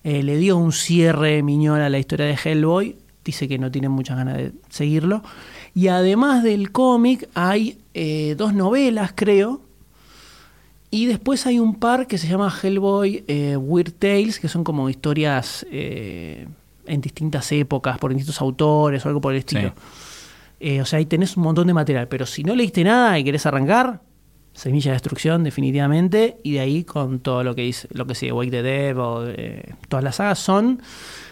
Eh, 0.04 0.24
le 0.24 0.38
dio 0.38 0.58
un 0.58 0.72
cierre 0.72 1.44
miñón 1.44 1.82
a 1.82 1.90
la 1.90 2.00
historia 2.00 2.26
de 2.26 2.38
Hellboy. 2.44 2.96
Dice 3.24 3.48
que 3.48 3.60
no 3.60 3.70
tiene 3.70 3.90
muchas 3.90 4.18
ganas 4.18 4.38
de 4.38 4.52
seguirlo. 4.70 5.24
Y 5.76 5.88
además 5.88 6.44
del 6.44 6.72
cómic, 6.72 7.30
hay 7.34 7.78
eh, 7.94 8.36
dos 8.38 8.54
novelas, 8.54 9.14
creo. 9.16 9.62
Y 10.90 11.06
después 11.06 11.46
hay 11.46 11.60
un 11.60 11.76
par 11.76 12.08
que 12.08 12.18
se 12.18 12.28
llama 12.28 12.52
Hellboy 12.52 13.24
eh, 13.28 13.56
Weird 13.58 13.94
Tales, 13.94 14.40
que 14.40 14.48
son 14.48 14.64
como 14.64 14.90
historias 14.90 15.66
eh, 15.72 16.48
en 16.86 17.02
distintas 17.02 17.52
épocas, 17.52 17.98
por 17.98 18.12
distintos 18.12 18.42
autores 18.42 19.06
o 19.06 19.10
algo 19.10 19.22
por 19.22 19.34
el 19.34 19.40
estilo. 19.40 19.74
Sí. 20.60 20.80
O 20.80 20.86
sea, 20.86 21.00
ahí 21.00 21.06
tenés 21.06 21.38
un 21.38 21.44
montón 21.44 21.68
de 21.68 21.74
material. 21.74 22.08
Pero 22.08 22.26
si 22.26 22.44
no 22.44 22.56
leíste 22.56 22.84
nada 22.84 23.18
y 23.18 23.24
querés 23.24 23.46
arrancar, 23.46 24.02
Semilla 24.54 24.92
de 24.92 24.96
Destrucción, 24.96 25.44
definitivamente. 25.44 26.38
Y 26.44 26.54
de 26.54 26.60
ahí 26.60 26.84
con 26.84 27.20
todo 27.20 27.44
lo 27.44 27.56
que 27.56 27.64
dice, 27.64 27.88
lo 27.92 28.06
que 28.06 28.16
sigue, 28.16 28.32
Wake 28.32 28.52
the 28.52 28.64
Dead 28.64 28.98
o 28.98 29.28
eh, 29.28 29.74
todas 29.88 30.04
las 30.04 30.18
sagas 30.18 30.40
son, 30.40 30.82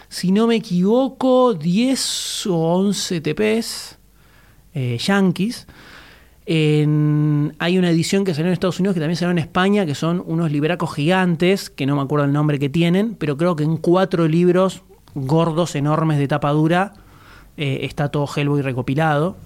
si 0.08 0.32
no 0.32 0.46
me 0.46 0.56
equivoco, 0.56 1.54
10 1.54 2.46
o 2.46 2.56
11 2.56 3.20
TPs 3.20 3.98
eh, 4.74 4.98
yankees. 4.98 5.66
Hay 6.46 7.78
una 7.78 7.90
edición 7.90 8.24
que 8.24 8.34
salió 8.34 8.48
en 8.48 8.54
Estados 8.54 8.80
Unidos 8.80 8.94
que 8.94 9.00
también 9.00 9.16
salió 9.16 9.30
en 9.30 9.38
España, 9.38 9.86
que 9.86 9.94
son 9.94 10.22
unos 10.26 10.50
libracos 10.50 10.92
gigantes, 10.94 11.70
que 11.70 11.86
no 11.86 11.94
me 11.94 12.02
acuerdo 12.02 12.24
el 12.24 12.32
nombre 12.32 12.58
que 12.58 12.68
tienen, 12.68 13.14
pero 13.14 13.36
creo 13.36 13.54
que 13.54 13.62
en 13.62 13.76
cuatro 13.76 14.26
libros 14.26 14.82
gordos, 15.14 15.74
enormes 15.74 16.18
de 16.18 16.28
tapa 16.28 16.50
dura, 16.50 16.94
eh, 17.56 17.80
está 17.82 18.08
todo 18.08 18.28
Hellboy 18.34 18.62
recopilado. 18.62 19.36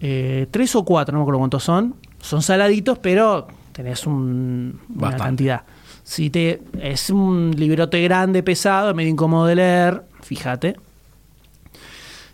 Eh, 0.00 0.46
tres 0.50 0.74
o 0.76 0.84
cuatro, 0.84 1.12
no 1.12 1.18
me 1.18 1.22
acuerdo 1.22 1.38
cuántos 1.40 1.64
son. 1.64 1.96
Son 2.20 2.42
saladitos, 2.42 2.98
pero 2.98 3.46
tenés 3.72 4.06
un- 4.06 4.80
una 4.94 5.16
cantidad. 5.16 5.62
Si 6.02 6.30
te, 6.30 6.62
es 6.80 7.10
un 7.10 7.52
librote 7.56 8.00
grande, 8.02 8.42
pesado, 8.42 8.94
medio 8.94 9.10
incómodo 9.10 9.46
de 9.46 9.56
leer, 9.56 10.02
fíjate. 10.22 10.76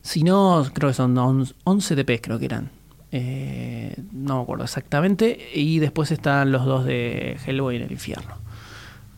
Si 0.02 0.22
no, 0.24 0.64
creo 0.72 0.90
que 0.90 0.94
son 0.94 1.16
on- 1.18 1.48
11 1.64 1.94
TPs, 1.96 2.20
creo 2.22 2.38
que 2.38 2.44
eran. 2.46 2.70
Eh, 3.12 3.94
no 4.12 4.36
me 4.36 4.42
acuerdo 4.42 4.64
exactamente. 4.64 5.38
Y 5.54 5.78
después 5.78 6.10
están 6.10 6.50
los 6.52 6.64
dos 6.64 6.84
de 6.84 7.36
Hellboy 7.46 7.76
en 7.76 7.82
el 7.82 7.92
infierno. 7.92 8.34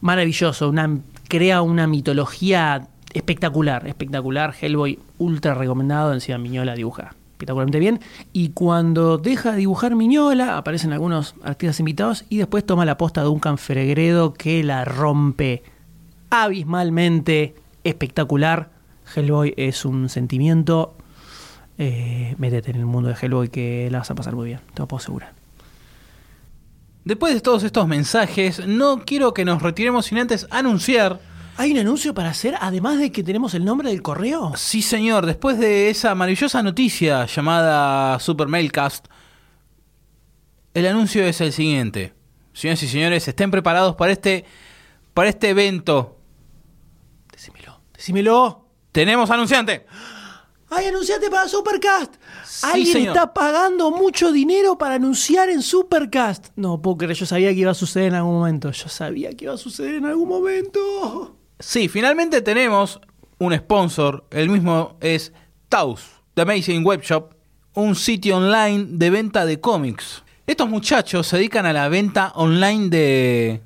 Maravilloso, 0.01 0.69
una, 0.69 0.99
crea 1.29 1.63
una 1.63 1.87
mitología 1.87 2.89
espectacular, 3.13 3.87
espectacular. 3.87 4.55
Hellboy 4.61 4.99
ultra 5.19 5.55
recomendado, 5.55 6.13
encima 6.13 6.39
Miñola 6.39 6.75
dibuja 6.75 7.15
espectacularmente 7.35 7.81
bien. 7.81 8.01
Y 8.33 8.51
cuando 8.51 9.19
deja 9.19 9.53
de 9.53 9.59
dibujar 9.59 9.95
Miñola, 9.97 10.57
aparecen 10.57 10.93
algunos 10.93 11.35
artistas 11.43 11.81
invitados 11.81 12.25
y 12.29 12.39
después 12.39 12.65
toma 12.65 12.85
la 12.85 12.97
posta 12.97 13.21
de 13.21 13.27
Duncan 13.27 13.59
Fregredo 13.59 14.33
que 14.33 14.63
la 14.63 14.85
rompe 14.85 15.63
abismalmente 16.31 17.55
espectacular. 17.83 18.71
Hellboy 19.15 19.55
es 19.57 19.85
un 19.85 20.09
sentimiento. 20.09 20.97
Eh, 21.77 22.37
métete 22.39 22.71
en 22.71 22.77
el 22.77 22.87
mundo 22.87 23.09
de 23.09 23.17
Hellboy 23.21 23.49
que 23.49 23.89
la 23.91 23.99
vas 23.99 24.11
a 24.11 24.15
pasar 24.15 24.37
muy 24.37 24.47
bien, 24.47 24.61
te 24.73 24.83
lo 24.83 24.89
puedo 24.89 25.03
asegurar. 25.03 25.33
Después 27.05 27.35
de 27.35 27.41
todos 27.41 27.65
estos 27.65 27.87
mensajes, 27.89 28.67
no 28.67 29.01
quiero 29.05 29.35
que 29.35 29.45
nos 29.45 29.61
retiremos 29.61 30.07
sin 30.07 30.19
antes 30.19 30.47
anunciar. 30.51 31.21
¿Hay 31.57 31.71
un 31.73 31.79
anuncio 31.79 32.15
para 32.15 32.31
hacer, 32.31 32.57
además 32.61 32.99
de 32.99 33.13
que 33.13 33.23
tenemos 33.23 33.55
el 33.55 33.65
nombre 33.65 33.89
del 33.89 34.03
correo? 34.03 34.53
Sí, 34.57 34.83
señor, 34.83 35.25
después 35.25 35.59
de 35.59 35.89
esa 35.89 36.15
maravillosa 36.15 36.63
noticia 36.63 37.27
llamada 37.27 38.19
Super 38.19 38.49
Mailcast, 38.49 39.07
el 40.75 40.87
anuncio 40.87 41.25
es 41.25 41.41
el 41.41 41.53
siguiente. 41.53 42.13
Señoras 42.53 42.83
y 42.83 42.89
señores, 42.89 43.29
estén 43.29 43.51
preparados 43.53 43.95
para 43.95 44.13
este, 44.13 44.45
para 45.13 45.29
este 45.29 45.51
evento 45.51 46.19
Decímelo, 47.31 47.81
decímelo. 47.93 48.65
Tenemos 48.93 49.31
anunciante. 49.31 49.87
¡Ay, 50.71 50.87
anunciate 50.87 51.29
para 51.31 51.49
Supercast! 51.49 52.15
Sí, 52.45 52.67
Alguien 52.73 52.93
señor. 52.93 53.09
está 53.17 53.35
pagando 53.35 53.91
mucho 53.91 54.33
dinero 54.33 54.79
para 54.79 54.95
anunciar 54.95 55.51
en 55.51 55.63
Supercast. 55.63 56.49
No 56.57 56.81
puedo 56.81 56.99
creer, 56.99 57.15
yo 57.17 57.27
sabía 57.27 57.51
que 57.51 57.61
iba 57.61 57.71
a 57.73 57.75
suceder 57.75 58.09
en 58.09 58.15
algún 58.15 58.35
momento. 58.35 58.71
Yo 58.71 58.89
sabía 58.89 59.31
que 59.33 59.45
iba 59.45 59.55
a 59.55 59.59
suceder 59.59 59.97
en 59.97 60.07
algún 60.07 60.29
momento. 60.29 61.37
Sí, 61.59 61.89
finalmente 61.89 62.43
tenemos 62.43 63.01
un 63.39 63.55
sponsor. 63.57 64.27
El 64.31 64.49
mismo 64.49 64.97
es 65.01 65.33
Taus, 65.69 66.23
The 66.35 66.43
Amazing 66.43 66.85
Web 66.85 67.03
Shop, 67.03 67.35
un 67.75 67.95
sitio 67.95 68.37
online 68.37 68.87
de 68.91 69.11
venta 69.11 69.47
de 69.47 69.61
cómics. 69.61 70.23
Estos 70.47 70.69
muchachos 70.69 71.27
se 71.27 71.37
dedican 71.37 71.67
a 71.67 71.73
la 71.73 71.89
venta 71.89 72.33
online 72.35 72.89
de 72.89 73.63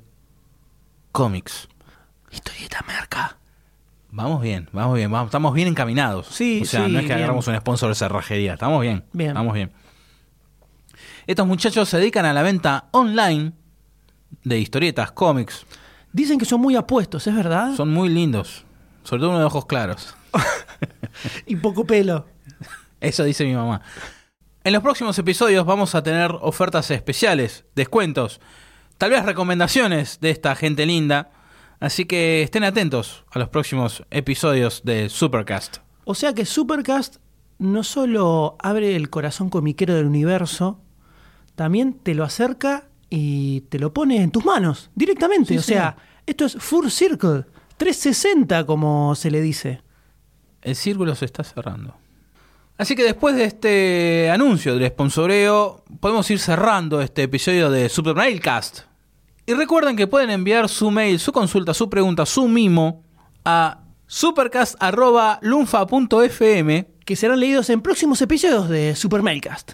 cómics. 1.11 1.67
Historieta 2.31 2.83
merca. 2.87 3.37
Vamos 4.11 4.41
bien, 4.41 4.69
vamos 4.71 4.95
bien, 4.95 5.11
vamos, 5.11 5.27
estamos 5.27 5.53
bien 5.53 5.67
encaminados. 5.67 6.27
Sí, 6.27 6.61
o 6.63 6.65
sea, 6.65 6.85
sí, 6.85 6.91
no 6.91 6.99
es 6.99 7.03
que 7.03 7.09
bien. 7.09 7.19
agarramos 7.19 7.47
un 7.47 7.55
sponsor 7.57 7.89
de 7.89 7.95
cerrajería, 7.95 8.53
estamos 8.53 8.81
bien. 8.81 9.03
Bien. 9.13 9.29
Estamos 9.29 9.53
bien. 9.53 9.71
Estos 11.27 11.45
muchachos 11.45 11.87
se 11.89 11.97
dedican 11.97 12.25
a 12.25 12.33
la 12.33 12.41
venta 12.41 12.85
online 12.91 13.51
de 14.43 14.59
historietas, 14.59 15.11
cómics. 15.11 15.65
Dicen 16.11 16.39
que 16.39 16.45
son 16.45 16.61
muy 16.61 16.75
apuestos, 16.75 17.27
¿es 17.27 17.35
verdad? 17.35 17.75
Son 17.75 17.89
muy 17.89 18.09
lindos. 18.09 18.65
Sobre 19.03 19.21
todo 19.21 19.29
uno 19.31 19.39
de 19.39 19.45
ojos 19.45 19.65
claros. 19.65 20.15
Y 21.45 21.55
poco 21.57 21.85
pelo. 21.85 22.27
Eso 23.01 23.23
dice 23.23 23.43
mi 23.43 23.53
mamá. 23.53 23.81
En 24.63 24.73
los 24.73 24.83
próximos 24.83 25.17
episodios 25.17 25.65
vamos 25.65 25.95
a 25.95 26.03
tener 26.03 26.31
ofertas 26.41 26.91
especiales, 26.91 27.65
descuentos, 27.75 28.39
tal 28.97 29.11
vez 29.11 29.25
recomendaciones 29.25 30.19
de 30.19 30.29
esta 30.29 30.55
gente 30.55 30.85
linda. 30.85 31.31
Así 31.79 32.05
que 32.05 32.43
estén 32.43 32.63
atentos 32.65 33.23
a 33.31 33.39
los 33.39 33.49
próximos 33.49 34.03
episodios 34.11 34.81
de 34.83 35.09
Supercast. 35.09 35.77
O 36.03 36.13
sea 36.13 36.33
que 36.33 36.45
Supercast 36.45 37.17
no 37.57 37.83
solo 37.83 38.57
abre 38.59 38.95
el 38.95 39.09
corazón 39.09 39.49
comiquero 39.49 39.95
del 39.95 40.05
universo, 40.05 40.81
también 41.55 41.93
te 41.93 42.15
lo 42.15 42.23
acerca 42.23 42.88
y 43.09 43.61
te 43.61 43.79
lo 43.79 43.93
pone 43.93 44.21
en 44.21 44.31
tus 44.31 44.43
manos 44.45 44.91
directamente. 44.95 45.53
Sí, 45.53 45.57
o 45.57 45.63
sea, 45.63 45.95
esto 46.25 46.45
es 46.45 46.57
Full 46.59 46.89
Circle, 46.89 47.45
360 47.77 48.65
como 48.65 49.15
se 49.15 49.31
le 49.31 49.39
dice. 49.41 49.81
El 50.61 50.75
círculo 50.75 51.15
se 51.15 51.23
está 51.25 51.43
cerrando. 51.43 51.95
Así 52.77 52.95
que 52.95 53.03
después 53.03 53.35
de 53.35 53.43
este 53.43 54.31
anuncio 54.31 54.75
del 54.75 54.87
sponsoreo, 54.87 55.83
podemos 55.99 56.31
ir 56.31 56.39
cerrando 56.39 57.01
este 57.01 57.23
episodio 57.23 57.69
de 57.69 57.89
Super 57.89 58.15
Mailcast. 58.15 58.83
Y 59.45 59.53
recuerden 59.53 59.97
que 59.97 60.07
pueden 60.07 60.29
enviar 60.29 60.69
su 60.69 60.89
mail, 60.91 61.19
su 61.19 61.33
consulta, 61.33 61.73
su 61.73 61.89
pregunta, 61.89 62.25
su 62.25 62.47
mimo 62.47 63.03
a 63.43 63.83
supercast.lunfa.fm 64.07 66.87
Que 67.03 67.15
serán 67.15 67.39
leídos 67.39 67.69
en 67.69 67.81
próximos 67.81 68.21
episodios 68.21 68.69
de 68.69 68.95
Super 68.95 69.23
Mailcast. 69.23 69.73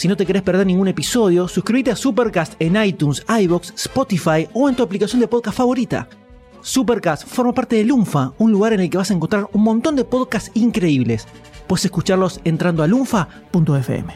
Si 0.00 0.08
no 0.08 0.16
te 0.16 0.24
querés 0.24 0.40
perder 0.40 0.66
ningún 0.66 0.88
episodio, 0.88 1.46
suscríbete 1.46 1.90
a 1.90 1.94
Supercast 1.94 2.54
en 2.58 2.82
iTunes, 2.82 3.22
iBox, 3.28 3.74
Spotify 3.76 4.48
o 4.54 4.66
en 4.66 4.74
tu 4.74 4.82
aplicación 4.82 5.20
de 5.20 5.28
podcast 5.28 5.58
favorita. 5.58 6.08
Supercast 6.62 7.28
forma 7.28 7.52
parte 7.52 7.76
de 7.76 7.84
Lunfa, 7.84 8.32
un 8.38 8.50
lugar 8.50 8.72
en 8.72 8.80
el 8.80 8.88
que 8.88 8.96
vas 8.96 9.10
a 9.10 9.14
encontrar 9.14 9.50
un 9.52 9.62
montón 9.62 9.96
de 9.96 10.06
podcasts 10.06 10.52
increíbles. 10.54 11.28
Puedes 11.66 11.84
escucharlos 11.84 12.40
entrando 12.44 12.82
a 12.82 12.86
lunfa.fm. 12.86 14.14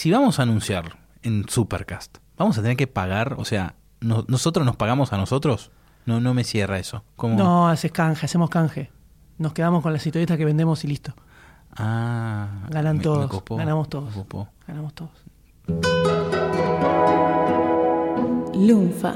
si 0.00 0.10
vamos 0.10 0.38
a 0.38 0.44
anunciar 0.44 0.96
en 1.22 1.46
Supercast, 1.46 2.16
vamos 2.38 2.56
a 2.56 2.62
tener 2.62 2.74
que 2.78 2.86
pagar, 2.86 3.34
o 3.38 3.44
sea, 3.44 3.74
no- 4.00 4.24
nosotros 4.28 4.64
nos 4.64 4.76
pagamos 4.76 5.12
a 5.12 5.18
nosotros. 5.18 5.70
No, 6.06 6.20
no 6.20 6.32
me 6.32 6.42
cierra 6.44 6.78
eso. 6.78 7.04
¿Cómo? 7.16 7.36
No, 7.36 7.68
haces 7.68 7.92
canje, 7.92 8.24
hacemos 8.24 8.48
canje. 8.48 8.90
Nos 9.36 9.52
quedamos 9.52 9.82
con 9.82 9.92
las 9.92 10.06
historietas 10.06 10.38
que 10.38 10.46
vendemos 10.46 10.82
y 10.84 10.88
listo. 10.88 11.12
Ah, 11.76 12.48
Ganan 12.70 12.94
me- 12.94 12.98
me 13.00 13.04
todos, 13.04 13.30
copó, 13.30 13.56
ganamos 13.56 13.86
me 13.88 13.90
todos. 13.90 14.14
copó. 14.14 14.48
Ganamos 14.66 14.94
todos. 14.94 15.10
Lunfa. 18.54 19.14